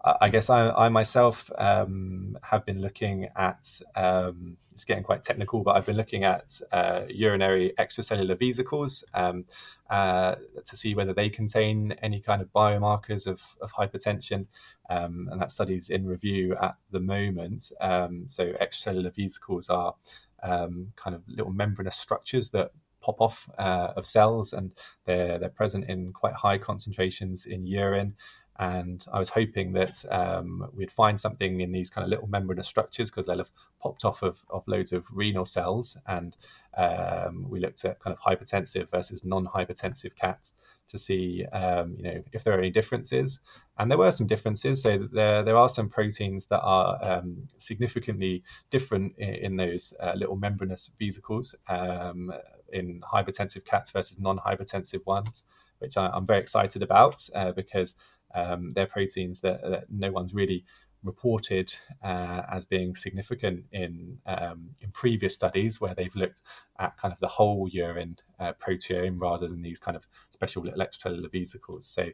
I 0.03 0.29
guess 0.29 0.49
I, 0.49 0.69
I 0.71 0.89
myself 0.89 1.51
um, 1.59 2.37
have 2.41 2.65
been 2.65 2.81
looking 2.81 3.29
at, 3.35 3.79
um, 3.95 4.57
it's 4.73 4.83
getting 4.83 5.03
quite 5.03 5.21
technical, 5.21 5.61
but 5.61 5.75
I've 5.75 5.85
been 5.85 5.97
looking 5.97 6.23
at 6.23 6.59
uh, 6.71 7.01
urinary 7.07 7.73
extracellular 7.77 8.37
vesicles 8.37 9.03
um, 9.13 9.45
uh, 9.91 10.35
to 10.65 10.75
see 10.75 10.95
whether 10.95 11.13
they 11.13 11.29
contain 11.29 11.91
any 12.01 12.19
kind 12.19 12.41
of 12.41 12.51
biomarkers 12.51 13.27
of, 13.27 13.43
of 13.61 13.73
hypertension. 13.73 14.47
Um, 14.89 15.29
and 15.31 15.39
that 15.39 15.51
study 15.51 15.75
is 15.75 15.91
in 15.91 16.07
review 16.07 16.55
at 16.59 16.77
the 16.89 16.99
moment. 16.99 17.71
Um, 17.79 18.25
so, 18.27 18.53
extracellular 18.53 19.13
vesicles 19.15 19.69
are 19.69 19.93
um, 20.41 20.93
kind 20.95 21.15
of 21.15 21.21
little 21.27 21.53
membranous 21.53 21.95
structures 21.95 22.49
that 22.49 22.71
pop 23.01 23.19
off 23.19 23.49
uh, 23.57 23.93
of 23.95 24.05
cells 24.05 24.53
and 24.53 24.71
they're, 25.05 25.39
they're 25.39 25.49
present 25.49 25.89
in 25.89 26.13
quite 26.13 26.33
high 26.33 26.57
concentrations 26.57 27.45
in 27.45 27.65
urine 27.65 28.15
and 28.61 29.03
I 29.11 29.17
was 29.17 29.29
hoping 29.29 29.73
that 29.73 30.05
um, 30.11 30.69
we'd 30.71 30.91
find 30.91 31.19
something 31.19 31.61
in 31.61 31.71
these 31.71 31.89
kind 31.89 32.05
of 32.05 32.11
little 32.11 32.27
membranous 32.27 32.67
structures 32.67 33.09
because 33.09 33.25
they'll 33.25 33.39
have 33.39 33.49
popped 33.81 34.05
off 34.05 34.21
of, 34.21 34.45
of 34.51 34.67
loads 34.67 34.91
of 34.91 35.07
renal 35.11 35.45
cells. 35.45 35.97
And 36.05 36.37
um, 36.77 37.47
we 37.49 37.59
looked 37.59 37.83
at 37.85 37.99
kind 37.99 38.15
of 38.15 38.21
hypertensive 38.21 38.91
versus 38.91 39.25
non-hypertensive 39.25 40.15
cats 40.15 40.53
to 40.89 40.99
see, 40.99 41.43
um, 41.45 41.95
you 41.97 42.03
know, 42.03 42.23
if 42.33 42.43
there 42.43 42.53
are 42.53 42.59
any 42.59 42.69
differences. 42.69 43.39
And 43.79 43.89
there 43.89 43.97
were 43.97 44.11
some 44.11 44.27
differences. 44.27 44.83
So 44.83 45.07
there 45.11 45.41
there 45.41 45.57
are 45.57 45.69
some 45.69 45.89
proteins 45.89 46.45
that 46.47 46.61
are 46.61 47.03
um, 47.03 47.47
significantly 47.57 48.43
different 48.69 49.17
in, 49.17 49.33
in 49.33 49.55
those 49.55 49.91
uh, 49.99 50.13
little 50.15 50.35
membranous 50.35 50.91
vesicles 50.99 51.55
um, 51.67 52.31
in 52.71 53.01
hypertensive 53.11 53.65
cats 53.65 53.89
versus 53.89 54.19
non-hypertensive 54.19 55.03
ones, 55.07 55.41
which 55.79 55.97
I, 55.97 56.15
am 56.15 56.27
very 56.27 56.39
excited 56.39 56.83
about 56.83 57.27
uh, 57.33 57.53
because 57.53 57.95
um, 58.35 58.71
they're 58.73 58.87
proteins 58.87 59.41
that, 59.41 59.61
that, 59.61 59.85
no 59.89 60.11
one's 60.11 60.33
really 60.33 60.63
reported 61.03 61.73
uh, 62.03 62.41
as 62.51 62.65
being 62.65 62.95
significant 62.95 63.65
in 63.71 64.19
um, 64.25 64.69
in 64.81 64.91
previous 64.91 65.33
studies 65.33 65.81
where 65.81 65.95
they've 65.95 66.15
looked 66.15 66.41
at 66.79 66.95
kind 66.97 67.11
of 67.11 67.19
the 67.19 67.27
whole 67.27 67.67
urine 67.71 68.17
uh, 68.39 68.53
proteome 68.53 69.19
rather 69.19 69.47
than 69.47 69.61
these 69.61 69.79
kind 69.79 69.97
of 69.97 70.05
special 70.29 70.63
little 70.63 70.79
extracellular 70.79 71.31
vesicles. 71.31 71.87
So 71.87 72.09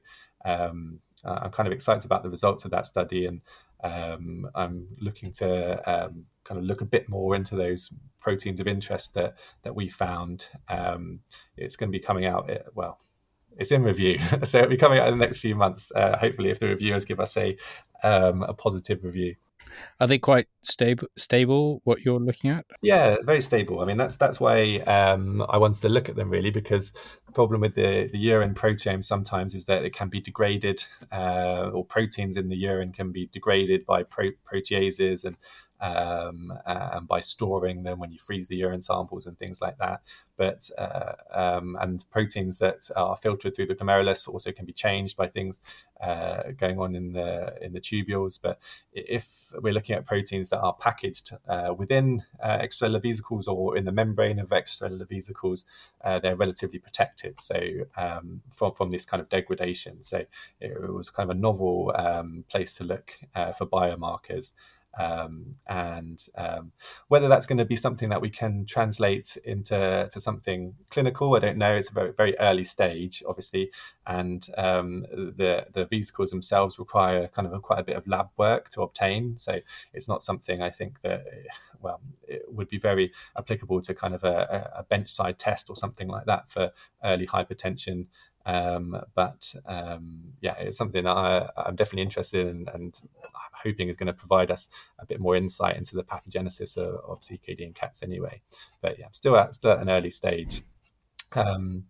um, 0.45 0.99
I'm 1.25 1.51
kind 1.51 1.67
of 1.67 1.73
excited 1.73 2.05
about 2.05 2.23
the 2.23 2.29
results 2.29 2.63
of 2.63 2.71
that 2.71 2.85
study, 2.85 3.25
and 3.25 3.41
um, 3.83 4.49
I'm 4.55 4.87
looking 5.01 5.31
to 5.33 5.77
um, 5.89 6.25
kind 6.43 6.57
of 6.57 6.63
look 6.63 6.81
a 6.81 6.85
bit 6.85 7.09
more 7.09 7.35
into 7.35 7.55
those 7.55 7.91
proteins 8.19 8.59
of 8.59 8.67
interest 8.67 9.13
that 9.15 9.37
that 9.63 9.75
we 9.75 9.89
found. 9.89 10.45
Um, 10.69 11.19
it's 11.57 11.75
going 11.75 11.91
to 11.91 11.97
be 11.97 12.03
coming 12.03 12.25
out 12.25 12.49
eh, 12.49 12.59
well 12.73 12.99
it's 13.57 13.71
in 13.71 13.83
review, 13.83 14.19
so 14.43 14.59
it'll 14.59 14.69
be 14.69 14.77
coming 14.77 14.99
out 14.99 15.07
in 15.07 15.17
the 15.17 15.25
next 15.25 15.37
few 15.37 15.55
months. 15.55 15.91
Uh, 15.95 16.17
hopefully, 16.17 16.49
if 16.49 16.59
the 16.59 16.67
reviewers 16.67 17.05
give 17.05 17.19
us 17.19 17.35
a 17.37 17.57
um, 18.03 18.43
a 18.43 18.53
positive 18.53 19.03
review. 19.03 19.35
Are 19.99 20.07
they 20.07 20.17
quite 20.17 20.47
stable? 20.61 21.07
Stable? 21.17 21.81
What 21.83 22.01
you're 22.01 22.19
looking 22.19 22.51
at? 22.51 22.65
Yeah, 22.81 23.17
very 23.23 23.41
stable. 23.41 23.79
I 23.79 23.85
mean, 23.85 23.97
that's 23.97 24.15
that's 24.15 24.39
why 24.39 24.77
um, 24.79 25.43
I 25.49 25.57
wanted 25.57 25.81
to 25.81 25.89
look 25.89 26.09
at 26.09 26.15
them 26.15 26.29
really 26.29 26.51
because 26.51 26.91
the 27.25 27.31
problem 27.31 27.61
with 27.61 27.75
the 27.75 28.09
the 28.11 28.17
urine 28.17 28.53
proteome 28.53 29.03
sometimes 29.03 29.55
is 29.55 29.65
that 29.65 29.83
it 29.83 29.93
can 29.93 30.09
be 30.09 30.21
degraded, 30.21 30.83
uh, 31.11 31.69
or 31.73 31.85
proteins 31.85 32.37
in 32.37 32.49
the 32.49 32.57
urine 32.57 32.91
can 32.91 33.11
be 33.11 33.27
degraded 33.27 33.85
by 33.85 34.03
pro- 34.03 34.31
proteases 34.51 35.25
and 35.25 35.37
um, 35.79 36.53
and 36.65 37.07
by 37.07 37.19
storing 37.19 37.83
them 37.83 37.99
when 37.99 38.11
you 38.11 38.19
freeze 38.19 38.47
the 38.47 38.55
urine 38.55 38.81
samples 38.81 39.27
and 39.27 39.37
things 39.37 39.61
like 39.61 39.77
that. 39.77 40.01
But 40.35 40.69
uh, 40.77 41.13
um, 41.33 41.77
and 41.79 42.03
proteins 42.11 42.59
that 42.59 42.89
are 42.95 43.17
filtered 43.17 43.55
through 43.55 43.67
the 43.67 43.75
glomerulus 43.75 44.27
also 44.27 44.51
can 44.51 44.65
be 44.65 44.73
changed 44.73 45.17
by 45.17 45.27
things 45.27 45.59
uh, 45.99 46.51
going 46.57 46.79
on 46.79 46.95
in 46.95 47.13
the 47.13 47.55
in 47.61 47.73
the 47.73 47.81
tubules. 47.81 48.39
But 48.41 48.59
if 48.93 49.51
we're 49.61 49.73
looking 49.73 49.95
at 49.95 50.05
proteins 50.05 50.49
that 50.49 50.59
are 50.59 50.73
packaged 50.73 51.31
uh, 51.47 51.73
within 51.75 52.23
uh, 52.41 52.59
extracellular 52.59 53.01
vesicles 53.01 53.47
or 53.47 53.75
in 53.75 53.85
the 53.85 53.91
membrane 53.91 54.39
of 54.39 54.49
extracellular 54.49 55.07
vesicles, 55.09 55.65
uh, 56.03 56.19
they're 56.19 56.35
relatively 56.35 56.79
protected. 56.79 57.39
So 57.41 57.59
um, 57.95 58.41
from 58.49 58.73
from 58.73 58.91
this 58.91 59.05
kind 59.05 59.21
of 59.21 59.29
degradation. 59.29 60.03
So 60.03 60.25
it 60.59 60.93
was 60.93 61.09
kind 61.09 61.29
of 61.29 61.35
a 61.35 61.39
novel 61.39 61.93
um, 61.95 62.43
place 62.47 62.75
to 62.77 62.83
look 62.83 63.17
uh, 63.35 63.53
for 63.53 63.65
biomarkers. 63.65 64.53
Um, 64.97 65.55
and 65.67 66.25
um, 66.35 66.71
whether 67.07 67.27
that's 67.27 67.45
going 67.45 67.57
to 67.59 67.65
be 67.65 67.75
something 67.75 68.09
that 68.09 68.21
we 68.21 68.29
can 68.29 68.65
translate 68.65 69.37
into 69.43 70.07
to 70.11 70.19
something 70.19 70.75
clinical, 70.89 71.35
I 71.35 71.39
don't 71.39 71.57
know. 71.57 71.75
It's 71.75 71.89
a 71.89 71.93
very 71.93 72.11
very 72.11 72.37
early 72.39 72.63
stage, 72.63 73.23
obviously, 73.27 73.71
and 74.05 74.45
um, 74.57 75.01
the 75.11 75.67
the 75.73 75.85
vesicles 75.85 76.31
themselves 76.31 76.79
require 76.79 77.27
kind 77.27 77.47
of 77.47 77.53
a, 77.53 77.59
quite 77.59 77.79
a 77.79 77.83
bit 77.83 77.97
of 77.97 78.07
lab 78.07 78.29
work 78.37 78.69
to 78.69 78.81
obtain. 78.81 79.37
So 79.37 79.59
it's 79.93 80.07
not 80.07 80.23
something 80.23 80.61
I 80.61 80.69
think 80.69 81.01
that 81.01 81.25
well 81.81 82.01
it 82.27 82.43
would 82.47 82.67
be 82.67 82.79
very 82.79 83.11
applicable 83.37 83.81
to 83.81 83.93
kind 83.93 84.15
of 84.15 84.23
a, 84.23 84.71
a 84.75 84.83
bench 84.83 85.09
side 85.09 85.37
test 85.37 85.69
or 85.69 85.75
something 85.75 86.07
like 86.07 86.25
that 86.25 86.49
for 86.49 86.71
early 87.03 87.27
hypertension 87.27 88.07
um, 88.47 89.01
but 89.13 89.53
um, 89.65 90.21
yeah, 90.39 90.55
it's 90.57 90.77
something 90.77 91.05
I, 91.05 91.49
am 91.57 91.75
definitely 91.75 92.03
interested 92.03 92.47
in 92.47 92.65
and 92.73 92.97
I'm 93.25 93.51
hoping 93.51 93.89
is 93.89 93.97
going 93.97 94.07
to 94.07 94.13
provide 94.13 94.51
us 94.51 94.69
a 94.99 95.05
bit 95.05 95.19
more 95.19 95.35
insight 95.35 95.75
into 95.75 95.97
the 95.97 96.03
pathogenesis 96.03 96.77
of, 96.77 97.01
of 97.05 97.19
CKD 97.19 97.59
in 97.59 97.73
cats 97.73 98.01
anyway. 98.01 98.41
But 98.81 98.99
yeah, 98.99 99.07
still 99.11 99.35
at, 99.35 99.53
still 99.53 99.71
at 99.71 99.81
an 99.81 99.89
early 99.89 100.09
stage. 100.09 100.61
Um, 101.33 101.87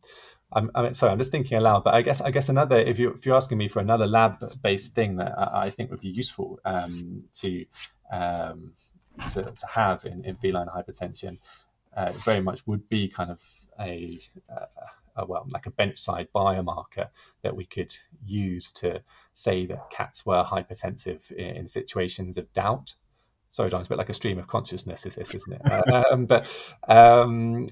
I'm, 0.52 0.72
I'm, 0.74 0.96
sorry, 0.96 1.12
I'm 1.12 1.20
just 1.20 1.30
thinking 1.30 1.60
aloud, 1.60 1.84
but 1.84 1.94
I 1.94 2.02
guess 2.02 2.22
I 2.22 2.32
guess 2.32 2.50
another 2.50 2.78
if 2.78 2.98
you 2.98 3.12
if 3.12 3.26
you're 3.26 3.36
asking 3.36 3.60
me 3.60 3.68
for 3.68 3.80
another 3.80 4.08
lab-based 4.08 4.96
thing 4.96 5.18
that 5.18 5.38
I, 5.38 5.66
I 5.66 5.70
think 5.70 5.92
would 5.92 6.02
be 6.02 6.08
useful 6.08 6.60
um, 6.66 7.26
to, 7.36 7.66
um, 8.12 8.74
to, 9.34 9.44
to 9.44 9.68
have 9.70 10.06
in, 10.06 10.26
in 10.26 10.38
feline 10.38 10.68
hypertension, 10.68 11.38
uh, 11.96 12.14
very 12.14 12.42
much 12.42 12.66
would 12.66 12.90
be 12.90 13.10
kind 13.10 13.30
of 13.30 13.40
a, 13.80 14.20
well, 15.26 15.48
like 15.50 15.66
a 15.66 15.72
bench-side 15.72 16.28
biomarker 16.36 17.10
that 17.44 17.56
we 17.56 17.66
could 17.66 17.96
use 18.26 18.72
to 18.74 19.02
say 19.34 19.66
that 19.66 19.90
cats 19.90 20.26
were 20.26 20.44
hypertensive 20.44 21.32
in, 21.32 21.56
in 21.56 21.68
situations 21.68 22.38
of 22.38 22.52
doubt. 22.54 22.96
Sorry, 23.50 23.70
John, 23.70 23.80
it's 23.80 23.88
a 23.88 23.90
bit 23.90 23.98
like 23.98 24.10
a 24.10 24.14
stream 24.14 24.38
of 24.40 24.48
consciousness, 24.48 25.06
is 25.06 25.16
this, 25.16 25.34
isn't 25.34 25.54
it? 25.54 25.62
Uh, 25.66 26.04
um, 26.12 26.26
but 26.26 26.52
um, 26.88 27.66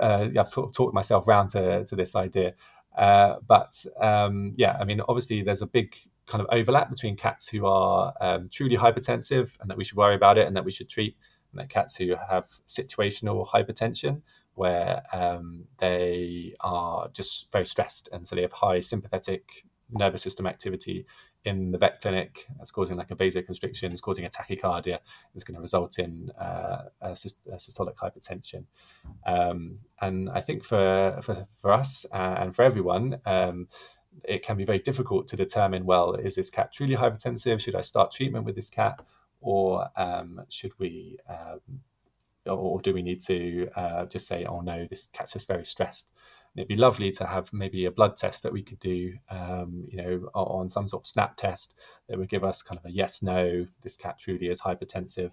uh, 0.00 0.28
I've 0.38 0.48
sort 0.48 0.68
of 0.68 0.74
talked 0.74 0.94
myself 0.94 1.26
round 1.26 1.50
to, 1.50 1.84
to 1.84 1.96
this 1.96 2.14
idea. 2.14 2.54
Uh, 2.96 3.36
but 3.46 3.84
um, 4.00 4.54
yeah, 4.56 4.76
I 4.80 4.84
mean, 4.84 5.00
obviously, 5.08 5.42
there's 5.42 5.62
a 5.62 5.66
big 5.66 5.96
kind 6.26 6.42
of 6.42 6.48
overlap 6.50 6.90
between 6.90 7.16
cats 7.16 7.48
who 7.48 7.66
are 7.66 8.12
um, 8.20 8.48
truly 8.52 8.76
hypertensive 8.76 9.50
and 9.60 9.70
that 9.70 9.76
we 9.76 9.84
should 9.84 9.96
worry 9.96 10.14
about 10.14 10.38
it 10.38 10.46
and 10.46 10.56
that 10.56 10.64
we 10.64 10.72
should 10.72 10.88
treat, 10.88 11.16
and 11.52 11.60
that 11.60 11.68
cats 11.68 11.96
who 11.96 12.14
have 12.28 12.46
situational 12.66 13.46
hypertension 13.46 14.22
where 14.58 15.02
um, 15.12 15.64
they 15.78 16.52
are 16.60 17.08
just 17.12 17.50
very 17.52 17.64
stressed 17.64 18.08
and 18.12 18.26
so 18.26 18.34
they 18.34 18.42
have 18.42 18.52
high 18.52 18.80
sympathetic 18.80 19.64
nervous 19.90 20.22
system 20.22 20.46
activity 20.46 21.06
in 21.44 21.70
the 21.70 21.78
vet 21.78 22.00
clinic. 22.00 22.46
That's 22.58 22.72
causing 22.72 22.96
like 22.96 23.12
a 23.12 23.16
vasoconstriction 23.16 23.92
it's 23.92 24.00
causing 24.00 24.24
a 24.24 24.28
tachycardia 24.28 24.98
it's 25.34 25.44
going 25.44 25.54
to 25.54 25.60
result 25.60 26.00
in 26.00 26.30
uh, 26.40 26.82
a, 27.00 27.10
syst- 27.10 27.46
a, 27.46 27.56
systolic 27.56 27.94
hypertension. 27.94 28.64
Um, 29.24 29.78
and 30.00 30.28
i 30.28 30.40
think 30.40 30.64
for 30.64 31.20
for, 31.22 31.46
for 31.60 31.72
us 31.72 32.04
uh, 32.12 32.36
and 32.40 32.54
for 32.54 32.62
everyone 32.62 33.20
um, 33.26 33.68
it 34.24 34.42
can 34.42 34.56
be 34.56 34.64
very 34.64 34.80
difficult 34.80 35.28
to 35.28 35.36
determine 35.36 35.84
well 35.86 36.14
is 36.14 36.34
this 36.34 36.50
cat 36.50 36.72
truly 36.72 36.96
hypertensive? 36.96 37.60
Should 37.60 37.76
i 37.76 37.82
start 37.82 38.10
treatment 38.10 38.44
with 38.44 38.56
this 38.56 38.70
cat? 38.70 39.00
Or 39.40 39.88
um, 39.96 40.40
should 40.48 40.72
we 40.80 41.18
um, 41.28 41.60
or 42.48 42.80
do 42.80 42.92
we 42.92 43.02
need 43.02 43.20
to 43.22 43.68
uh, 43.76 44.06
just 44.06 44.26
say, 44.26 44.44
oh 44.44 44.60
no, 44.60 44.86
this 44.88 45.06
cat's 45.06 45.32
just 45.32 45.48
very 45.48 45.64
stressed? 45.64 46.12
And 46.54 46.60
it'd 46.60 46.68
be 46.68 46.76
lovely 46.76 47.10
to 47.12 47.26
have 47.26 47.52
maybe 47.52 47.84
a 47.84 47.90
blood 47.90 48.16
test 48.16 48.42
that 48.42 48.52
we 48.52 48.62
could 48.62 48.80
do, 48.80 49.14
um, 49.30 49.86
you 49.88 49.98
know, 49.98 50.30
on 50.34 50.68
some 50.68 50.88
sort 50.88 51.02
of 51.02 51.06
snap 51.06 51.36
test 51.36 51.78
that 52.08 52.18
would 52.18 52.30
give 52.30 52.44
us 52.44 52.62
kind 52.62 52.78
of 52.78 52.84
a 52.86 52.92
yes, 52.92 53.22
no, 53.22 53.66
this 53.82 53.96
cat 53.96 54.18
truly 54.18 54.48
is 54.48 54.62
hypertensive. 54.62 55.32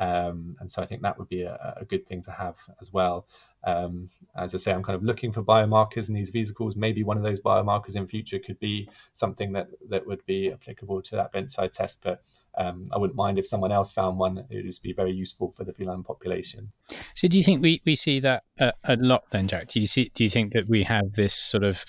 Um, 0.00 0.56
and 0.60 0.70
so 0.70 0.80
I 0.80 0.86
think 0.86 1.02
that 1.02 1.18
would 1.18 1.28
be 1.28 1.42
a, 1.42 1.74
a 1.80 1.84
good 1.84 2.06
thing 2.06 2.22
to 2.22 2.30
have 2.30 2.56
as 2.80 2.92
well. 2.92 3.26
Um, 3.64 4.08
as 4.36 4.54
I 4.54 4.58
say, 4.58 4.72
I'm 4.72 4.82
kind 4.82 4.94
of 4.94 5.02
looking 5.02 5.32
for 5.32 5.42
biomarkers 5.42 6.08
in 6.08 6.14
these 6.14 6.30
vesicles. 6.30 6.76
Maybe 6.76 7.02
one 7.02 7.16
of 7.16 7.24
those 7.24 7.40
biomarkers 7.40 7.96
in 7.96 8.06
future 8.06 8.38
could 8.38 8.60
be 8.60 8.88
something 9.14 9.52
that 9.54 9.68
that 9.88 10.06
would 10.06 10.24
be 10.24 10.52
applicable 10.52 11.02
to 11.02 11.16
that 11.16 11.32
bench-side 11.32 11.72
test. 11.72 12.00
But 12.02 12.22
um, 12.58 12.88
I 12.92 12.98
wouldn't 12.98 13.16
mind 13.16 13.38
if 13.38 13.46
someone 13.46 13.72
else 13.72 13.92
found 13.92 14.18
one. 14.18 14.38
It 14.50 14.56
would 14.56 14.66
just 14.66 14.82
be 14.82 14.92
very 14.92 15.12
useful 15.12 15.52
for 15.52 15.64
the 15.64 15.72
feline 15.72 16.02
population. 16.02 16.72
So, 17.14 17.28
do 17.28 17.38
you 17.38 17.44
think 17.44 17.62
we, 17.62 17.80
we 17.86 17.94
see 17.94 18.20
that 18.20 18.42
a, 18.58 18.72
a 18.84 18.96
lot 18.96 19.24
then, 19.30 19.48
Jack? 19.48 19.68
Do 19.68 19.80
you 19.80 19.86
see? 19.86 20.10
Do 20.14 20.24
you 20.24 20.30
think 20.30 20.52
that 20.54 20.68
we 20.68 20.82
have 20.82 21.12
this 21.14 21.34
sort 21.34 21.62
of 21.62 21.84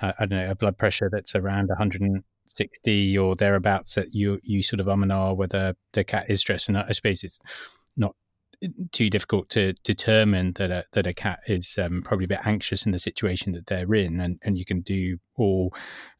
uh, 0.00 0.12
I 0.18 0.26
don't 0.26 0.38
know 0.38 0.50
a 0.50 0.54
blood 0.54 0.78
pressure 0.78 1.08
that's 1.10 1.34
around 1.34 1.68
160 1.68 3.18
or 3.18 3.34
thereabouts 3.34 3.94
that 3.94 4.14
you 4.14 4.40
you 4.42 4.62
sort 4.62 4.80
of 4.80 4.88
um 4.88 5.02
and 5.02 5.12
ah 5.12 5.32
whether 5.32 5.74
the 5.92 6.04
cat 6.04 6.26
is 6.28 6.40
stressed? 6.40 6.68
And 6.68 6.78
I 6.78 6.92
suppose 6.92 7.24
it's 7.24 7.40
not 7.96 8.14
too 8.92 9.10
difficult 9.10 9.48
to 9.50 9.74
determine 9.84 10.52
that 10.54 10.70
a, 10.70 10.84
that 10.92 11.06
a 11.06 11.12
cat 11.12 11.40
is 11.46 11.76
um, 11.78 12.02
probably 12.02 12.24
a 12.24 12.28
bit 12.28 12.40
anxious 12.44 12.86
in 12.86 12.92
the 12.92 12.98
situation 12.98 13.52
that 13.52 13.66
they're 13.66 13.94
in, 13.94 14.20
and, 14.20 14.38
and 14.42 14.58
you 14.58 14.64
can 14.64 14.80
do 14.80 15.18
all 15.36 15.74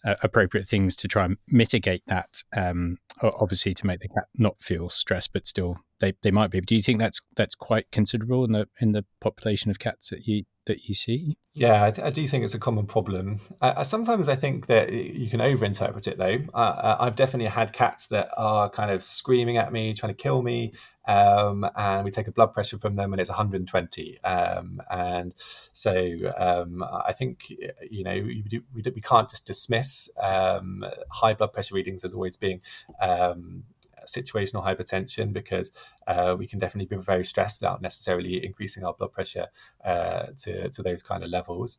uh, 0.04 0.14
appropriate 0.22 0.68
things 0.68 0.94
to 0.96 1.08
try 1.08 1.24
and 1.24 1.36
mitigate 1.48 2.02
that. 2.06 2.42
Um, 2.56 2.98
obviously, 3.22 3.74
to 3.74 3.86
make 3.86 4.00
the 4.00 4.08
cat 4.08 4.26
not 4.36 4.62
feel 4.62 4.90
stressed, 4.90 5.32
but 5.32 5.46
still 5.46 5.78
they, 6.00 6.14
they 6.22 6.30
might 6.30 6.50
be. 6.50 6.60
Do 6.60 6.76
you 6.76 6.82
think 6.82 6.98
that's 6.98 7.20
that's 7.34 7.54
quite 7.54 7.90
considerable 7.90 8.44
in 8.44 8.52
the 8.52 8.68
in 8.80 8.92
the 8.92 9.04
population 9.20 9.70
of 9.70 9.78
cats 9.78 10.10
that 10.10 10.26
you 10.26 10.44
that 10.66 10.84
you 10.84 10.94
see? 10.94 11.38
Yeah, 11.54 11.84
I, 11.84 11.90
th- 11.90 12.06
I 12.06 12.10
do 12.10 12.26
think 12.26 12.44
it's 12.44 12.54
a 12.54 12.58
common 12.58 12.86
problem. 12.86 13.38
Sometimes 13.82 14.28
I 14.28 14.36
think 14.36 14.66
that 14.66 14.92
you 14.92 15.30
can 15.30 15.40
overinterpret 15.40 16.06
it, 16.06 16.18
though. 16.18 16.38
Uh, 16.52 16.96
I've 17.00 17.16
definitely 17.16 17.48
had 17.48 17.72
cats 17.72 18.08
that 18.08 18.28
are 18.36 18.68
kind 18.68 18.90
of 18.90 19.02
screaming 19.02 19.56
at 19.56 19.72
me, 19.72 19.94
trying 19.94 20.14
to 20.14 20.22
kill 20.22 20.42
me, 20.42 20.74
um, 21.06 21.68
and 21.76 22.04
we 22.04 22.10
take 22.10 22.28
a 22.28 22.32
blood 22.32 22.52
pressure 22.52 22.78
from 22.78 22.94
them 22.94 23.12
and 23.12 23.20
it's 23.20 23.30
120. 23.30 24.22
Um, 24.24 24.82
and 24.90 25.34
so 25.72 26.16
um, 26.36 26.82
I 26.82 27.12
think 27.12 27.52
you 27.90 28.04
know 28.04 28.14
we, 28.14 28.42
do, 28.42 28.62
we, 28.74 28.82
do, 28.82 28.92
we 28.94 29.00
can't 29.00 29.28
just 29.28 29.46
dismiss 29.46 30.08
um, 30.20 30.84
high 31.10 31.34
blood 31.34 31.52
pressure 31.52 31.74
readings 31.74 32.04
as 32.04 32.14
always 32.14 32.36
being 32.36 32.60
um, 33.00 33.64
situational 34.06 34.64
hypertension 34.64 35.32
because 35.32 35.72
uh, 36.06 36.34
we 36.38 36.46
can 36.46 36.58
definitely 36.58 36.96
be 36.96 37.02
very 37.02 37.24
stressed 37.24 37.60
without 37.60 37.82
necessarily 37.82 38.44
increasing 38.44 38.84
our 38.84 38.94
blood 38.94 39.12
pressure 39.12 39.46
uh, 39.84 40.26
to, 40.38 40.68
to 40.70 40.82
those 40.82 41.02
kind 41.02 41.22
of 41.22 41.30
levels. 41.30 41.78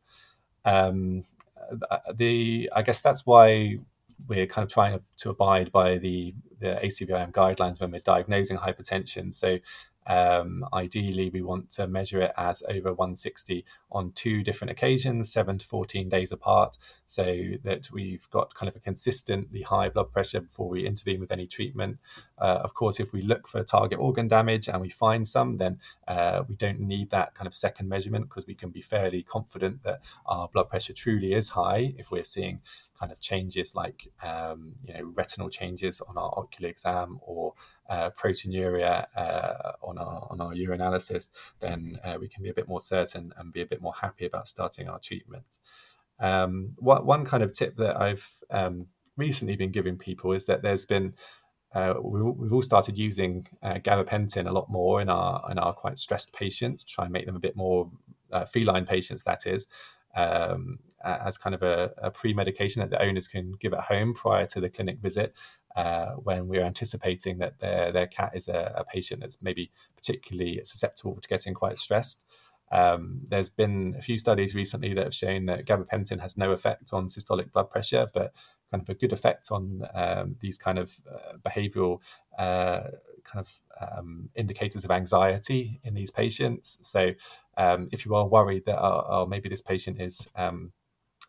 Um, 0.64 1.24
the 2.14 2.70
I 2.74 2.82
guess 2.82 3.00
that's 3.00 3.26
why 3.26 3.78
we're 4.26 4.46
kind 4.46 4.64
of 4.64 4.72
trying 4.72 5.00
to 5.18 5.30
abide 5.30 5.70
by 5.70 5.98
the, 5.98 6.34
the 6.60 6.78
ACVIM 6.82 7.32
guidelines 7.32 7.80
when 7.80 7.90
we're 7.90 8.00
diagnosing 8.00 8.58
hypertension. 8.58 9.32
So 9.32 9.58
um, 10.08 10.64
ideally, 10.72 11.28
we 11.28 11.42
want 11.42 11.70
to 11.72 11.86
measure 11.86 12.22
it 12.22 12.32
as 12.36 12.62
over 12.68 12.94
160 12.94 13.64
on 13.92 14.12
two 14.12 14.42
different 14.42 14.70
occasions, 14.70 15.30
seven 15.30 15.58
to 15.58 15.66
14 15.66 16.08
days 16.08 16.32
apart, 16.32 16.78
so 17.04 17.24
that 17.62 17.90
we've 17.92 18.28
got 18.30 18.54
kind 18.54 18.68
of 18.68 18.76
a 18.76 18.80
consistently 18.80 19.62
high 19.62 19.90
blood 19.90 20.10
pressure 20.10 20.40
before 20.40 20.70
we 20.70 20.86
intervene 20.86 21.20
with 21.20 21.30
any 21.30 21.46
treatment. 21.46 21.98
Uh, 22.40 22.60
of 22.62 22.74
course, 22.74 23.00
if 23.00 23.12
we 23.12 23.22
look 23.22 23.46
for 23.46 23.62
target 23.62 23.98
organ 23.98 24.28
damage 24.28 24.68
and 24.68 24.80
we 24.80 24.88
find 24.88 25.26
some, 25.26 25.56
then 25.56 25.78
uh, 26.06 26.42
we 26.48 26.54
don't 26.54 26.80
need 26.80 27.10
that 27.10 27.34
kind 27.34 27.46
of 27.46 27.54
second 27.54 27.88
measurement 27.88 28.28
because 28.28 28.46
we 28.46 28.54
can 28.54 28.70
be 28.70 28.80
fairly 28.80 29.22
confident 29.22 29.82
that 29.82 30.00
our 30.26 30.48
blood 30.48 30.68
pressure 30.68 30.92
truly 30.92 31.32
is 31.32 31.50
high 31.50 31.94
if 31.98 32.10
we're 32.10 32.24
seeing 32.24 32.60
kind 32.98 33.12
of 33.12 33.20
changes 33.20 33.76
like 33.76 34.10
um, 34.24 34.74
you 34.84 34.92
know 34.92 35.12
retinal 35.14 35.48
changes 35.48 36.00
on 36.00 36.18
our 36.18 36.36
ocular 36.36 36.68
exam 36.68 37.20
or 37.22 37.54
uh, 37.88 38.10
proteinuria 38.10 39.06
uh, 39.16 39.72
on 39.82 39.98
our 39.98 40.26
on 40.30 40.40
our 40.40 40.52
urinalysis, 40.52 41.30
then 41.60 41.98
uh, 42.04 42.16
we 42.20 42.28
can 42.28 42.42
be 42.42 42.50
a 42.50 42.54
bit 42.54 42.68
more 42.68 42.80
certain 42.80 43.32
and 43.36 43.52
be 43.52 43.62
a 43.62 43.66
bit 43.66 43.80
more 43.80 43.94
happy 44.00 44.26
about 44.26 44.48
starting 44.48 44.88
our 44.88 44.98
treatment. 44.98 45.58
Um, 46.20 46.74
what, 46.78 47.06
one 47.06 47.24
kind 47.24 47.42
of 47.42 47.52
tip 47.52 47.76
that 47.76 48.00
I've 48.00 48.28
um, 48.50 48.86
recently 49.16 49.56
been 49.56 49.70
giving 49.70 49.96
people 49.96 50.32
is 50.32 50.46
that 50.46 50.62
there's 50.62 50.84
been 50.84 51.14
uh, 51.74 51.94
we, 52.02 52.22
we've 52.22 52.52
all 52.52 52.62
started 52.62 52.96
using 52.96 53.46
uh, 53.62 53.74
gabapentin 53.74 54.48
a 54.48 54.52
lot 54.52 54.70
more 54.70 55.00
in 55.00 55.08
our 55.08 55.50
in 55.50 55.58
our 55.58 55.72
quite 55.72 55.98
stressed 55.98 56.32
patients, 56.32 56.84
try 56.84 57.04
and 57.04 57.12
make 57.12 57.26
them 57.26 57.36
a 57.36 57.40
bit 57.40 57.56
more 57.56 57.90
uh, 58.32 58.44
feline 58.44 58.86
patients. 58.86 59.22
That 59.24 59.46
is, 59.46 59.66
um, 60.16 60.78
as 61.04 61.36
kind 61.36 61.54
of 61.54 61.62
a, 61.62 61.92
a 61.98 62.10
pre-medication 62.10 62.80
that 62.80 62.90
the 62.90 63.02
owners 63.02 63.28
can 63.28 63.52
give 63.60 63.74
at 63.74 63.84
home 63.84 64.14
prior 64.14 64.46
to 64.46 64.60
the 64.60 64.70
clinic 64.70 64.98
visit 65.00 65.34
uh, 65.76 66.12
when 66.14 66.48
we're 66.48 66.64
anticipating 66.64 67.38
that 67.38 67.58
their 67.60 67.92
their 67.92 68.06
cat 68.06 68.32
is 68.34 68.48
a, 68.48 68.72
a, 68.76 68.84
patient 68.84 69.20
that's 69.20 69.40
maybe 69.42 69.70
particularly 69.94 70.60
susceptible 70.64 71.18
to 71.20 71.28
getting 71.28 71.54
quite 71.54 71.78
stressed. 71.78 72.22
Um, 72.70 73.20
there's 73.28 73.48
been 73.48 73.94
a 73.98 74.02
few 74.02 74.18
studies 74.18 74.54
recently 74.54 74.94
that 74.94 75.04
have 75.04 75.14
shown 75.14 75.46
that 75.46 75.66
gabapentin 75.66 76.20
has 76.20 76.36
no 76.36 76.52
effect 76.52 76.92
on 76.92 77.08
systolic 77.08 77.52
blood 77.52 77.70
pressure, 77.70 78.08
but 78.12 78.32
kind 78.70 78.82
of 78.82 78.88
a 78.88 78.94
good 78.94 79.12
effect 79.12 79.50
on 79.50 79.82
um, 79.94 80.36
these 80.40 80.58
kind 80.58 80.78
of 80.78 80.94
uh, 81.10 81.36
behavioral 81.38 82.00
uh, 82.38 82.90
kind 83.24 83.46
of 83.46 83.60
um, 83.80 84.28
indicators 84.34 84.84
of 84.84 84.90
anxiety 84.90 85.80
in 85.84 85.94
these 85.94 86.10
patients. 86.10 86.78
So 86.82 87.12
um, 87.56 87.88
if 87.92 88.04
you 88.04 88.14
are 88.14 88.26
worried 88.26 88.64
that 88.66 88.78
oh, 88.78 89.06
oh 89.08 89.26
maybe 89.26 89.48
this 89.48 89.62
patient 89.62 90.00
is 90.00 90.28
um, 90.36 90.72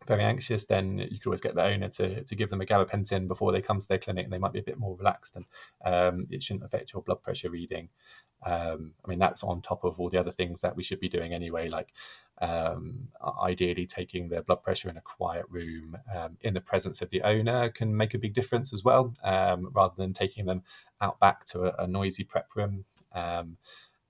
very 0.06 0.22
anxious, 0.22 0.64
then 0.64 0.98
you 0.98 1.18
could 1.18 1.26
always 1.26 1.40
get 1.40 1.54
the 1.54 1.64
owner 1.64 1.88
to, 1.88 2.24
to 2.24 2.34
give 2.34 2.48
them 2.48 2.60
a 2.60 2.66
gabapentin 2.66 3.28
before 3.28 3.52
they 3.52 3.60
come 3.60 3.80
to 3.80 3.88
their 3.88 3.98
clinic, 3.98 4.24
and 4.24 4.32
they 4.32 4.38
might 4.38 4.52
be 4.52 4.58
a 4.58 4.62
bit 4.62 4.78
more 4.78 4.96
relaxed, 4.96 5.36
and 5.36 5.46
um, 5.84 6.26
it 6.30 6.42
shouldn't 6.42 6.64
affect 6.64 6.92
your 6.92 7.02
blood 7.02 7.22
pressure 7.22 7.50
reading. 7.50 7.88
Um, 8.44 8.94
I 9.04 9.08
mean, 9.08 9.18
that's 9.18 9.44
on 9.44 9.60
top 9.60 9.84
of 9.84 10.00
all 10.00 10.10
the 10.10 10.18
other 10.18 10.30
things 10.30 10.60
that 10.60 10.76
we 10.76 10.82
should 10.82 11.00
be 11.00 11.08
doing 11.08 11.32
anyway, 11.34 11.68
like 11.68 11.92
um, 12.40 13.08
ideally 13.42 13.86
taking 13.86 14.28
their 14.28 14.42
blood 14.42 14.62
pressure 14.62 14.88
in 14.88 14.96
a 14.96 15.02
quiet 15.02 15.44
room 15.48 15.96
um, 16.14 16.38
in 16.40 16.54
the 16.54 16.60
presence 16.60 17.02
of 17.02 17.10
the 17.10 17.22
owner 17.22 17.68
can 17.68 17.96
make 17.96 18.14
a 18.14 18.18
big 18.18 18.34
difference 18.34 18.72
as 18.72 18.82
well, 18.82 19.14
um, 19.22 19.70
rather 19.74 19.94
than 19.96 20.12
taking 20.12 20.46
them 20.46 20.62
out 21.00 21.20
back 21.20 21.44
to 21.46 21.64
a, 21.64 21.84
a 21.84 21.86
noisy 21.86 22.24
prep 22.24 22.48
room. 22.56 22.84
Um, 23.12 23.56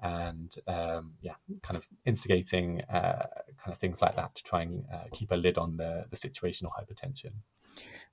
and 0.02 0.54
um, 0.66 1.14
yeah, 1.20 1.34
kind 1.62 1.76
of 1.76 1.86
instigating 2.06 2.80
uh, 2.82 3.26
kind 3.58 3.72
of 3.72 3.78
things 3.78 4.00
like 4.00 4.16
that 4.16 4.34
to 4.34 4.42
try 4.42 4.62
and 4.62 4.84
uh, 4.92 5.04
keep 5.12 5.30
a 5.30 5.36
lid 5.36 5.58
on 5.58 5.76
the, 5.76 6.06
the 6.08 6.16
situational 6.16 6.70
hypertension. 6.70 7.32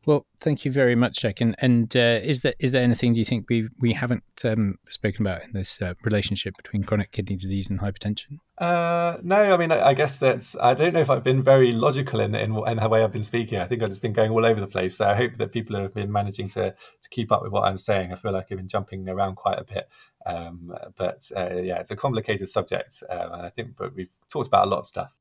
Well, 0.05 0.25
thank 0.39 0.63
you 0.63 0.71
very 0.71 0.95
much, 0.95 1.19
Jack. 1.19 1.41
And, 1.41 1.53
and 1.59 1.93
uh, 1.95 2.21
is 2.23 2.39
there 2.39 2.53
is 2.59 2.71
there 2.71 2.81
anything 2.81 3.13
do 3.13 3.19
you 3.19 3.25
think 3.25 3.49
we 3.49 3.67
we 3.77 3.91
haven't 3.91 4.23
um, 4.45 4.75
spoken 4.89 5.25
about 5.25 5.43
in 5.43 5.51
this 5.51 5.81
uh, 5.81 5.95
relationship 6.01 6.55
between 6.55 6.85
chronic 6.85 7.11
kidney 7.11 7.35
disease 7.35 7.69
and 7.69 7.81
hypertension? 7.81 8.39
Uh, 8.57 9.17
no, 9.21 9.53
I 9.53 9.57
mean, 9.57 9.71
I, 9.71 9.89
I, 9.89 9.93
guess 9.93 10.17
that's. 10.17 10.55
I 10.57 10.73
don't 10.73 10.93
know 10.93 11.01
if 11.01 11.09
I've 11.09 11.25
been 11.25 11.43
very 11.43 11.73
logical 11.73 12.21
in, 12.21 12.35
in 12.35 12.55
in 12.67 12.77
the 12.77 12.89
way 12.89 13.03
I've 13.03 13.11
been 13.11 13.23
speaking. 13.23 13.59
I 13.59 13.65
think 13.65 13.83
I've 13.83 13.89
just 13.89 14.01
been 14.01 14.13
going 14.13 14.31
all 14.31 14.45
over 14.45 14.61
the 14.61 14.67
place. 14.67 14.95
So 14.95 15.09
I 15.09 15.13
hope 15.13 15.35
that 15.37 15.51
people 15.51 15.75
have 15.75 15.93
been 15.93 16.11
managing 16.11 16.47
to 16.49 16.71
to 16.71 17.09
keep 17.09 17.31
up 17.31 17.43
with 17.43 17.51
what 17.51 17.65
I'm 17.65 17.77
saying. 17.77 18.13
I 18.13 18.15
feel 18.15 18.31
like 18.31 18.47
I've 18.49 18.57
been 18.57 18.69
jumping 18.69 19.09
around 19.09 19.35
quite 19.35 19.59
a 19.59 19.65
bit. 19.65 19.89
Um, 20.25 20.73
but 20.95 21.29
uh, 21.35 21.55
yeah, 21.55 21.79
it's 21.79 21.91
a 21.91 21.97
complicated 21.97 22.47
subject, 22.47 23.03
um, 23.09 23.33
and 23.33 23.41
I 23.41 23.49
think 23.49 23.75
but 23.77 23.93
we've 23.93 24.13
talked 24.29 24.47
about 24.47 24.67
a 24.67 24.69
lot 24.69 24.79
of 24.79 24.87
stuff. 24.87 25.19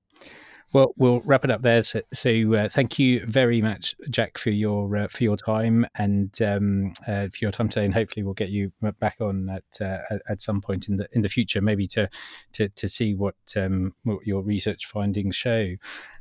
Well, 0.72 0.92
we'll 0.96 1.20
wrap 1.20 1.44
it 1.44 1.50
up 1.50 1.62
there. 1.62 1.82
So, 1.82 2.02
so 2.12 2.54
uh, 2.54 2.68
thank 2.68 2.98
you 2.98 3.24
very 3.24 3.62
much, 3.62 3.94
Jack, 4.10 4.36
for 4.36 4.50
your 4.50 4.96
uh, 4.96 5.08
for 5.08 5.22
your 5.22 5.36
time 5.36 5.86
and 5.94 6.30
um, 6.42 6.92
uh, 7.06 7.28
for 7.28 7.38
your 7.40 7.52
time 7.52 7.68
today. 7.68 7.84
And 7.84 7.94
hopefully, 7.94 8.24
we'll 8.24 8.34
get 8.34 8.50
you 8.50 8.72
back 8.98 9.16
on 9.20 9.48
at 9.48 9.80
uh, 9.80 10.18
at 10.28 10.40
some 10.40 10.60
point 10.60 10.88
in 10.88 10.96
the 10.96 11.08
in 11.12 11.22
the 11.22 11.28
future, 11.28 11.60
maybe 11.60 11.86
to 11.88 12.08
to, 12.54 12.68
to 12.68 12.88
see 12.88 13.14
what 13.14 13.36
um, 13.56 13.94
what 14.02 14.26
your 14.26 14.42
research 14.42 14.86
findings 14.86 15.36
show. 15.36 15.76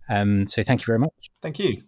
Um, 0.10 0.46
so, 0.48 0.64
thank 0.64 0.82
you 0.82 0.86
very 0.86 1.00
much. 1.00 1.32
Thank 1.42 1.60
you. 1.60 1.82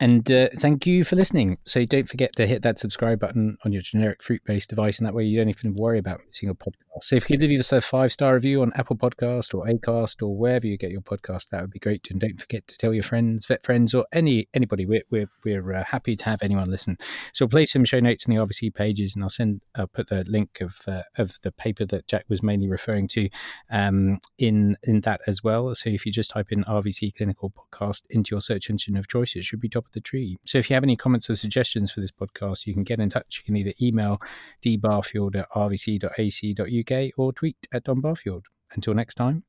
And 0.00 0.30
uh, 0.30 0.48
thank 0.58 0.86
you 0.86 1.04
for 1.04 1.16
listening. 1.16 1.58
So 1.64 1.84
don't 1.84 2.08
forget 2.08 2.34
to 2.36 2.46
hit 2.46 2.62
that 2.62 2.78
subscribe 2.78 3.20
button 3.20 3.56
on 3.64 3.72
your 3.72 3.82
generic 3.82 4.22
fruit 4.22 4.42
based 4.44 4.70
device, 4.70 4.98
and 4.98 5.06
that 5.06 5.14
way 5.14 5.24
you 5.24 5.38
don't 5.38 5.48
even 5.48 5.74
worry 5.74 5.98
about 5.98 6.20
missing 6.26 6.48
a 6.48 6.54
podcast. 6.54 6.83
So 7.00 7.16
if 7.16 7.28
you 7.28 7.36
could 7.36 7.48
leave 7.48 7.58
us 7.58 7.72
a 7.72 7.80
five 7.80 8.12
star 8.12 8.34
review 8.34 8.62
on 8.62 8.72
Apple 8.76 8.94
Podcast 8.94 9.52
or 9.52 9.66
Acast 9.66 10.22
or 10.22 10.36
wherever 10.36 10.66
you 10.66 10.78
get 10.78 10.92
your 10.92 11.00
podcast, 11.00 11.48
that 11.48 11.60
would 11.60 11.72
be 11.72 11.80
great. 11.80 12.08
And 12.10 12.20
don't 12.20 12.40
forget 12.40 12.66
to 12.68 12.78
tell 12.78 12.94
your 12.94 13.02
friends, 13.02 13.46
vet 13.46 13.64
friends, 13.64 13.94
or 13.94 14.06
any 14.12 14.48
anybody. 14.54 14.86
We're 14.86 15.02
we're, 15.10 15.28
we're 15.44 15.74
uh, 15.74 15.84
happy 15.84 16.14
to 16.14 16.24
have 16.24 16.40
anyone 16.42 16.70
listen. 16.70 16.96
So 17.32 17.44
we'll 17.44 17.50
place 17.50 17.72
some 17.72 17.84
show 17.84 17.98
notes 17.98 18.26
in 18.26 18.34
the 18.34 18.40
RVC 18.40 18.74
pages, 18.74 19.16
and 19.16 19.24
I'll 19.24 19.30
send 19.30 19.60
I'll 19.74 19.88
put 19.88 20.08
the 20.08 20.24
link 20.28 20.60
of 20.60 20.80
uh, 20.86 21.02
of 21.18 21.36
the 21.42 21.50
paper 21.50 21.84
that 21.86 22.06
Jack 22.06 22.26
was 22.28 22.44
mainly 22.44 22.68
referring 22.68 23.08
to 23.08 23.28
um, 23.70 24.20
in 24.38 24.76
in 24.84 25.00
that 25.00 25.20
as 25.26 25.42
well. 25.42 25.74
So 25.74 25.90
if 25.90 26.06
you 26.06 26.12
just 26.12 26.30
type 26.30 26.52
in 26.52 26.62
RVC 26.62 27.16
Clinical 27.16 27.50
Podcast 27.50 28.02
into 28.10 28.34
your 28.34 28.40
search 28.40 28.70
engine 28.70 28.96
of 28.96 29.08
choice, 29.08 29.34
it 29.34 29.44
should 29.44 29.60
be 29.60 29.68
top 29.68 29.86
of 29.86 29.92
the 29.92 30.00
tree. 30.00 30.38
So 30.46 30.58
if 30.58 30.70
you 30.70 30.74
have 30.74 30.84
any 30.84 30.96
comments 30.96 31.28
or 31.28 31.34
suggestions 31.34 31.90
for 31.90 32.00
this 32.00 32.12
podcast, 32.12 32.66
you 32.66 32.72
can 32.72 32.84
get 32.84 33.00
in 33.00 33.10
touch. 33.10 33.38
You 33.38 33.44
can 33.44 33.56
either 33.56 33.72
email 33.82 34.20
dbarfield 34.62 35.34
at 35.34 35.50
rvc.ac.uk 35.50 36.83
or 37.16 37.32
tweet 37.32 37.66
at 37.72 37.84
Dom 37.84 38.00
Barfield. 38.00 38.46
Until 38.72 38.94
next 38.94 39.14
time, 39.14 39.44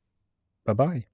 bye 0.65 0.73
bye. 0.73 1.05